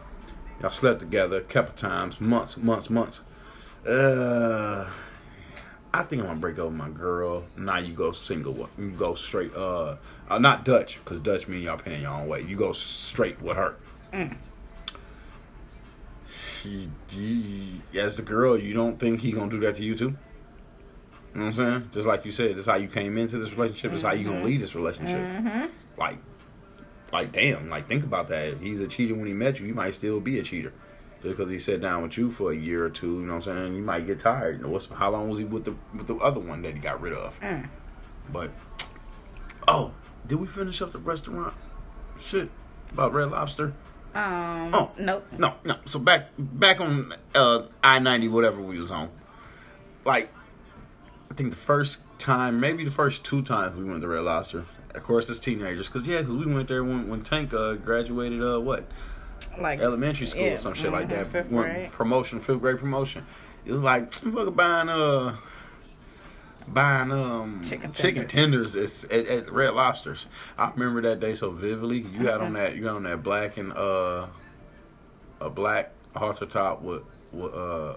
Y'all 0.61 0.71
slept 0.71 0.99
together 0.99 1.37
a 1.37 1.41
couple 1.41 1.73
times, 1.73 2.21
months, 2.21 2.57
months, 2.57 2.89
months. 2.89 3.21
Uh, 3.87 4.87
I 5.93 6.03
think 6.03 6.21
I'm 6.21 6.27
gonna 6.27 6.39
break 6.39 6.59
up 6.59 6.65
with 6.65 6.75
my 6.75 6.89
girl. 6.89 7.45
Now 7.57 7.79
you 7.79 7.93
go 7.93 8.11
single. 8.11 8.69
You 8.77 8.91
go 8.91 9.15
straight. 9.15 9.55
Uh, 9.55 9.97
uh 10.29 10.37
not 10.37 10.63
Dutch, 10.63 10.99
because 11.03 11.19
Dutch 11.19 11.47
mean 11.47 11.63
y'all 11.63 11.77
paying 11.77 12.03
your 12.03 12.11
own 12.11 12.27
way. 12.27 12.41
You 12.41 12.55
go 12.55 12.73
straight 12.73 13.41
with 13.41 13.57
her. 13.57 13.75
She, 16.61 16.89
you, 17.11 17.81
as 17.99 18.15
the 18.15 18.21
girl, 18.21 18.57
you 18.57 18.73
don't 18.73 18.99
think 18.99 19.21
he 19.21 19.31
gonna 19.31 19.49
do 19.49 19.59
that 19.61 19.75
to 19.75 19.83
you 19.83 19.95
too? 19.95 20.15
You 21.33 21.39
know 21.39 21.45
what 21.45 21.47
I'm 21.47 21.53
saying? 21.53 21.89
Just 21.93 22.07
like 22.07 22.25
you 22.25 22.31
said, 22.31 22.51
this 22.51 22.61
is 22.61 22.67
how 22.67 22.75
you 22.75 22.87
came 22.87 23.17
into 23.17 23.37
this 23.37 23.51
relationship. 23.53 23.91
This 23.91 23.99
is 23.99 24.03
how 24.03 24.13
you 24.13 24.25
gonna 24.25 24.43
leave 24.43 24.61
this 24.61 24.75
relationship. 24.75 25.71
Like, 25.97 26.17
like 27.11 27.31
damn. 27.31 27.69
Like 27.69 27.87
think 27.87 28.03
about 28.03 28.27
that. 28.29 28.49
If 28.49 28.61
he's 28.61 28.81
a 28.81 28.87
cheater 28.87 29.15
when 29.15 29.27
he 29.27 29.33
met 29.33 29.59
you, 29.59 29.65
he 29.65 29.71
might 29.71 29.95
still 29.95 30.19
be 30.19 30.39
a 30.39 30.43
cheater. 30.43 30.73
Just 31.23 31.37
because 31.37 31.51
he 31.51 31.59
sat 31.59 31.81
down 31.81 32.03
with 32.03 32.17
you 32.17 32.31
for 32.31 32.51
a 32.51 32.55
year 32.55 32.83
or 32.83 32.89
two, 32.89 33.19
you 33.19 33.27
know 33.27 33.35
what 33.35 33.47
I'm 33.47 33.57
saying? 33.57 33.75
You 33.75 33.83
might 33.83 34.07
get 34.07 34.19
tired. 34.19 34.57
You 34.57 34.63
know, 34.63 34.69
what's, 34.69 34.87
how 34.87 35.11
long 35.11 35.29
was 35.29 35.37
he 35.37 35.45
with 35.45 35.65
the 35.65 35.75
with 35.95 36.07
the 36.07 36.15
other 36.15 36.39
one 36.39 36.63
that 36.63 36.73
he 36.73 36.79
got 36.79 37.01
rid 37.01 37.13
of? 37.13 37.39
Mm. 37.39 37.69
But 38.31 38.51
oh, 39.67 39.91
did 40.27 40.35
we 40.35 40.47
finish 40.47 40.81
up 40.81 40.91
the 40.91 40.99
restaurant? 40.99 41.53
Shit 42.19 42.49
about 42.91 43.13
Red 43.13 43.31
Lobster. 43.31 43.73
Um. 44.13 44.73
Oh. 44.75 44.91
nope. 44.97 45.25
No, 45.37 45.53
no. 45.63 45.75
So 45.85 45.99
back 45.99 46.27
back 46.37 46.81
on 46.81 47.13
uh, 47.33 47.63
I 47.83 47.99
ninety, 47.99 48.27
whatever 48.27 48.61
we 48.61 48.77
was 48.77 48.91
on. 48.91 49.09
Like, 50.03 50.31
I 51.29 51.33
think 51.35 51.51
the 51.51 51.55
first 51.55 52.01
time, 52.19 52.59
maybe 52.59 52.83
the 52.83 52.91
first 52.91 53.23
two 53.23 53.41
times 53.41 53.77
we 53.77 53.83
went 53.85 54.01
to 54.01 54.07
Red 54.07 54.21
Lobster. 54.23 54.65
Of 54.93 55.03
course, 55.03 55.29
as 55.29 55.39
teenagers, 55.39 55.87
because 55.87 56.05
yeah, 56.05 56.19
because 56.19 56.35
we 56.35 56.53
went 56.53 56.67
there 56.67 56.83
when 56.83 57.07
when 57.07 57.23
Tank 57.23 57.53
uh, 57.53 57.73
graduated. 57.75 58.43
Uh, 58.43 58.59
what 58.59 58.83
Like 59.57 59.79
elementary 59.79 60.27
school 60.27 60.41
yeah, 60.43 60.53
or 60.53 60.57
some 60.57 60.73
shit 60.73 60.91
like 60.91 61.07
mhm, 61.07 61.11
that. 61.11 61.31
Fifth 61.31 61.49
Went 61.51 61.73
grade. 61.73 61.91
Promotion, 61.93 62.41
fifth 62.41 62.59
grade 62.59 62.79
promotion. 62.79 63.25
It 63.65 63.71
was 63.71 63.81
like 63.81 64.13
fucking 64.13 64.53
buying 64.53 64.89
uh 64.89 65.37
buying 66.67 67.11
um 67.11 67.63
Chicken 67.67 67.93
chicken 67.93 68.27
tenders 68.27 68.75
at, 68.75 69.11
at, 69.11 69.27
at 69.27 69.51
Red 69.51 69.73
Lobsters. 69.73 70.25
I 70.57 70.69
remember 70.71 71.01
that 71.01 71.19
day 71.19 71.35
so 71.35 71.51
vividly. 71.51 71.99
You 71.99 72.27
had 72.27 72.41
on 72.41 72.53
that 72.53 72.75
you 72.75 72.85
had 72.85 72.95
on 72.95 73.03
that 73.03 73.23
black 73.23 73.57
and 73.57 73.73
uh 73.73 74.27
a 75.39 75.49
black 75.49 75.91
halter 76.15 76.45
top 76.45 76.81
with 76.81 77.03
with 77.31 77.53
uh 77.53 77.93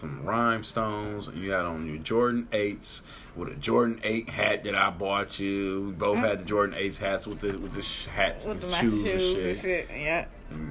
some 0.00 0.24
rhinestones. 0.24 1.28
You 1.34 1.52
had 1.52 1.64
on 1.64 1.86
your 1.86 1.98
Jordan 1.98 2.48
eights 2.52 3.02
with 3.36 3.48
a 3.48 3.54
Jordan 3.54 4.00
eight 4.04 4.28
hat 4.28 4.64
that 4.64 4.74
I 4.74 4.90
bought 4.90 5.38
you. 5.38 5.86
We 5.88 5.92
both 5.92 6.18
had 6.18 6.40
the 6.40 6.44
Jordan 6.44 6.76
eights 6.78 6.98
hats 6.98 7.26
with 7.26 7.40
the 7.40 7.56
with 7.58 7.74
the 7.74 7.82
sh- 7.82 8.06
hats 8.06 8.44
with 8.44 8.62
and 8.62 8.70
matching 8.70 8.90
shoes, 8.90 9.10
shoes 9.10 9.44
and 9.44 9.56
shit. 9.58 9.88
Yeah. 9.96 10.26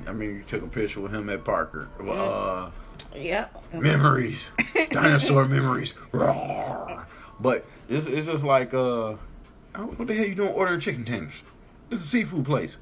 I 0.08 0.13
mean, 0.13 0.36
you 0.36 0.43
took 0.43 0.63
a 0.63 0.67
picture 0.67 1.01
with 1.01 1.13
him 1.13 1.29
at 1.29 1.43
Parker. 1.43 1.89
Well, 1.99 2.65
uh, 2.67 2.71
Yep. 3.15 3.73
memories, 3.73 4.52
dinosaur 4.89 5.45
memories. 5.45 5.93
Roar. 6.12 7.06
But 7.39 7.65
it's 7.89 8.08
it's 8.08 8.28
just 8.28 8.43
like 8.43 8.73
uh, 8.73 9.13
what 9.76 10.08
the 10.08 10.13
hell 10.13 10.26
you 10.26 10.36
doing 10.36 10.49
ordering 10.49 10.80
chicken 10.80 11.06
tenders? 11.06 11.34
This 11.89 11.99
is 11.99 12.06
a 12.06 12.08
seafood 12.10 12.45
place. 12.45 12.78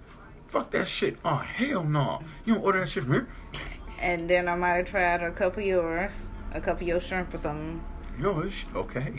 Fuck 0.49 0.71
that 0.71 0.87
shit. 0.87 1.17
Oh 1.23 1.37
hell 1.37 1.83
no! 1.83 2.21
You 2.45 2.55
don't 2.55 2.63
order 2.63 2.79
that 2.81 2.89
shit 2.89 3.03
from 3.03 3.13
here. 3.13 3.27
And 4.01 4.29
then 4.29 4.47
I 4.47 4.55
might 4.55 4.75
have 4.75 4.87
tried 4.87 5.21
a 5.21 5.31
couple 5.31 5.61
of 5.61 5.67
yours, 5.67 6.25
a 6.53 6.59
couple 6.59 6.83
of 6.83 6.87
your 6.87 6.99
shrimp 6.99 7.33
or 7.33 7.37
something. 7.37 7.83
Shit 8.19 8.75
okay. 8.75 9.13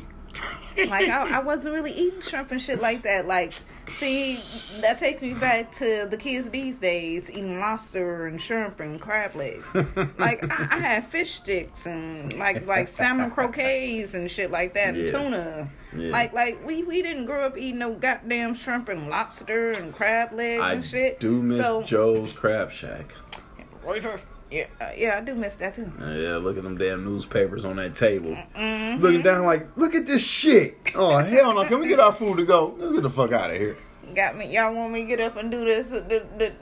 Like 0.77 1.09
I, 1.09 1.37
I 1.37 1.39
wasn't 1.41 1.75
really 1.75 1.93
eating 1.93 2.21
shrimp 2.21 2.51
and 2.51 2.61
shit 2.61 2.81
like 2.81 3.03
that. 3.03 3.27
Like, 3.27 3.53
see, 3.93 4.41
that 4.81 4.99
takes 4.99 5.23
me 5.23 5.35
back 5.35 5.75
to 5.77 6.07
the 6.11 6.17
kids 6.17 6.51
these 6.51 6.79
days 6.79 7.31
eating 7.31 7.61
lobster 7.61 8.27
and 8.27 8.41
shrimp 8.41 8.81
and 8.81 9.01
crab 9.01 9.35
legs. 9.35 9.73
like 10.19 10.43
I, 10.45 10.69
I 10.71 10.79
had 10.79 11.07
fish 11.07 11.33
sticks 11.35 11.87
and 11.87 12.33
like 12.39 12.67
like 12.67 12.89
salmon 12.89 13.31
croquettes 13.31 14.15
and 14.15 14.31
shit 14.31 14.51
like 14.51 14.75
that, 14.75 14.95
and 14.95 15.11
tuna. 15.11 15.71
Yeah. 15.97 16.11
Like 16.11 16.33
like 16.33 16.65
we 16.67 16.83
we 16.83 17.03
didn't 17.03 17.27
grow 17.27 17.47
up 17.47 17.57
eating 17.57 17.79
no 17.79 17.95
goddamn 17.95 18.55
shrimp 18.55 18.89
and 18.89 19.09
lobster 19.09 19.73
and 19.73 19.95
crab 19.95 20.33
legs 20.33 20.63
I 20.63 20.73
and 20.75 20.85
shit. 20.85 21.21
do 21.21 21.43
miss 21.43 21.61
so, 21.61 21.83
Joe's 21.83 22.33
Crab 22.33 22.73
Shack. 22.73 23.15
Yeah, 24.53 24.67
uh, 24.81 24.91
yeah, 24.97 25.17
I 25.17 25.21
do 25.23 25.35
miss 25.35 25.57
that 25.57 25.75
too. 25.75 25.91
Uh, 25.99 26.11
yeah, 26.11 26.37
look 26.37 26.59
at 26.59 26.63
them 26.63 26.77
damn 26.77 27.05
newspapers 27.05 27.65
on 27.65 27.77
that 27.77 27.97
table. 27.97 28.37
Mm-hmm. 28.55 29.03
Looking 29.03 29.23
down 29.23 29.45
like, 29.47 29.75
look 29.79 29.95
at 29.95 30.07
this 30.07 30.23
shit. 30.23 30.77
Oh 30.95 31.17
hell 31.19 31.55
no! 31.55 31.65
Can 31.65 31.81
we 31.81 31.89
get 31.89 31.99
our 31.99 32.13
food 32.13 32.37
to 32.37 32.45
go? 32.45 32.75
Let's 32.79 32.93
get 32.93 33.03
the 33.03 33.11
fuck 33.11 33.33
out 33.33 33.51
of 33.51 33.57
here. 33.57 33.79
Got 34.15 34.37
me. 34.37 34.53
Y'all 34.53 34.75
want 34.75 34.93
me 34.93 35.03
to 35.03 35.07
get 35.07 35.21
up 35.21 35.37
and 35.39 35.51
do 35.51 35.65
this? 35.65 35.89
The, 35.89 36.23
the, 36.37 36.53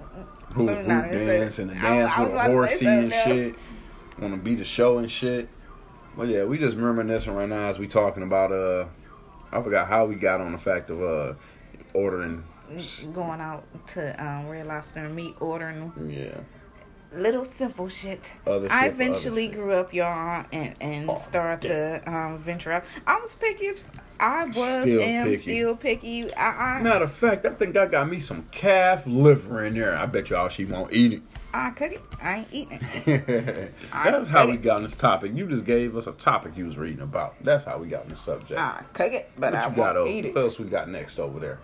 Hoop, 0.53 0.67
Let 0.67 0.79
hoop 0.79 0.87
me 0.87 0.95
not 0.95 1.11
dance 1.11 1.59
and 1.61 1.71
the 1.71 1.75
dance 1.75 2.13
I 2.17 2.23
with 2.23 2.31
a 2.31 2.33
about 2.33 2.51
horsey 2.51 2.87
and 2.87 3.13
else. 3.13 3.25
shit. 3.25 3.55
Want 4.19 4.35
to 4.35 4.41
be 4.41 4.57
the 4.57 4.65
show 4.65 4.99
and 4.99 5.11
shit. 5.11 5.49
But 6.17 6.29
yeah, 6.29 6.45
we 6.45 6.59
just 6.59 6.77
reminiscing 6.77 7.35
right 7.35 7.49
now 7.49 7.69
as 7.69 7.79
we 7.79 7.87
talking 7.87 8.25
about 8.25 8.51
uh, 8.51 8.87
I 9.53 9.63
forgot 9.63 9.89
how 9.89 10.07
we 10.07 10.17
got 10.17 10.41
on 10.41 10.53
the 10.53 10.59
fact 10.59 10.91
of 10.91 11.03
uh, 11.03 11.35
ordering. 11.95 12.43
going 13.15 13.41
out 13.41 13.65
to 13.89 14.25
um, 14.25 14.49
Red 14.49 14.67
Lobster 14.67 15.01
and 15.05 15.15
meat, 15.15 15.37
ordering 15.41 15.93
Yeah, 16.09 16.39
little 17.13 17.45
simple 17.45 17.89
shit. 17.89 18.21
Other 18.47 18.63
shit 18.69 18.73
I 18.73 18.81
for 18.81 18.87
other 18.87 18.95
eventually 19.03 19.47
shit. 19.49 19.55
grew 19.57 19.73
up, 19.75 19.93
y'all, 19.95 20.45
and 20.53 20.75
and 20.81 21.11
Oh, 21.11 21.17
started 21.17 21.69
to 21.69 22.13
um, 22.13 22.39
venture 22.39 22.73
out. 22.73 22.85
I 23.07 23.19
was 23.21 23.35
picky 23.35 23.67
as 23.69 23.83
I 24.19 24.45
was, 24.45 24.83
Still 24.83 25.01
am 25.01 25.27
picky. 25.29 25.37
still 25.37 25.77
picky. 25.77 26.35
I 26.35 26.79
I, 26.79 26.83
matter 26.83 27.05
of 27.05 27.13
fact, 27.13 27.47
I 27.47 27.51
think 27.51 27.77
I 27.77 27.87
got 27.87 28.09
me 28.09 28.21
some 28.21 28.47
calf 28.51 29.07
liver 29.07 29.65
in 29.65 29.75
there. 29.75 29.97
I 29.97 30.07
bet 30.07 30.29
y'all 30.31 30.49
she 30.49 30.65
won't 30.67 30.93
eat 30.93 31.15
it. 31.15 31.23
I 31.53 31.71
cook 31.71 31.91
it. 31.93 32.01
I 32.23 32.37
ain't 32.39 32.49
eating 32.53 32.81
it. 32.83 33.09
it. 33.29 33.75
That's 33.93 34.29
how 34.29 34.47
bet. 34.47 34.51
we 34.55 34.57
got 34.59 34.77
on 34.77 34.83
this 34.85 34.95
topic. 34.95 35.33
You 35.35 35.49
just 35.49 35.65
gave 35.65 35.97
us 35.97 36.07
a 36.07 36.13
topic 36.13 36.57
you 36.57 36.67
was 36.67 36.77
reading 36.77 37.01
about. 37.01 37.43
That's 37.43 37.65
how 37.65 37.79
we 37.79 37.89
got 37.89 38.03
on 38.05 38.11
the 38.11 38.17
subject. 38.17 38.61
I 38.61 38.83
cook 38.93 39.13
it, 39.13 39.31
but 39.37 39.53
what 39.53 39.61
I 39.63 39.69
got 39.71 39.77
won't 39.77 39.97
over? 39.97 40.11
eat 40.11 40.25
it. 40.27 40.35
What 40.35 40.45
else 40.45 40.59
we 40.61 40.67
got 40.67 40.89
next 40.89 41.19
over 41.19 41.41
there? 41.41 41.59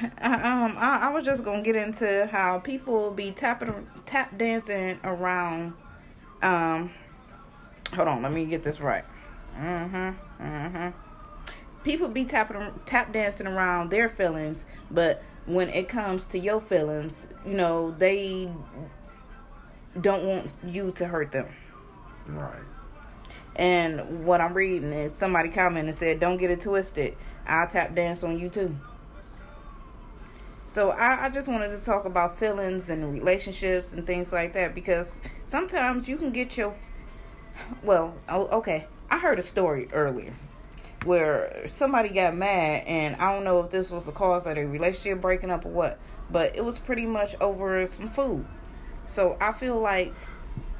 Um, 0.00 0.76
I, 0.76 0.98
I 1.02 1.08
was 1.10 1.24
just 1.24 1.44
gonna 1.44 1.62
get 1.62 1.76
into 1.76 2.28
how 2.30 2.58
people 2.58 3.10
be 3.10 3.32
tapping, 3.32 3.86
tap 4.04 4.36
dancing 4.36 4.98
around. 5.04 5.72
Um, 6.42 6.90
hold 7.94 8.08
on, 8.08 8.22
let 8.22 8.32
me 8.32 8.44
get 8.46 8.62
this 8.62 8.80
right. 8.80 9.04
Mm-hmm. 9.58 10.44
Mm-hmm. 10.44 10.88
People 11.84 12.08
be 12.08 12.24
tapping, 12.24 12.72
tap 12.84 13.12
dancing 13.12 13.46
around 13.46 13.90
their 13.90 14.08
feelings, 14.08 14.66
but 14.90 15.22
when 15.46 15.68
it 15.70 15.88
comes 15.88 16.26
to 16.28 16.38
your 16.38 16.60
feelings, 16.60 17.26
you 17.46 17.54
know 17.54 17.92
they 17.92 18.50
don't 19.98 20.24
want 20.24 20.50
you 20.64 20.92
to 20.96 21.06
hurt 21.06 21.32
them. 21.32 21.48
Right. 22.26 22.62
And 23.54 24.26
what 24.26 24.40
I'm 24.40 24.52
reading 24.52 24.92
is 24.92 25.14
somebody 25.14 25.48
commented 25.48 25.90
and 25.90 25.98
said, 25.98 26.20
"Don't 26.20 26.36
get 26.36 26.50
it 26.50 26.60
twisted. 26.60 27.16
I'll 27.46 27.68
tap 27.68 27.94
dance 27.94 28.22
on 28.22 28.38
you 28.38 28.50
too." 28.50 28.76
So 30.68 30.90
I, 30.90 31.26
I 31.26 31.30
just 31.30 31.48
wanted 31.48 31.68
to 31.68 31.78
talk 31.78 32.04
about 32.04 32.38
feelings 32.38 32.90
and 32.90 33.12
relationships 33.12 33.92
and 33.92 34.06
things 34.06 34.32
like 34.32 34.52
that 34.54 34.74
because 34.74 35.18
sometimes 35.46 36.08
you 36.08 36.16
can 36.16 36.32
get 36.32 36.56
your 36.56 36.74
well, 37.82 38.14
okay. 38.28 38.86
I 39.10 39.18
heard 39.18 39.38
a 39.38 39.42
story 39.42 39.88
earlier 39.92 40.32
where 41.04 41.62
somebody 41.66 42.08
got 42.08 42.36
mad, 42.36 42.84
and 42.86 43.16
I 43.16 43.32
don't 43.32 43.44
know 43.44 43.60
if 43.60 43.70
this 43.70 43.90
was 43.90 44.06
the 44.06 44.12
cause 44.12 44.46
of 44.46 44.56
their 44.56 44.66
relationship 44.66 45.20
breaking 45.20 45.50
up 45.50 45.64
or 45.64 45.68
what, 45.68 45.98
but 46.30 46.56
it 46.56 46.64
was 46.64 46.78
pretty 46.78 47.06
much 47.06 47.36
over 47.40 47.86
some 47.86 48.08
food. 48.08 48.44
So 49.06 49.36
I 49.40 49.52
feel 49.52 49.78
like 49.78 50.12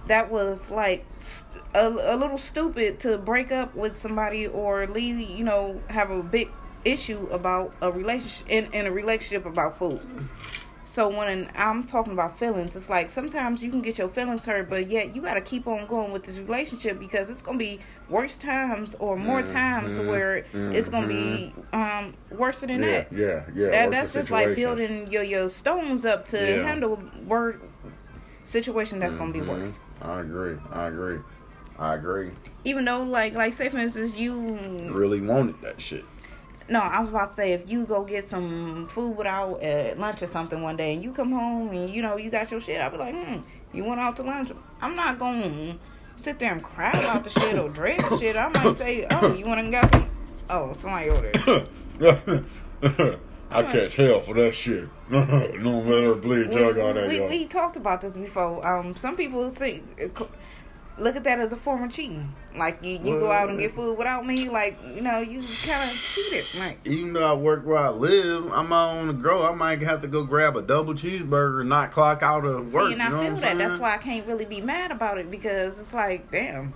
that 0.08 0.30
was 0.30 0.70
like 0.70 1.06
a, 1.74 1.86
a 1.86 2.16
little 2.16 2.38
stupid 2.38 2.98
to 3.00 3.18
break 3.18 3.52
up 3.52 3.74
with 3.76 3.98
somebody 3.98 4.46
or 4.46 4.86
leave, 4.86 5.30
you 5.30 5.44
know, 5.44 5.80
have 5.88 6.10
a 6.10 6.22
big 6.22 6.50
issue 6.86 7.26
about 7.30 7.74
a 7.82 7.90
relationship 7.90 8.46
in, 8.48 8.72
in 8.72 8.86
a 8.86 8.90
relationship 8.92 9.44
about 9.46 9.76
food. 9.78 10.00
So 10.84 11.08
when 11.14 11.50
I'm 11.56 11.84
talking 11.84 12.12
about 12.14 12.38
feelings, 12.38 12.74
it's 12.76 12.88
like 12.88 13.10
sometimes 13.10 13.62
you 13.62 13.70
can 13.70 13.82
get 13.82 13.98
your 13.98 14.08
feelings 14.08 14.46
hurt, 14.46 14.70
but 14.70 14.88
yet 14.88 15.14
you 15.14 15.20
got 15.20 15.34
to 15.34 15.40
keep 15.42 15.66
on 15.66 15.86
going 15.88 16.12
with 16.12 16.24
this 16.24 16.38
relationship 16.38 16.98
because 16.98 17.28
it's 17.28 17.42
gonna 17.42 17.58
be 17.58 17.80
worse 18.08 18.38
times 18.38 18.94
or 18.94 19.16
more 19.16 19.42
times 19.42 19.98
where 19.98 20.46
it's 20.54 20.88
gonna 20.88 21.08
be 21.08 21.52
um, 21.72 22.14
worse 22.30 22.60
than 22.60 22.70
Mm-hmm. 22.70 22.82
Yeah, 22.84 22.90
that. 22.90 23.12
yeah, 23.12 23.42
yeah. 23.54 23.70
That, 23.70 23.90
that's 23.90 24.12
just 24.14 24.30
like 24.30 24.54
building 24.54 25.08
your 25.10 25.24
your 25.24 25.48
stones 25.50 26.06
up 26.06 26.24
to 26.28 26.36
Yeah. 26.38 26.62
handle 26.62 27.02
word 27.26 27.60
situation 28.44 29.00
that's 29.00 29.16
gonna 29.16 29.32
be 29.32 29.40
Mhm. 29.40 29.48
worse. 29.48 29.78
I 30.00 30.20
agree. 30.20 30.56
I 30.72 30.86
agree. 30.86 31.18
I 31.78 31.94
agree. 31.94 32.30
Even 32.64 32.84
though 32.86 33.02
like 33.02 33.34
like 33.34 33.52
say 33.54 33.68
for 33.68 33.78
instance 33.78 34.14
you 34.14 34.34
Really 34.88 35.20
wanted 35.20 35.60
that 35.62 35.82
shit. 35.82 36.04
No 36.68 36.80
I 36.80 37.00
was 37.00 37.10
about 37.10 37.30
to 37.30 37.36
say 37.36 37.52
if 37.52 37.68
you 37.70 37.84
go 37.86 38.04
get 38.04 38.24
some 38.24 38.88
food 38.88 39.16
without 39.16 39.62
at 39.62 39.98
lunch 39.98 40.22
or 40.22 40.26
something 40.26 40.62
one 40.62 40.76
day 40.76 40.94
and 40.94 41.02
you 41.02 41.12
come 41.12 41.32
home 41.32 41.70
and 41.70 41.90
you 41.90 42.02
know 42.02 42.16
you 42.16 42.30
got 42.30 42.50
your 42.50 42.60
shit 42.60 42.80
I'll 42.80 42.90
be 42.90 42.96
like 42.96 43.14
hmm 43.14 43.40
you 43.72 43.84
went 43.84 44.00
out 44.00 44.16
to 44.16 44.22
lunch 44.22 44.50
I'm 44.80 44.96
not 44.96 45.18
gonna 45.18 45.76
sit 46.16 46.38
there 46.38 46.52
and 46.52 46.62
cry 46.62 46.90
about 46.90 47.24
the 47.24 47.30
shit 47.30 47.58
or 47.58 47.68
dread 47.68 48.00
the 48.00 48.18
shit 48.18 48.36
I 48.36 48.48
might 48.48 48.76
say 48.76 49.06
oh 49.10 49.34
you 49.34 49.46
went 49.46 49.60
and 49.60 49.72
got 49.72 49.90
some 49.90 50.08
oh 50.50 50.72
somebody 50.72 51.10
over 51.10 51.66
there 52.00 53.14
I 53.50 53.62
catch 53.62 53.94
hell 53.96 54.20
for 54.22 54.34
that 54.34 54.54
shit. 54.54 54.88
no 55.08 55.82
matter 55.82 56.14
bleed 56.16 56.50
jug 56.50 56.78
on 56.78 56.96
that, 56.96 57.08
we, 57.08 57.20
we 57.20 57.46
talked 57.46 57.76
about 57.76 58.00
this 58.00 58.16
before. 58.16 58.66
Um, 58.66 58.96
some 58.96 59.16
people 59.16 59.48
say, 59.50 59.82
look 60.98 61.16
at 61.16 61.24
that 61.24 61.38
as 61.38 61.52
a 61.52 61.56
form 61.56 61.82
of 61.84 61.90
cheating. 61.92 62.34
Like 62.56 62.82
you, 62.82 62.98
you 62.98 63.18
go 63.20 63.30
out 63.30 63.50
and 63.50 63.58
get 63.58 63.74
food 63.74 63.98
without 63.98 64.24
me. 64.26 64.48
Like 64.48 64.78
you 64.94 65.00
know, 65.02 65.20
you 65.20 65.40
kind 65.66 65.90
of 65.90 65.96
cheated. 66.14 66.44
Like 66.58 66.78
Even 66.84 67.12
though 67.12 67.30
I 67.30 67.34
work 67.34 67.66
where 67.66 67.78
I 67.78 67.90
live, 67.90 68.50
I'm 68.52 68.72
on 68.72 69.08
the 69.08 69.12
grow. 69.12 69.44
I 69.46 69.54
might 69.54 69.82
have 69.82 70.02
to 70.02 70.08
go 70.08 70.24
grab 70.24 70.56
a 70.56 70.62
double 70.62 70.94
cheeseburger 70.94 71.60
and 71.60 71.68
not 71.68 71.92
clock 71.92 72.22
out 72.22 72.44
of 72.44 72.72
work. 72.72 72.88
see, 72.88 72.92
and 72.94 73.02
I 73.02 73.06
you 73.06 73.12
know 73.12 73.22
feel 73.22 73.36
that. 73.36 73.50
I'm 73.52 73.58
That's 73.58 73.78
why 73.78 73.94
I 73.94 73.98
can't 73.98 74.26
really 74.26 74.46
be 74.46 74.60
mad 74.60 74.90
about 74.90 75.18
it 75.18 75.30
because 75.30 75.78
it's 75.78 75.92
like, 75.92 76.30
damn, 76.30 76.72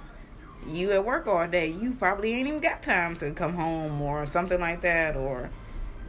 you 0.66 0.92
at 0.92 1.04
work 1.04 1.26
all 1.26 1.46
day. 1.48 1.68
You 1.68 1.92
probably 1.92 2.35
ain't 2.35 2.48
even 2.48 2.61
got 2.61 2.83
time 2.83 3.16
to 3.16 3.30
come 3.33 3.54
home 3.54 4.02
or 4.02 4.26
something 4.26 4.61
like 4.61 4.83
that. 4.83 5.16
Or 5.16 5.50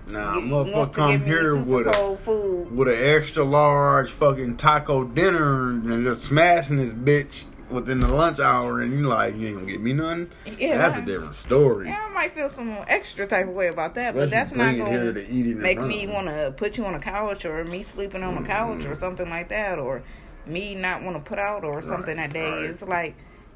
Nah, 0.08 0.36
you 0.36 0.42
motherfucker 0.52 0.94
come 0.94 1.24
here 1.24 1.56
with 1.56 1.88
a 1.88 2.18
food. 2.18 2.76
with 2.76 2.88
an 2.88 2.98
extra 2.98 3.44
large 3.44 4.10
fucking 4.12 4.58
taco 4.58 5.04
dinner 5.06 5.70
and 5.70 6.06
just 6.06 6.24
smashing 6.24 6.78
this 6.78 6.92
bitch 6.92 7.46
within 7.72 8.00
the 8.00 8.08
lunch 8.08 8.40
hour, 8.40 8.82
and 8.82 8.94
you 8.94 9.08
like, 9.08 9.36
you 9.36 9.48
ain't 9.48 9.58
gonna 9.60 9.72
get 9.72 9.82
me 9.82 9.94
nothing. 9.94 10.32
Yeah, 10.58 10.78
that's 10.78 10.98
a 10.98 11.02
different 11.02 11.36
story. 11.36 11.88
Yeah, 11.88 12.06
I 12.10 12.14
might 12.14 12.32
feel 12.34 12.50
some 12.50 12.76
extra 12.88 13.26
type 13.28 13.48
of 13.48 13.54
way 13.54 13.68
about 13.68 13.96
that, 13.96 14.14
but 14.14 14.30
that's 14.30 14.52
not 14.52 14.76
bring 14.76 14.82
it 14.88 14.90
here 14.90 15.12
going 15.14 15.44
to 15.44 15.56
make 15.56 15.80
me 15.82 16.08
want 16.08 16.28
to 16.28 16.54
put 16.56 16.78
you 16.78 16.86
on 16.86 16.94
a 16.96 17.00
couch 17.00 17.46
or 17.46 17.64
me 17.64 17.84
sleeping 17.84 18.24
on 18.24 18.38
a 18.38 18.46
couch 18.46 18.80
Mm-hmm. 18.82 18.92
or 18.92 18.96
something 18.96 19.30
like 19.30 19.50
that, 19.50 19.80
or 19.80 20.04
me 20.46 20.76
not 20.76 21.04
want 21.04 21.16
to 21.18 21.24
put 21.28 21.40
out 21.40 21.64
or 21.64 21.82
something 21.82 22.18
Right, 22.18 22.28
that 22.32 22.34
day. 22.34 22.52
right. 22.52 22.64
It's 22.64 22.82
like 22.82 23.16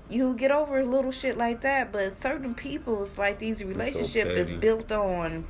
you 0.10 0.34
get 0.36 0.52
over 0.52 0.80
a 0.80 0.86
little 0.86 1.12
shit 1.12 1.36
like 1.38 1.62
that, 1.62 1.92
but 1.92 2.16
certain 2.18 2.54
people, 2.56 3.04
it's 3.04 3.18
like 3.18 3.40
these 3.40 3.64
relationship 3.64 4.28
is 4.28 4.54
built 4.54 4.92
on. 4.92 5.46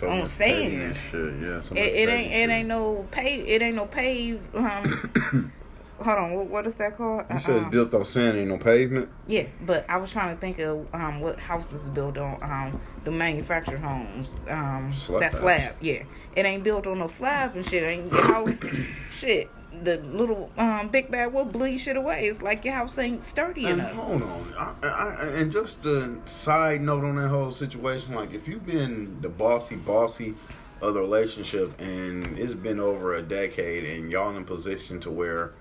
So 0.00 0.08
on 0.08 0.18
much 0.20 0.28
saying. 0.30 0.70
petty 0.70 0.82
and 0.84 0.96
shit. 1.10 1.42
Yeah, 1.48 1.60
so 1.60 1.74
It, 1.76 1.80
it 1.80 2.08
ain't 2.08 2.32
it 2.32 2.52
ain't 2.52 2.68
no 2.68 3.06
pay. 3.12 3.40
It 3.42 3.62
ain't 3.62 3.76
no 3.76 3.86
pay. 3.86 4.38
Um, 4.54 5.52
hold 5.98 6.18
on, 6.18 6.34
what, 6.34 6.46
what 6.46 6.66
is 6.66 6.76
that 6.76 6.96
called? 6.96 7.24
You 7.32 7.38
said 7.40 7.62
it's 7.62 7.70
built 7.70 7.94
on 7.94 8.04
sand, 8.04 8.36
ain't 8.38 8.48
no 8.48 8.58
pavement. 8.58 9.08
Yeah, 9.26 9.46
but 9.64 9.88
I 9.88 9.96
was 9.98 10.10
trying 10.10 10.34
to 10.34 10.40
think 10.40 10.58
of 10.58 10.86
um, 10.94 11.20
what 11.20 11.38
houses 11.38 11.88
built 11.88 12.18
on 12.18 12.42
um, 12.42 12.80
the 13.04 13.10
manufactured 13.10 13.78
homes. 13.80 14.34
Um, 14.48 14.92
Slab 14.92 15.20
that 15.20 15.32
house. 15.32 15.40
slab, 15.40 15.74
yeah. 15.80 16.02
It 16.36 16.44
ain't 16.46 16.64
built 16.64 16.86
on 16.86 16.98
no 16.98 17.06
slab 17.06 17.54
and 17.56 17.64
shit. 17.64 17.82
Ain't 17.84 18.10
your 18.12 18.22
house, 18.22 18.62
shit. 19.10 19.48
The 19.82 19.96
little 19.98 20.50
um, 20.56 20.88
big 20.88 21.10
bad 21.10 21.32
will 21.32 21.44
bleed 21.44 21.78
shit 21.78 21.96
away. 21.96 22.28
It's 22.28 22.42
like 22.42 22.64
your 22.64 22.74
house 22.74 22.96
ain't 22.98 23.24
sturdy 23.24 23.64
And 23.66 23.80
enough. 23.80 23.92
hold 23.94 24.22
on, 24.22 24.54
I, 24.56 24.86
I, 24.88 25.26
and 25.34 25.50
just 25.50 25.84
a 25.84 26.14
side 26.26 26.80
note 26.80 27.02
on 27.02 27.16
that 27.16 27.28
whole 27.28 27.50
situation, 27.50 28.14
like 28.14 28.32
if 28.32 28.46
you've 28.46 28.64
been 28.64 29.20
the 29.20 29.28
bossy 29.28 29.74
bossy 29.74 30.34
of 30.80 30.94
the 30.94 31.00
relationship 31.00 31.72
and 31.80 32.38
it's 32.38 32.54
been 32.54 32.78
over 32.78 33.14
a 33.14 33.22
decade 33.22 33.84
and 33.84 34.12
y'all 34.12 34.30
in 34.30 34.36
a 34.42 34.44
position 34.44 35.00
to 35.00 35.10
where 35.10 35.52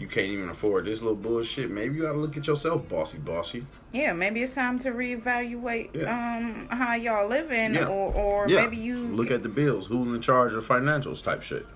you 0.00 0.08
can't 0.08 0.28
even 0.28 0.48
afford 0.48 0.86
this 0.86 1.00
little 1.02 1.14
bullshit, 1.16 1.70
maybe 1.70 1.96
you 1.96 2.02
gotta 2.02 2.16
look 2.18 2.36
at 2.36 2.46
yourself 2.46 2.88
bossy 2.88 3.18
bossy. 3.18 3.66
Yeah, 3.92 4.12
maybe 4.14 4.42
it's 4.42 4.54
time 4.54 4.78
to 4.80 4.90
reevaluate 4.90 5.94
Yeah. 5.94 6.36
um, 6.38 6.68
how 6.70 6.94
y'all 6.94 7.28
living, 7.28 7.74
Yeah. 7.74 7.86
or 7.86 8.12
or 8.14 8.48
yeah, 8.48 8.62
maybe 8.62 8.78
you 8.78 8.96
look 8.96 9.30
at 9.30 9.42
the 9.42 9.48
bills, 9.50 9.86
who's 9.88 10.06
in 10.14 10.22
charge 10.22 10.52
of 10.54 10.66
financials 10.66 11.22
type 11.22 11.42
shit. 11.42 11.66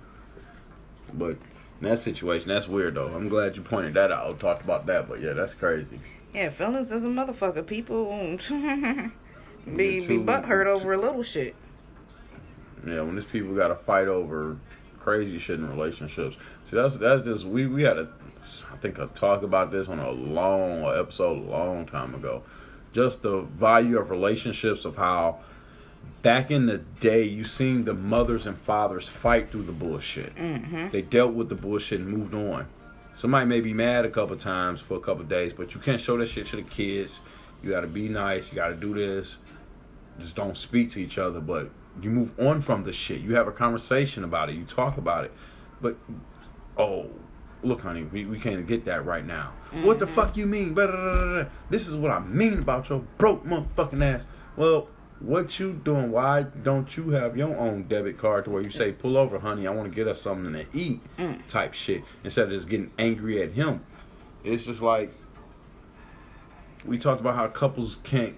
But 1.13 1.37
in 1.81 1.89
that 1.89 1.99
situation, 1.99 2.49
that's 2.49 2.67
weird 2.67 2.95
though. 2.95 3.09
I'm 3.09 3.29
glad 3.29 3.57
you 3.57 3.63
pointed 3.63 3.95
that 3.95 4.11
out. 4.11 4.39
Talked 4.41 4.65
about 4.65 4.87
that, 4.87 5.09
but 5.09 5.21
yeah, 5.21 5.35
that's 5.35 5.55
crazy. 5.55 6.01
Yeah, 6.33 6.49
feelings 6.51 6.91
is 6.91 7.05
a 7.05 7.09
motherfucker. 7.09 7.65
People 7.67 8.07
be 8.49 8.55
Yeah, 8.55 9.09
be 9.77 10.07
too- 10.07 10.25
butthurt 10.25 10.67
over 10.67 10.95
a 10.95 10.99
little 10.99 11.23
shit. 11.23 11.55
Yeah, 12.87 13.03
when 13.03 13.17
these 13.17 13.25
people 13.25 13.55
got 13.55 13.69
to 13.69 13.75
fight 13.77 14.09
over 14.09 14.57
crazy 15.05 15.39
shit 15.39 15.61
in 15.61 15.69
relationships. 15.69 16.37
See, 16.65 16.77
that's 16.77 16.97
that's 16.97 17.23
just 17.23 17.45
we 17.45 17.67
we 17.67 17.83
had 17.83 17.99
a 17.99 18.09
I 18.73 18.77
think 18.79 18.99
a 18.99 19.07
talk 19.09 19.43
about 19.43 19.71
this 19.71 19.89
on 19.89 19.99
a 19.99 20.11
long 20.11 20.85
episode 20.85 21.39
a 21.39 21.51
long 21.51 21.87
time 21.87 22.15
ago. 22.15 22.43
Just 22.93 23.23
the 23.23 23.41
value 23.41 23.99
of 23.99 24.11
relationships 24.11 24.85
of 24.85 24.97
how 24.97 25.41
back 26.23 26.51
in 26.51 26.67
the 26.67 26.79
day 26.79 27.23
you 27.23 27.45
seen 27.45 27.85
the 27.85 27.95
mothers 27.95 28.47
and 28.47 28.57
fathers 28.59 29.09
fight 29.09 29.51
through 29.51 29.65
the 29.65 29.73
bullshit. 29.73 30.35
Mm-hmm. 30.37 30.89
They 30.89 31.03
dealt 31.03 31.35
with 31.35 31.51
the 31.51 31.55
bullshit 31.55 32.01
and 32.01 32.09
moved 32.09 32.35
on. 32.35 32.67
Somebody 33.17 33.47
may 33.47 33.61
be 33.61 33.75
mad 33.75 34.05
a 34.05 34.11
couple 34.11 34.37
times 34.37 34.81
for 34.81 34.97
a 34.97 35.01
couple 35.01 35.25
days, 35.25 35.53
but 35.53 35.75
you 35.75 35.81
can't 35.81 36.01
show 36.01 36.17
that 36.17 36.29
shit 36.29 36.47
to 36.49 36.57
the 36.57 36.63
kids. 36.63 37.21
You 37.63 37.71
got 37.71 37.83
to 37.83 37.87
be 37.87 38.09
nice. 38.09 38.51
You 38.51 38.57
got 38.57 38.69
to 38.69 38.75
do 38.75 38.95
this. 38.95 39.39
Just 40.19 40.35
don't 40.35 40.57
speak 40.57 40.93
to 40.93 41.01
each 41.01 41.19
other, 41.19 41.41
but 41.41 41.71
you 42.01 42.11
move 42.11 42.39
on 42.39 42.61
from 42.61 42.85
the 42.85 42.93
shit. 42.93 43.21
You 43.21 43.35
have 43.37 43.47
a 43.47 43.53
conversation 43.53 44.25
about 44.25 44.51
it. 44.51 44.57
You 44.57 44.65
talk 44.65 44.99
about 44.99 45.25
it. 45.25 45.33
But 45.81 45.97
oh, 46.77 47.07
look, 47.63 47.83
honey, 47.83 48.05
we, 48.05 48.25
we 48.25 48.39
can't 48.39 48.67
get 48.67 48.85
that 48.85 49.05
right 49.05 49.25
now. 49.25 49.53
What 49.83 49.99
the 49.99 50.07
mm-hmm. 50.07 50.15
fuck 50.15 50.37
you 50.37 50.47
mean? 50.47 50.75
Blah, 50.75 50.87
blah, 50.87 50.97
blah, 50.97 51.15
blah, 51.15 51.43
blah. 51.43 51.51
This 51.71 51.89
is 51.89 51.97
what 51.97 52.11
I 52.11 52.21
mean 52.21 52.59
about 52.59 52.89
your 52.89 53.01
broke 53.19 53.45
motherfucking 53.45 54.05
ass. 54.05 54.27
Well, 54.57 54.89
what 55.21 55.59
you 55.59 55.73
doing? 55.73 56.11
Why 56.11 56.43
don't 56.43 56.97
you 56.97 57.11
have 57.11 57.37
your 57.37 57.57
own 57.57 57.85
debit 57.85 58.19
card 58.19 58.45
to 58.45 58.51
where 58.51 58.63
you 58.63 58.71
say, 58.71 58.93
"Pull 58.93 59.17
over, 59.17 59.39
honey, 59.39 59.67
I 59.67 59.71
want 59.71 59.91
to 59.91 59.95
get 59.95 60.07
us 60.07 60.21
something 60.21 60.53
to 60.53 60.67
eat," 60.75 61.01
mm. 61.17 61.47
type 61.49 61.73
shit, 61.73 62.03
instead 62.23 62.49
of 62.49 62.51
just 62.51 62.69
getting 62.69 62.91
angry 62.99 63.43
at 63.43 63.53
him. 63.53 63.81
It's 64.43 64.65
just 64.65 64.83
like 64.83 65.13
we 66.85 66.99
talked 66.99 67.21
about 67.21 67.37
how 67.37 67.47
couples 67.49 67.99
can't 68.03 68.35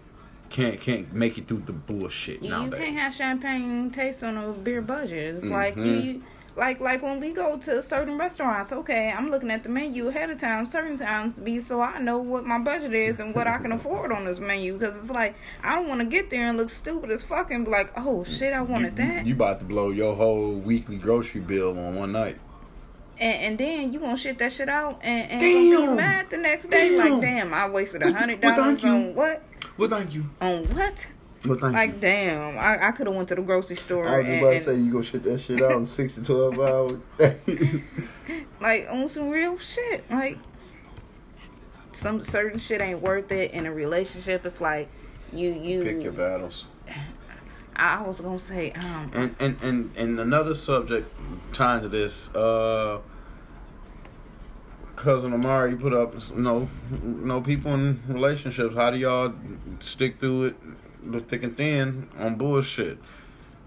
can't 0.51 0.81
can't 0.81 1.13
make 1.13 1.39
it 1.39 1.47
through 1.49 1.63
the 1.67 1.73
bullshit 1.73 2.41
You, 2.43 2.45
you 2.45 2.51
nowadays. 2.51 2.81
can't 2.81 2.97
have 2.99 3.15
champagne 3.15 3.91
taste 3.91 4.23
on 4.25 4.37
a 4.37 4.53
beer 4.53 4.81
budget. 4.83 5.35
It's 5.37 5.45
like 5.45 5.77
you, 5.77 5.83
Mhm. 5.83 6.05
you 6.05 6.23
like 6.57 6.81
like 6.81 7.03
when 7.03 7.21
we 7.21 7.33
go 7.33 7.59
to 7.59 7.83
certain 7.83 8.17
restaurants. 8.17 8.73
Okay, 8.73 9.13
I'm 9.15 9.31
looking 9.31 9.51
at 9.51 9.63
the 9.63 9.69
menu 9.69 10.09
ahead 10.09 10.31
of 10.31 10.41
time. 10.41 10.67
Certain 10.67 10.97
times 10.99 11.39
be 11.39 11.61
so 11.61 11.81
I 11.83 11.99
know 11.99 12.19
what 12.19 12.47
my 12.47 12.59
budget 12.59 12.95
is 12.95 13.21
and 13.21 13.35
what 13.35 13.47
I 13.47 13.59
can 13.59 13.73
afford 13.79 14.11
on 14.11 14.25
this 14.25 14.41
menu. 14.41 14.79
Because 14.79 14.97
it's 14.97 15.11
like 15.11 15.35
I 15.63 15.75
don't 15.75 15.89
want 15.89 16.01
to 16.01 16.07
get 16.07 16.31
there 16.31 16.47
and 16.47 16.57
look 16.57 16.71
stupid 16.71 17.11
as 17.11 17.23
fucking. 17.23 17.65
Like, 17.65 17.93
oh 17.97 18.25
shit, 18.25 18.55
I 18.55 18.63
wanted 18.63 18.99
you, 18.99 19.05
that. 19.05 19.27
You 19.27 19.35
about 19.35 19.59
to 19.59 19.65
blow 19.67 19.91
your 19.91 20.17
whole 20.17 20.53
weekly 20.55 20.97
grocery 20.97 21.43
bill 21.43 21.79
on 21.79 21.95
one 21.95 22.13
night. 22.13 22.39
And, 23.19 23.43
and 23.45 23.59
then 23.59 23.93
you 23.93 24.01
gonna 24.01 24.17
shit 24.17 24.39
that 24.39 24.53
shit 24.53 24.69
out 24.69 25.01
and, 25.03 25.31
and 25.31 25.73
gonna 25.73 25.91
be 25.91 25.97
mad 25.97 26.31
the 26.31 26.37
next 26.39 26.69
day. 26.71 26.97
Damn. 26.97 27.13
Like, 27.13 27.21
damn, 27.21 27.55
I 27.55 27.69
wasted 27.69 28.03
a 28.03 28.13
hundred 28.13 28.41
dollars 28.41 28.85
on 28.85 29.15
what? 29.15 29.43
Well, 29.79 29.89
thank 29.89 30.15
you. 30.15 30.27
On 30.41 30.65
what? 30.75 31.07
Well, 31.45 31.59
thank 31.59 31.75
Like, 31.75 31.95
you. 31.95 32.01
damn, 32.01 32.59
I, 32.59 32.89
I 32.89 32.93
could 32.93 33.07
have 33.07 33.17
went 33.17 33.29
to 33.29 33.35
the 33.35 33.43
grocery 33.43 33.77
store 33.77 34.07
I 34.07 34.19
was 34.19 34.27
and, 34.27 34.43
about 34.43 34.53
to 34.53 34.63
say 34.63 34.75
you 34.77 34.93
go 34.93 35.03
shit 35.03 35.23
that 35.25 35.41
shit 35.41 35.63
out 35.63 35.73
in 35.73 35.87
six 35.87 36.15
to 36.15 36.25
twelve 36.25 36.59
hours. 36.59 37.01
like 38.61 38.87
on 38.91 39.09
some 39.09 39.29
real 39.29 39.59
shit. 39.59 40.11
Like 40.11 40.39
some 41.93 42.23
certain 42.23 42.59
shit 42.59 42.81
ain't 42.81 43.01
worth 43.01 43.33
it 43.33 43.53
in 43.53 43.67
a 43.67 43.73
relationship. 43.73 44.45
It's 44.45 44.61
like 44.61 44.89
you 45.33 45.53
you. 45.53 45.83
Pick 45.83 46.03
your 46.03 46.13
battles. 46.13 46.65
I 47.77 48.03
was 48.03 48.21
gonna 48.21 48.41
say 48.41 48.73
um. 48.73 49.11
And 49.15 49.37
and 49.39 49.57
and 49.63 49.97
and 49.97 50.19
another 50.19 50.55
subject 50.55 51.13
tying 51.53 51.83
to 51.83 51.89
this, 51.89 52.35
uh, 52.35 53.01
cousin 54.97 55.33
Amari 55.35 55.77
put 55.77 55.93
up, 55.93 56.15
you 56.31 56.69
know, 56.91 57.41
people 57.43 57.75
in 57.75 58.03
relationships. 58.09 58.75
How 58.75 58.91
do 58.91 58.99
y'all 58.99 59.33
stick 59.81 60.19
through 60.19 60.45
it, 60.45 60.57
the 61.13 61.21
thick 61.21 61.43
and 61.43 61.57
thin, 61.57 62.09
on 62.19 62.37
bullshit? 62.37 62.99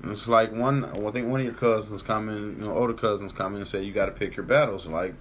And 0.01 0.11
it's 0.11 0.27
like 0.27 0.51
one, 0.51 0.85
I 0.85 1.11
think 1.11 1.27
one 1.27 1.41
of 1.41 1.45
your 1.45 1.55
cousins 1.55 2.01
come 2.01 2.29
in, 2.29 2.57
you 2.59 2.65
know, 2.65 2.73
older 2.75 2.93
cousins 2.93 3.31
come 3.31 3.53
in 3.55 3.61
and 3.61 3.67
say 3.67 3.83
you 3.83 3.93
got 3.93 4.05
to 4.07 4.11
pick 4.11 4.35
your 4.35 4.45
battles. 4.45 4.85
Like 4.87 5.13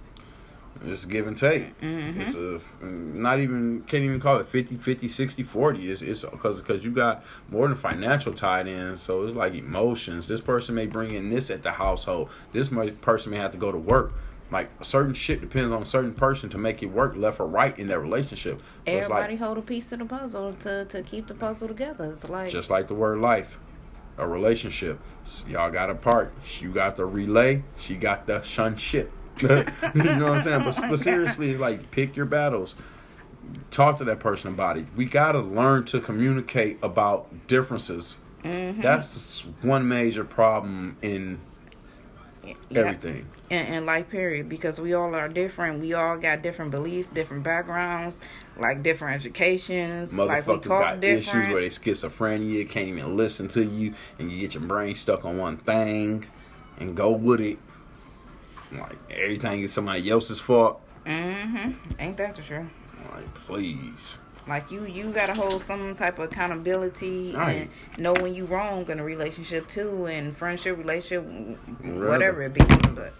it's 0.85 1.05
give 1.05 1.27
and 1.27 1.37
take. 1.37 1.79
Mm-hmm. 1.81 2.21
It's 2.21 2.35
a 2.35 2.61
not 2.85 3.39
even 3.39 3.81
can't 3.87 4.03
even 4.03 4.19
call 4.19 4.37
it 4.37 4.47
50, 4.47 4.77
50, 4.77 5.09
60, 5.09 5.43
40. 5.43 5.91
It's 5.91 6.01
it's 6.01 6.23
because 6.23 6.61
because 6.61 6.83
you 6.83 6.91
got 6.91 7.23
more 7.49 7.67
than 7.67 7.75
financial 7.75 8.33
tied 8.33 8.67
in. 8.67 8.97
So 8.97 9.25
it's 9.25 9.35
like 9.35 9.53
emotions. 9.53 10.27
This 10.27 10.41
person 10.41 10.75
may 10.75 10.85
bring 10.85 11.13
in 11.13 11.29
this 11.29 11.51
at 11.51 11.63
the 11.63 11.71
household. 11.71 12.29
This 12.53 12.69
person 13.01 13.31
may 13.31 13.37
have 13.37 13.51
to 13.51 13.57
go 13.57 13.71
to 13.71 13.77
work. 13.77 14.13
Like 14.51 14.69
certain 14.81 15.13
shit 15.13 15.41
depends 15.41 15.71
on 15.71 15.81
a 15.81 15.85
certain 15.85 16.13
person 16.13 16.49
to 16.51 16.57
make 16.57 16.81
it 16.81 16.87
work 16.87 17.15
left 17.15 17.39
or 17.39 17.45
right 17.45 17.77
in 17.77 17.87
that 17.87 17.99
relationship. 17.99 18.59
So 18.59 18.63
Everybody 18.93 19.33
like, 19.33 19.41
hold 19.41 19.57
a 19.57 19.61
piece 19.61 19.91
of 19.91 19.99
the 19.99 20.05
puzzle 20.05 20.53
to 20.61 20.85
to 20.85 21.03
keep 21.03 21.27
the 21.27 21.35
puzzle 21.35 21.67
together. 21.67 22.05
It's 22.05 22.29
like 22.29 22.51
just 22.51 22.69
like 22.69 22.87
the 22.87 22.95
word 22.95 23.19
life, 23.19 23.57
a 24.17 24.27
relationship. 24.27 24.99
Y'all 25.47 25.69
got 25.69 25.89
a 25.89 25.95
part. 25.95 26.33
You 26.59 26.71
got 26.71 26.95
the 26.95 27.05
relay. 27.05 27.63
She 27.79 27.95
got 27.95 28.25
the 28.25 28.41
shun 28.41 28.77
you 29.95 30.03
know 30.03 30.25
what 30.25 30.33
I'm 30.33 30.41
saying? 30.43 30.61
But, 30.63 30.89
but 30.89 30.99
seriously, 30.99 31.55
like 31.57 31.91
pick 31.91 32.15
your 32.15 32.25
battles. 32.25 32.75
Talk 33.71 33.97
to 33.99 34.03
that 34.05 34.19
person 34.19 34.53
about 34.53 34.77
it. 34.77 34.85
We 34.95 35.05
gotta 35.05 35.39
learn 35.39 35.85
to 35.85 35.99
communicate 35.99 36.77
about 36.83 37.47
differences. 37.47 38.17
Mhm. 38.43 38.81
That's 38.81 39.41
one 39.61 39.87
major 39.87 40.23
problem 40.23 40.97
in 41.01 41.39
Yeah. 42.69 42.81
everything. 42.81 43.25
in, 43.49 43.65
in 43.65 43.85
life 43.85 44.09
period 44.09 44.47
because 44.47 44.79
we 44.79 44.93
all 44.93 45.13
are 45.15 45.27
different 45.27 45.81
we 45.81 45.93
all 45.93 46.17
got 46.17 46.41
different 46.43 46.69
beliefs 46.71 47.09
different 47.09 47.43
backgrounds 47.43 48.21
like 48.57 48.81
different 48.83 49.15
educations 49.15 50.15
like 50.17 50.45
we 50.47 50.53
Motherfuckers 50.53 50.63
talk 50.63 50.83
got 50.83 51.03
issues 51.03 51.33
where 51.33 51.61
they 51.61 51.69
schizophrenia, 51.69 52.69
can't 52.69 52.87
even 52.87 53.17
listen 53.17 53.47
to 53.49 53.63
you, 53.65 53.93
and 54.19 54.31
you 54.31 54.39
get 54.39 54.53
your 54.53 54.63
brain 54.63 54.95
stuck 54.95 55.25
on 55.25 55.37
one 55.37 55.57
thing 55.57 56.27
and 56.79 56.95
go 56.95 57.11
with 57.11 57.41
it. 57.41 57.57
Like 58.71 58.97
everything 59.09 59.61
is 59.61 59.73
somebody 59.73 60.09
else's 60.09 60.39
fault. 60.39 60.81
mm-hmm 61.05 61.71
ain't 61.99 62.17
that 62.17 62.35
the 62.35 62.41
truth 62.43 62.67
Like, 63.13 63.33
please. 63.47 64.17
like 64.47 64.69
you 64.71 64.85
you 64.85 65.05
gotta 65.11 65.33
hold 65.33 65.61
some 65.63 65.95
type 65.95 66.19
of 66.19 66.31
accountability 66.31 67.33
Right. 67.35 67.69
and 67.93 68.03
know 68.03 68.13
when 68.13 68.33
you 68.35 68.45
wrong 68.45 68.87
in 68.89 68.99
a 68.99 69.03
relationship 69.03 69.67
too 69.69 70.05
and 70.07 70.35
friendship 70.35 70.77
relationship 70.77 71.25
Rather. 71.83 72.09
whatever 72.09 72.41
it 72.43 72.53
be 72.53 72.61
but 72.93 73.13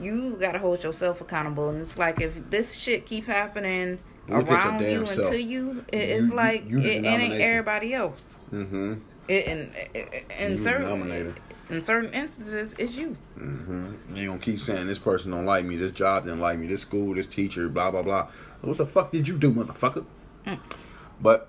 you 0.00 0.36
gotta 0.40 0.58
hold 0.58 0.82
yourself 0.84 1.20
accountable 1.20 1.68
and 1.70 1.80
it's 1.80 1.98
like 1.98 2.20
if 2.20 2.32
this 2.50 2.74
shit 2.74 3.06
keep 3.06 3.26
happening 3.26 3.98
Look 4.28 4.48
around 4.50 4.80
you 4.80 5.04
damn 5.04 5.18
and 5.20 5.32
to 5.32 5.40
you 5.42 5.84
it, 5.92 5.96
it's 5.96 6.22
You- 6.24 6.28
you- 6.30 6.34
like 6.34 6.68
you 6.68 6.80
the 6.80 6.90
it, 6.96 7.04
it 7.04 7.08
ain't 7.08 7.40
everybody 7.40 7.94
else 7.94 8.36
Mm-hmm. 8.52 8.94
It, 9.28 9.46
and 9.46 9.60
in 10.40 10.52
You 10.52 10.58
certain 10.58 10.82
denominator. 10.84 11.34
In 11.70 11.82
certain 11.82 12.12
instances, 12.12 12.74
it's 12.78 12.94
you. 12.94 13.16
Mm-hmm. 13.38 14.16
You 14.16 14.28
gonna 14.28 14.40
keep 14.40 14.60
saying 14.60 14.86
this 14.86 14.98
person 14.98 15.30
don't 15.30 15.44
like 15.46 15.64
me, 15.64 15.76
this 15.76 15.92
job 15.92 16.24
didn't 16.24 16.40
like 16.40 16.58
me, 16.58 16.66
this 16.66 16.82
school, 16.82 17.14
this 17.14 17.26
teacher, 17.26 17.68
blah 17.68 17.90
blah 17.90 18.02
blah. 18.02 18.28
What 18.62 18.78
the 18.78 18.86
fuck 18.86 19.12
did 19.12 19.28
you 19.28 19.38
do, 19.38 19.52
motherfucker? 19.52 20.04
Mm. 20.46 20.58
But 21.20 21.48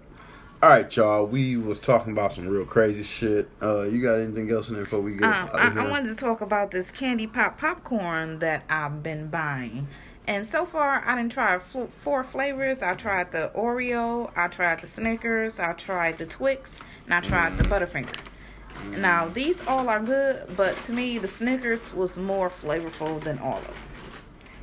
all 0.62 0.70
right, 0.70 0.94
y'all. 0.94 1.26
We 1.26 1.56
was 1.56 1.80
talking 1.80 2.12
about 2.12 2.34
some 2.34 2.48
real 2.48 2.66
crazy 2.66 3.04
shit. 3.04 3.50
Uh, 3.62 3.84
you 3.84 4.02
got 4.02 4.16
anything 4.16 4.52
else 4.52 4.68
in 4.68 4.76
there 4.76 4.84
before 4.84 5.00
we 5.00 5.14
get 5.14 5.24
Um, 5.24 5.34
out 5.34 5.56
I? 5.56 5.86
I 5.86 5.90
wanted 5.90 6.10
to 6.10 6.16
talk 6.16 6.42
about 6.42 6.72
this 6.72 6.92
candy 6.92 7.28
pop 7.28 7.58
popcorn 7.58 8.40
that 8.40 8.64
I've 8.70 9.02
been 9.02 9.28
buying, 9.28 9.88
and 10.28 10.46
so 10.46 10.66
far 10.66 11.02
I 11.06 11.16
didn't 11.16 11.32
try 11.32 11.60
four 11.60 12.24
flavors. 12.26 12.84
I 12.84 12.96
tried 12.96 13.32
the 13.32 13.52
Oreo, 13.56 14.32
I 14.36 14.50
tried 14.50 14.82
the 14.82 14.88
Snickers, 14.88 15.60
I 15.60 15.72
tried 15.74 16.18
the 16.18 16.26
Twix, 16.26 16.82
and 17.06 17.14
I 17.14 17.22
tried 17.22 17.58
the 17.58 17.64
Butterfinger. 17.64 18.14
Now 18.98 19.28
these 19.28 19.66
all 19.68 19.90
are 19.90 20.00
good, 20.00 20.46
but 20.56 20.76
to 20.86 20.94
me 20.94 21.18
the 21.18 21.28
Snickers 21.28 21.94
was 21.94 22.18
more 22.18 22.50
flavorful 22.50 23.22
than 23.22 23.40
all 23.40 23.58
of 23.58 23.66
them. 23.66 23.76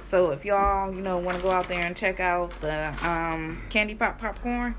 So 0.07 0.31
if 0.31 0.45
y'all, 0.45 0.95
you 0.95 1.01
know, 1.01 1.19
want 1.19 1.37
to 1.37 1.43
go 1.43 1.51
out 1.51 1.67
there 1.69 1.85
and 1.85 1.97
check 1.97 2.21
out 2.21 2.53
the 2.61 2.95
um, 3.07 3.63
candy 3.71 3.95
pop 3.95 4.21
popcorn, 4.21 4.77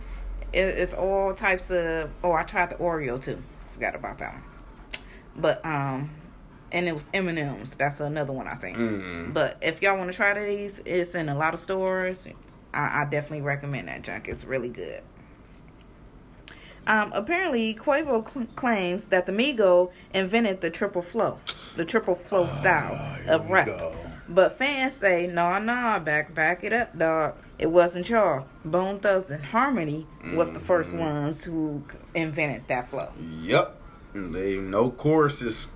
it, 0.54 0.60
it's 0.60 0.94
all 0.94 1.34
types 1.34 1.70
of. 1.70 2.10
Oh, 2.24 2.32
I 2.32 2.44
tried 2.44 2.70
the 2.70 2.76
Oreo 2.76 3.22
too. 3.22 3.42
Forgot 3.74 3.96
about 3.96 4.20
that 4.20 4.34
one. 4.34 4.44
But 5.36 5.66
um, 5.66 6.10
and 6.72 6.88
it 6.88 6.94
was 6.94 7.10
M 7.14 7.28
and 7.28 7.38
M's. 7.38 7.76
That's 7.76 8.00
another 8.00 8.34
one 8.34 8.48
I 8.48 8.56
seen. 8.56 8.76
Mm. 8.76 9.34
But 9.34 9.58
if 9.62 9.82
y'all 9.82 9.98
want 9.98 10.12
to 10.12 10.16
try 10.16 10.34
these, 10.34 10.82
it's 10.86 11.16
in 11.16 11.30
a 11.30 11.36
lot 11.36 11.54
of 11.54 11.60
stores. 11.60 12.28
I, 12.74 13.02
I 13.02 13.06
definitely 13.06 13.42
recommend 13.42 13.88
that 13.88 14.04
junk. 14.04 14.28
It's 14.28 14.46
really 14.46 14.70
good. 14.70 15.02
Um, 16.88 17.12
apparently, 17.14 17.76
Quavo 17.76 18.26
cl- 18.34 18.48
claims 18.56 19.08
that 19.10 19.26
the 19.26 19.32
Migo 19.32 19.92
invented 20.14 20.62
the 20.62 20.70
triple 20.70 21.02
flow, 21.02 21.38
the 21.76 21.84
triple 21.86 22.16
flow 22.16 22.48
style 22.48 22.98
Ah, 22.98 23.18
of 23.36 23.50
rap. 23.50 23.66
go. 23.68 23.94
But 24.30 24.58
fans 24.58 24.96
say, 24.96 25.28
nah, 25.28 25.60
nah, 25.60 26.00
back, 26.00 26.34
back 26.34 26.64
it 26.64 26.74
up, 26.74 26.98
dog. 26.98 27.36
It 27.60 27.68
wasn't 27.68 28.10
y'all. 28.10 28.46
Bone 28.66 29.00
Thugs-n-Harmony 29.00 30.06
was 30.34 30.52
the 30.54 30.60
first 30.60 30.90
Mm-hmm. 30.92 31.00
ones 31.00 31.44
who 31.44 31.84
invented 32.16 32.68
that 32.68 32.90
flow. 32.90 33.10
Yep. 33.42 33.76
They 34.14 34.56
no 34.58 34.90
choruses. 34.90 35.68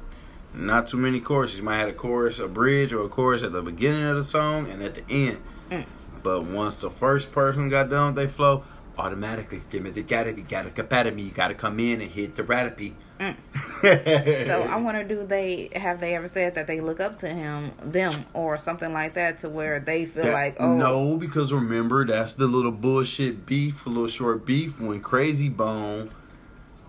Not 0.54 0.88
too 0.88 0.98
many 0.98 1.20
choruses. 1.20 1.58
You 1.58 1.64
might 1.64 1.78
have 1.80 1.90
a 1.90 1.94
chorus, 1.94 2.40
a 2.40 2.48
bridge, 2.48 2.92
or 2.94 3.06
a 3.06 3.10
chorus 3.10 3.42
at 3.44 3.52
the 3.54 3.62
beginning 3.62 4.04
of 4.04 4.16
the 4.18 4.26
song 4.26 4.70
and 4.70 4.82
at 4.84 4.96
the 4.96 5.04
end. 5.10 5.38
Mm. 5.70 5.86
But 6.24 6.44
once 6.46 6.78
the 6.78 6.90
first 6.90 7.32
person 7.32 7.70
got 7.70 7.90
done 7.90 8.08
with 8.08 8.16
their 8.16 8.28
flow, 8.28 8.64
automatically, 9.02 9.62
give 9.70 9.84
me 9.84 9.90
the 9.90 10.02
gotta 10.04 10.32
be, 10.34 10.42
gotta 10.44 10.70
compare 10.70 11.12
me. 11.12 11.24
You 11.24 11.32
gotta 11.32 11.54
come 11.56 11.80
in 11.80 12.02
and 12.02 12.12
hit 12.12 12.36
the 12.36 12.44
ratapi. 12.44 12.94
Mm. 13.20 13.36
So 14.48 14.62
I 14.64 14.76
wonder, 14.78 15.04
do 15.04 15.26
they 15.26 15.70
have 15.76 16.00
they 16.00 16.16
ever 16.16 16.28
said 16.28 16.56
that 16.56 16.68
they 16.68 16.82
look 16.82 17.00
up 17.00 17.18
to 17.20 17.28
him, 17.28 17.72
them, 17.84 18.14
or 18.34 18.58
something 18.58 18.94
like 18.94 19.14
that, 19.16 19.40
to 19.40 19.50
where 19.50 19.80
they 19.80 20.06
feel 20.06 20.24
That- 20.24 20.34
like, 20.34 20.56
oh, 20.60 20.76
no, 20.76 21.18
because 21.18 21.52
remember 21.52 22.06
that's 22.06 22.34
the 22.34 22.46
little 22.48 22.72
bullshit 22.72 23.46
beef, 23.46 23.86
a 23.86 23.90
little 23.90 24.08
short 24.08 24.46
beef 24.46 24.80
when 24.80 25.02
Krayzie 25.02 25.56
Bone 25.56 26.10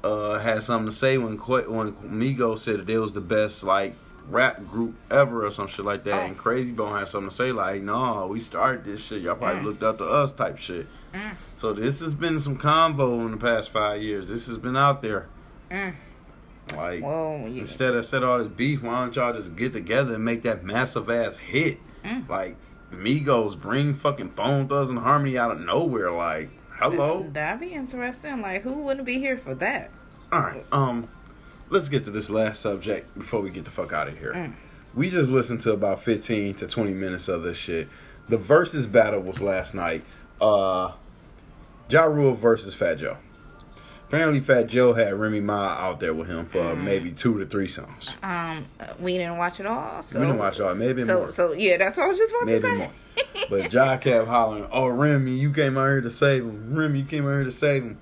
uh 0.04 0.38
had 0.40 0.64
something 0.64 0.90
to 0.90 0.94
say 0.96 1.16
when 1.16 1.36
when 1.36 1.92
Migo 1.94 2.58
said 2.58 2.80
that 2.80 2.86
they 2.86 2.98
was 2.98 3.12
the 3.12 3.20
best 3.20 3.62
like 3.62 3.94
rap 4.28 4.66
group 4.68 4.94
ever 5.10 5.44
or 5.46 5.50
some 5.52 5.66
shit 5.68 5.84
like 5.84 6.04
that, 6.04 6.20
Oh. 6.20 6.24
and 6.26 6.38
Krayzie 6.38 6.74
Bone 6.74 6.98
had 6.98 7.08
something 7.08 7.30
to 7.30 7.34
say 7.34 7.52
like, 7.52 7.82
no, 7.82 8.26
we 8.30 8.40
started 8.40 8.84
this 8.84 9.02
shit, 9.04 9.22
y'all 9.22 9.34
probably 9.36 9.62
Mm. 9.62 9.64
looked 9.64 9.82
up 9.82 9.98
to 9.98 10.04
us 10.04 10.32
type 10.32 10.58
shit. 10.58 10.86
Mm. 11.14 11.34
So 11.58 11.72
this 11.72 12.00
has 12.00 12.14
been 12.14 12.40
some 12.40 12.56
convo 12.56 13.24
in 13.26 13.32
the 13.32 13.36
past 13.36 13.70
five 13.70 14.02
years. 14.02 14.28
This 14.28 14.46
has 14.46 14.58
been 14.58 14.76
out 14.76 15.02
there. 15.02 15.26
Mm. 15.70 15.94
Like 16.76 17.02
Well, 17.02 17.46
you, 17.48 17.60
instead 17.60 17.90
of 17.90 17.96
instead 17.96 18.22
of 18.22 18.28
all 18.28 18.38
this 18.38 18.48
beef, 18.48 18.82
why 18.82 19.00
don't 19.00 19.14
y'all 19.16 19.32
just 19.32 19.56
get 19.56 19.72
together 19.72 20.14
and 20.14 20.24
make 20.24 20.42
that 20.44 20.64
massive 20.64 21.10
ass 21.10 21.36
hit? 21.36 21.78
Mm. 22.04 22.28
Like 22.28 22.56
Migos 22.92 23.58
bring 23.60 23.94
fucking 23.94 24.28
Bone 24.28 24.68
Thugs-n-Harmony 24.68 25.36
out 25.38 25.50
of 25.50 25.60
nowhere. 25.60 26.10
Like 26.10 26.50
hello. 26.78 27.26
that'd 27.32 27.60
be 27.60 27.74
interesting. 27.74 28.40
Like, 28.40 28.62
who 28.62 28.72
wouldn't 28.72 29.06
be 29.06 29.18
here 29.18 29.38
for 29.38 29.54
that? 29.56 29.90
All 30.32 30.40
right. 30.40 30.64
Um, 30.72 31.08
let's 31.72 31.88
get 31.88 32.04
to 32.04 32.10
this 32.10 32.30
last 32.30 32.60
subject 32.62 33.12
before 33.18 33.40
we 33.40 33.50
get 33.50 33.64
the 33.64 33.70
fuck 33.70 33.92
out 33.92 34.08
of 34.08 34.18
here. 34.18 34.32
Mm. 34.34 34.52
We 34.94 35.10
just 35.10 35.28
listened 35.30 35.62
to 35.62 35.72
about 35.72 36.02
fifteen 36.02 36.54
to 36.56 36.66
twenty 36.68 36.92
minutes 36.92 37.28
of 37.28 37.42
this 37.42 37.56
shit. 37.56 37.88
The 38.28 38.36
versus 38.36 38.86
battle 38.86 39.20
was 39.20 39.40
last 39.40 39.74
night. 39.74 40.04
Uh, 40.40 40.92
Ja 41.88 42.04
Rule 42.04 42.34
versus 42.34 42.74
Fat 42.74 42.98
Joe. 42.98 43.16
Apparently, 44.08 44.40
Fat 44.40 44.66
Joe 44.66 44.92
had 44.92 45.14
Remy 45.14 45.40
Ma 45.40 45.68
out 45.78 45.98
there 46.00 46.12
with 46.12 46.28
him 46.28 46.44
for 46.44 46.58
Mm. 46.58 46.84
maybe 46.84 47.10
two 47.12 47.38
to 47.38 47.46
three 47.46 47.68
songs. 47.68 48.14
Um, 48.22 48.66
we 49.00 49.16
didn't 49.16 49.38
watch 49.38 49.58
it 49.58 49.64
all. 49.66 50.02
So 50.02 50.20
we 50.20 50.26
didn't 50.26 50.38
watch 50.38 50.60
all, 50.60 50.74
maybe 50.74 51.04
So, 51.06 51.20
more. 51.20 51.32
so 51.32 51.52
yeah, 51.52 51.78
that's 51.78 51.96
what 51.96 52.04
I 52.06 52.08
was 52.10 52.18
just 52.18 52.32
about 52.34 52.46
Maybe 52.46 52.60
to 52.60 52.68
say. 52.68 52.76
more. 52.76 52.90
But 53.50 53.72
Ja 53.72 53.96
kept 53.96 54.28
hollering, 54.28 54.66
"Oh 54.70 54.88
Remy, 54.88 55.32
you 55.36 55.50
came 55.52 55.78
out 55.78 55.86
here 55.86 56.00
to 56.02 56.10
save 56.10 56.42
him. 56.42 56.74
Remy, 56.74 57.00
you 57.00 57.04
came 57.06 57.24
out 57.26 57.30
here 57.30 57.44
to 57.44 57.50
save 57.52 57.82
him." 57.82 57.98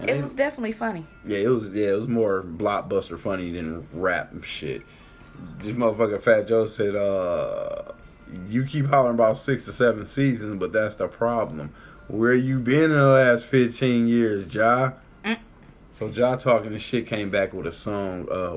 And 0.00 0.08
it 0.10 0.14
they- 0.14 0.22
was 0.22 0.32
definitely 0.34 0.72
funny. 0.72 1.06
yeah, 1.26 1.38
it 1.38 1.48
was 1.48 1.68
yeah, 1.70 1.88
it 1.88 1.98
was 1.98 2.08
more 2.08 2.42
blockbuster 2.42 3.18
funny 3.18 3.50
than 3.52 3.86
rap 3.92 4.32
shit. 4.44 4.82
This 5.62 5.72
motherfucker 5.76 6.20
Fat 6.22 6.48
Joe 6.48 6.66
said, 6.66 6.94
"Uh, 6.96 7.82
you 8.48 8.64
keep 8.64 8.86
hollering 8.86 9.14
about 9.14 9.38
six 9.38 9.64
to 9.66 9.72
seven 9.72 10.04
seasons, 10.06 10.58
but 10.58 10.72
that's 10.72 10.96
the 10.96 11.08
problem. 11.08 11.70
Where 12.08 12.34
you 12.34 12.58
been 12.58 12.84
in 12.90 12.98
the 12.98 13.06
last 13.06 13.44
fifteen 13.44 14.08
years, 14.08 14.52
Ja?" 14.54 14.92
Mm. 15.24 15.38
So 15.92 16.06
Ja 16.08 16.36
talking 16.36 16.72
and 16.72 16.80
shit 16.82 17.06
came 17.06 17.30
back 17.30 17.52
with 17.52 17.66
a 17.66 17.72
song. 17.72 18.26
Uh, 18.30 18.50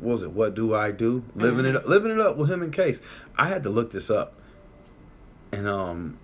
what 0.00 0.12
was 0.12 0.22
it? 0.22 0.30
What 0.30 0.54
do 0.54 0.74
I 0.74 0.90
do? 0.92 1.24
Living 1.34 1.64
it, 1.66 1.74
up, 1.76 1.86
living 1.88 2.12
it 2.12 2.20
up 2.20 2.36
with 2.36 2.50
him 2.50 2.62
and 2.62 2.72
Case. 2.72 3.00
I 3.36 3.48
had 3.48 3.62
to 3.64 3.70
look 3.70 3.90
this 3.92 4.10
up, 4.10 4.34
and 5.52 5.66
um, 5.68 6.18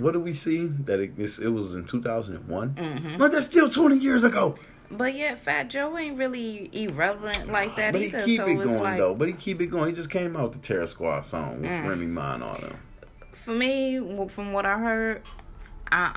what 0.00 0.12
did 0.12 0.22
we 0.22 0.34
see 0.34 0.66
that 0.84 1.00
it, 1.00 1.12
it 1.18 1.48
was 1.48 1.74
in 1.76 1.84
two 1.86 2.02
thousand 2.02 2.36
and 2.36 2.48
one? 2.48 2.70
hmm 2.70 3.16
But 3.18 3.32
that's 3.32 3.46
still 3.46 3.70
twenty 3.70 3.98
years 3.98 4.24
ago. 4.24 4.56
But 4.92 5.14
yet, 5.14 5.38
Fat 5.38 5.68
Joe 5.70 5.96
ain't 5.96 6.18
really 6.18 6.68
irrelevant 6.72 7.52
like 7.52 7.76
that 7.76 7.92
but 7.92 8.02
either. 8.02 8.18
he 8.20 8.24
keep 8.24 8.40
so 8.40 8.46
it 8.48 8.56
going 8.64 8.82
like 8.82 8.98
though. 8.98 9.14
But 9.14 9.28
he 9.28 9.34
keep 9.34 9.60
it 9.60 9.66
going. 9.66 9.90
He 9.90 9.94
just 9.94 10.10
came 10.10 10.36
out 10.36 10.50
with 10.50 10.52
the 10.60 10.66
Terror 10.66 10.86
Squad 10.88 11.20
song 11.24 11.60
with 11.60 11.70
Mm. 11.70 11.88
Remy 11.88 12.06
Ma 12.06 12.34
and 12.34 12.42
all 12.42 12.54
them. 12.54 12.76
for 13.32 13.52
me, 13.52 14.26
from 14.28 14.52
what 14.52 14.66
I 14.66 14.78
heard, 14.78 15.22
I, 15.92 16.10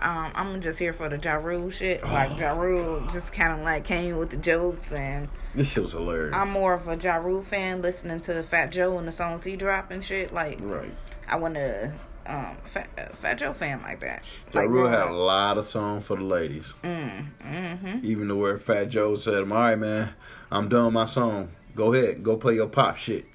I 0.00 0.26
um, 0.26 0.32
I'm 0.54 0.60
just 0.62 0.78
here 0.78 0.92
for 0.94 1.08
the 1.10 1.18
Ja 1.18 1.34
Rule 1.34 1.70
shit. 1.70 2.02
Like 2.02 2.38
Ja 2.38 2.58
Rule 2.58 3.06
just 3.12 3.32
kind 3.34 3.52
of 3.58 3.64
like 3.64 3.84
came 3.84 4.16
with 4.16 4.30
the 4.30 4.38
jokes, 4.38 4.92
and 4.92 5.28
This 5.54 5.70
shit 5.70 5.82
was 5.82 5.92
hilarious. 5.92 6.34
I'm 6.34 6.48
more 6.50 6.72
of 6.72 6.88
a 6.88 6.96
Ja 6.96 7.16
Rule 7.16 7.42
fan, 7.42 7.82
listening 7.82 8.20
to 8.20 8.42
Fat 8.42 8.70
Joe 8.72 8.96
and 8.98 9.06
the 9.06 9.12
songs 9.12 9.44
he 9.44 9.56
drop 9.56 9.90
and 9.90 10.02
shit. 10.02 10.32
Like 10.32 10.58
right. 10.62 10.92
I 11.28 11.36
want 11.36 11.54
to 11.56 11.92
um 12.26 12.56
Fat, 12.64 12.88
uh, 12.98 13.14
Fat 13.16 13.34
Joe 13.38 13.52
fan 13.52 13.82
like 13.82 14.00
that. 14.00 14.22
Ja 14.52 14.60
Like 14.60 14.68
Rule 14.70 14.88
had 14.88 15.08
a 15.08 15.12
lot 15.12 15.58
of 15.58 15.66
songs 15.66 16.04
for 16.04 16.16
the 16.16 16.24
ladies. 16.24 16.74
Mm, 16.82 17.26
mm-hmm. 17.42 17.98
Even 18.04 18.28
to 18.28 18.36
where 18.36 18.58
Fat 18.58 18.88
Joe 18.90 19.16
said, 19.16 19.42
"All 19.42 19.44
right, 19.44 19.76
man, 19.78 20.10
I'm 20.50 20.68
done 20.68 20.86
with 20.86 20.94
my 20.94 21.06
song. 21.06 21.50
Go 21.74 21.92
ahead, 21.92 22.22
go 22.22 22.36
play 22.36 22.54
your 22.54 22.68
pop 22.68 22.96
shit." 22.96 23.26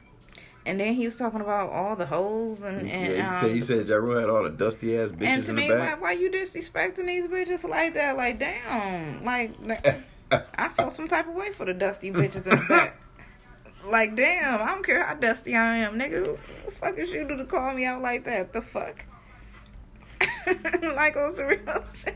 And 0.66 0.80
then 0.80 0.94
he 0.94 1.06
was 1.06 1.18
talking 1.18 1.42
about 1.42 1.72
all 1.72 1.96
the 1.96 2.06
hoes 2.06 2.62
and 2.62 2.88
and 2.88 3.14
yeah, 3.16 3.40
um, 3.40 3.46
he 3.46 3.62
said 3.62 3.80
he 3.80 3.86
said 3.86 3.88
Ja 3.88 3.96
Rule 3.96 4.20
had 4.20 4.30
all 4.30 4.44
the 4.44 4.50
dusty 4.52 4.98
ass 4.98 5.10
bitches 5.10 5.26
and 5.26 5.44
to 5.46 5.50
in 5.52 5.56
me, 5.56 5.68
the 5.68 5.74
why, 5.76 5.80
back. 5.80 6.02
why 6.02 6.12
you 6.12 6.30
disrespecting 6.30 7.06
these 7.08 7.26
bitches 7.28 7.68
like 7.68 7.94
that? 7.96 8.18
Like, 8.18 8.38
damn, 8.40 9.24
like 9.26 9.54
I 10.32 10.70
felt 10.70 10.94
some 10.94 11.08
type 11.08 11.28
of 11.28 11.34
way 11.34 11.52
for 11.54 11.66
the 11.66 11.74
dusty 11.74 12.12
bitches 12.12 12.46
in 12.48 12.60
the 12.60 12.66
back. 12.68 12.96
Like, 13.88 14.16
damn, 14.18 14.62
I 14.62 14.66
don't 14.74 14.86
care 14.86 15.02
how 15.04 15.16
dusty 15.16 15.56
I 15.56 15.78
am, 15.78 15.98
nigga. 15.98 16.38
Fuck 16.80 16.98
is 16.98 17.12
you 17.12 17.28
do 17.28 17.36
to 17.36 17.46
call 17.46 17.74
me 17.74 17.86
out 17.86 18.02
like 18.02 18.24
that? 18.24 18.54
The 18.54 18.62
fuck? 18.62 19.04
like 20.96 21.18
on 21.18 21.36
real 21.36 21.84
shit. 21.94 22.16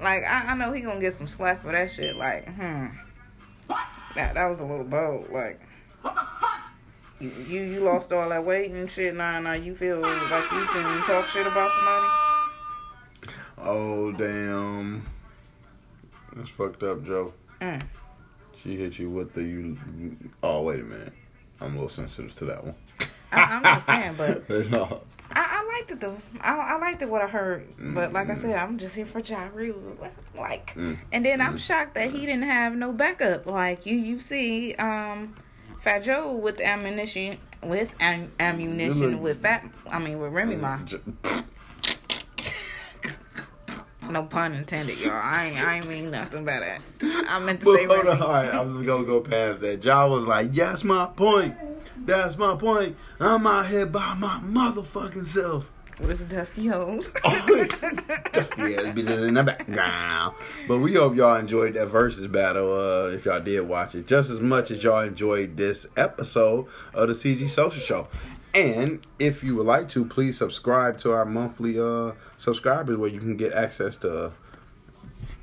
Like, 0.00 0.24
I, 0.24 0.46
I 0.48 0.54
know 0.56 0.72
he 0.72 0.80
gonna 0.80 1.00
get 1.00 1.14
some 1.14 1.28
slack 1.28 1.62
for 1.62 1.72
that 1.72 1.92
shit. 1.92 2.16
Like, 2.16 2.46
hmm, 2.48 2.86
that 4.14 4.34
that 4.34 4.46
was 4.48 4.60
a 4.60 4.64
little 4.64 4.84
bold. 4.84 5.30
Like, 5.30 5.60
what 6.02 6.14
the 6.14 6.20
fuck? 6.40 6.58
you 7.20 7.32
you, 7.48 7.60
you 7.62 7.80
lost 7.80 8.12
all 8.12 8.28
that 8.28 8.44
weight 8.44 8.70
and 8.70 8.90
shit. 8.90 9.14
Now 9.14 9.40
now 9.40 9.52
you 9.52 9.74
feel 9.74 9.98
like 10.00 10.12
you 10.12 10.66
can 10.66 11.02
talk 11.04 11.26
shit 11.26 11.46
about 11.46 11.70
somebody. 11.72 13.34
Oh 13.58 14.12
damn, 14.12 15.06
that's 16.34 16.50
fucked 16.50 16.82
up, 16.82 17.04
Joe. 17.04 17.32
Mm. 17.60 17.82
She 18.62 18.76
hit 18.76 18.98
you 18.98 19.10
with 19.10 19.34
the 19.34 19.42
you. 19.42 19.78
Oh 20.42 20.62
wait 20.62 20.80
a 20.80 20.84
minute, 20.84 21.12
I'm 21.60 21.72
a 21.72 21.74
little 21.74 21.88
sensitive 21.88 22.34
to 22.36 22.44
that 22.46 22.64
one. 22.64 22.74
I, 23.32 23.40
I'm 23.42 23.62
just 23.62 23.86
saying, 23.86 24.14
but 24.16 24.48
no. 24.70 25.00
I, 25.30 25.60
I 25.62 25.76
liked 25.76 25.90
it 25.90 26.00
though. 26.00 26.16
I, 26.40 26.56
I 26.56 26.78
liked 26.78 27.02
it 27.02 27.08
what 27.10 27.20
I 27.20 27.26
heard, 27.28 27.66
but 27.78 28.12
like 28.14 28.30
I 28.30 28.34
said, 28.34 28.54
I'm 28.56 28.78
just 28.78 28.94
here 28.94 29.04
for 29.06 29.20
Ja 29.20 29.48
Rule. 29.54 29.96
Like, 30.36 30.74
Mm. 30.74 30.96
and 31.12 31.24
then 31.24 31.40
I'm 31.40 31.58
shocked 31.58 31.94
that 31.96 32.10
he 32.12 32.20
didn't 32.24 32.44
have 32.44 32.74
no 32.74 32.92
backup. 32.92 33.44
Like 33.46 33.84
you, 33.84 33.96
you 33.96 34.20
see, 34.20 34.74
um, 34.76 35.34
Fat 35.82 36.04
Joe 36.04 36.32
with 36.32 36.60
ammunition, 36.60 37.38
with 37.62 37.80
his 37.80 37.94
am, 38.00 38.32
ammunition 38.40 39.12
Look. 39.12 39.20
with 39.20 39.42
Fat. 39.42 39.66
I 39.90 39.98
mean 39.98 40.18
with 40.18 40.32
Remy 40.32 40.56
Ma. 40.56 40.78
No 44.10 44.22
pun 44.22 44.54
intended, 44.54 44.98
y'all. 44.98 45.10
I 45.12 45.48
ain't, 45.48 45.62
I 45.62 45.76
ain't 45.76 45.86
mean 45.88 46.10
nothing 46.10 46.42
by 46.46 46.60
that. 46.60 46.80
I 47.28 47.38
meant 47.40 47.58
to 47.60 47.64
But 47.66 47.76
say 47.76 47.84
hold 47.84 48.06
on, 48.06 48.22
all 48.22 48.30
right, 48.30 48.54
I'm 48.54 48.76
just 48.76 48.86
gonna 48.86 49.04
go 49.04 49.20
past 49.20 49.60
that. 49.60 49.84
Ja 49.84 50.06
was 50.08 50.24
like, 50.24 50.54
"That's 50.54 50.82
my 50.82 51.04
point. 51.06 51.54
That's 51.96 52.36
my 52.36 52.56
point. 52.56 52.96
I'm 53.20 53.46
out 53.46 53.66
here 53.66 53.86
by 53.86 54.14
my 54.14 54.40
motherfucking 54.40 55.26
self." 55.26 55.70
With 56.00 56.28
dusty 56.28 56.68
hoes. 56.68 57.12
Dusty 57.22 58.76
ass 58.76 58.94
bitches 58.94 59.26
in 59.26 59.34
the 59.34 59.42
background. 59.44 60.36
But 60.68 60.78
we 60.78 60.94
hope 60.94 61.16
y'all 61.16 61.34
enjoyed 61.34 61.74
that 61.74 61.86
versus 61.86 62.28
battle. 62.28 62.72
Uh, 62.72 63.08
if 63.08 63.24
y'all 63.24 63.40
did 63.40 63.62
watch 63.62 63.96
it, 63.96 64.06
just 64.06 64.30
as 64.30 64.40
much 64.40 64.70
as 64.70 64.84
y'all 64.84 65.02
enjoyed 65.02 65.56
this 65.56 65.88
episode 65.96 66.66
of 66.94 67.08
the 67.08 67.14
CG 67.14 67.50
Social 67.50 67.80
Show. 67.80 68.08
And 68.54 69.04
if 69.18 69.42
you 69.42 69.56
would 69.56 69.66
like 69.66 69.88
to, 69.90 70.04
please 70.04 70.38
subscribe 70.38 70.98
to 71.00 71.12
our 71.12 71.24
monthly 71.24 71.78
uh 71.80 72.12
subscribers 72.38 72.96
where 72.96 73.10
you 73.10 73.18
can 73.18 73.36
get 73.36 73.52
access 73.52 73.96
to 73.98 74.32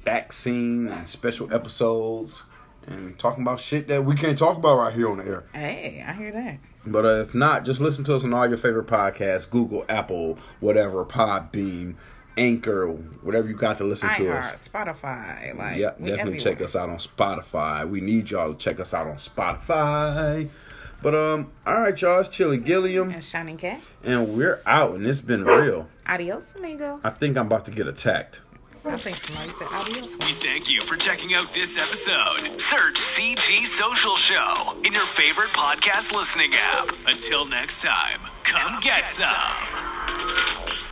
vaccine 0.05 0.87
and 0.87 1.07
special 1.07 1.53
episodes 1.53 2.43
and 2.87 3.17
talking 3.19 3.43
about 3.43 3.59
shit 3.59 3.87
that 3.87 4.05
we 4.05 4.15
can't 4.15 4.37
talk 4.37 4.57
about 4.57 4.77
right 4.77 4.93
here 4.93 5.09
on 5.09 5.17
the 5.17 5.25
air. 5.25 5.43
hey, 5.53 6.03
I 6.07 6.13
hear 6.13 6.31
that. 6.31 6.57
But 6.85 7.05
uh, 7.05 7.21
if 7.21 7.33
not, 7.33 7.65
just 7.65 7.81
listen 7.81 8.03
to 8.05 8.15
us 8.15 8.23
on 8.23 8.33
all 8.33 8.47
your 8.47 8.57
favorite 8.57 8.87
podcasts 8.87 9.49
Google, 9.49 9.85
Apple, 9.89 10.37
whatever, 10.59 11.03
Podbean, 11.03 11.95
Anchor, 12.37 12.87
whatever 12.87 13.47
you 13.47 13.55
got 13.55 13.77
to 13.79 13.83
listen 13.85 14.09
to 14.09 14.15
iHeart, 14.15 14.53
us. 14.53 14.67
Spotify, 14.67 15.57
like 15.57 15.77
yeah, 15.77 15.89
definitely 15.91 16.13
everywhere. 16.19 16.39
check 16.39 16.61
us 16.61 16.75
out 16.75 16.89
on 16.89 16.97
Spotify. 16.97 17.89
We 17.89 18.01
need 18.01 18.29
y'all 18.29 18.53
to 18.53 18.59
check 18.59 18.79
us 18.79 18.93
out 18.93 19.07
on 19.07 19.15
Spotify. 19.15 20.49
But 21.01 21.15
um, 21.15 21.51
all 21.65 21.81
right, 21.81 21.99
y'all, 22.01 22.19
it's 22.19 22.29
Chili 22.29 22.57
Gilliam, 22.57 23.11
And 23.11 23.23
Shining 23.23 23.57
Cat. 23.57 23.81
and 24.03 24.35
we're 24.35 24.61
out, 24.65 24.95
and 24.95 25.05
it's 25.05 25.21
been 25.21 25.43
real. 25.43 25.87
Adios, 26.07 26.55
amigos. 26.55 27.01
I 27.03 27.09
think 27.11 27.37
I'm 27.37 27.47
about 27.47 27.65
to 27.65 27.71
get 27.71 27.87
attacked. 27.87 28.41
I 28.87 28.97
think 28.97 29.17
somebody 29.17 29.51
said 29.53 29.67
adios. 29.71 30.11
We 30.11 30.33
thank 30.33 30.69
you 30.69 30.81
for 30.83 30.95
checking 30.95 31.33
out 31.33 31.51
this 31.51 31.77
episode. 31.77 32.61
Search 32.61 32.95
CG 32.95 33.65
Social 33.65 34.15
Show 34.15 34.77
in 34.83 34.93
your 34.93 35.05
favorite 35.05 35.49
podcast 35.49 36.11
listening 36.11 36.51
app. 36.53 36.89
Until 37.07 37.45
next 37.45 37.83
time, 37.83 38.19
come 38.43 38.79
get 38.81 39.07
some. 39.07 40.85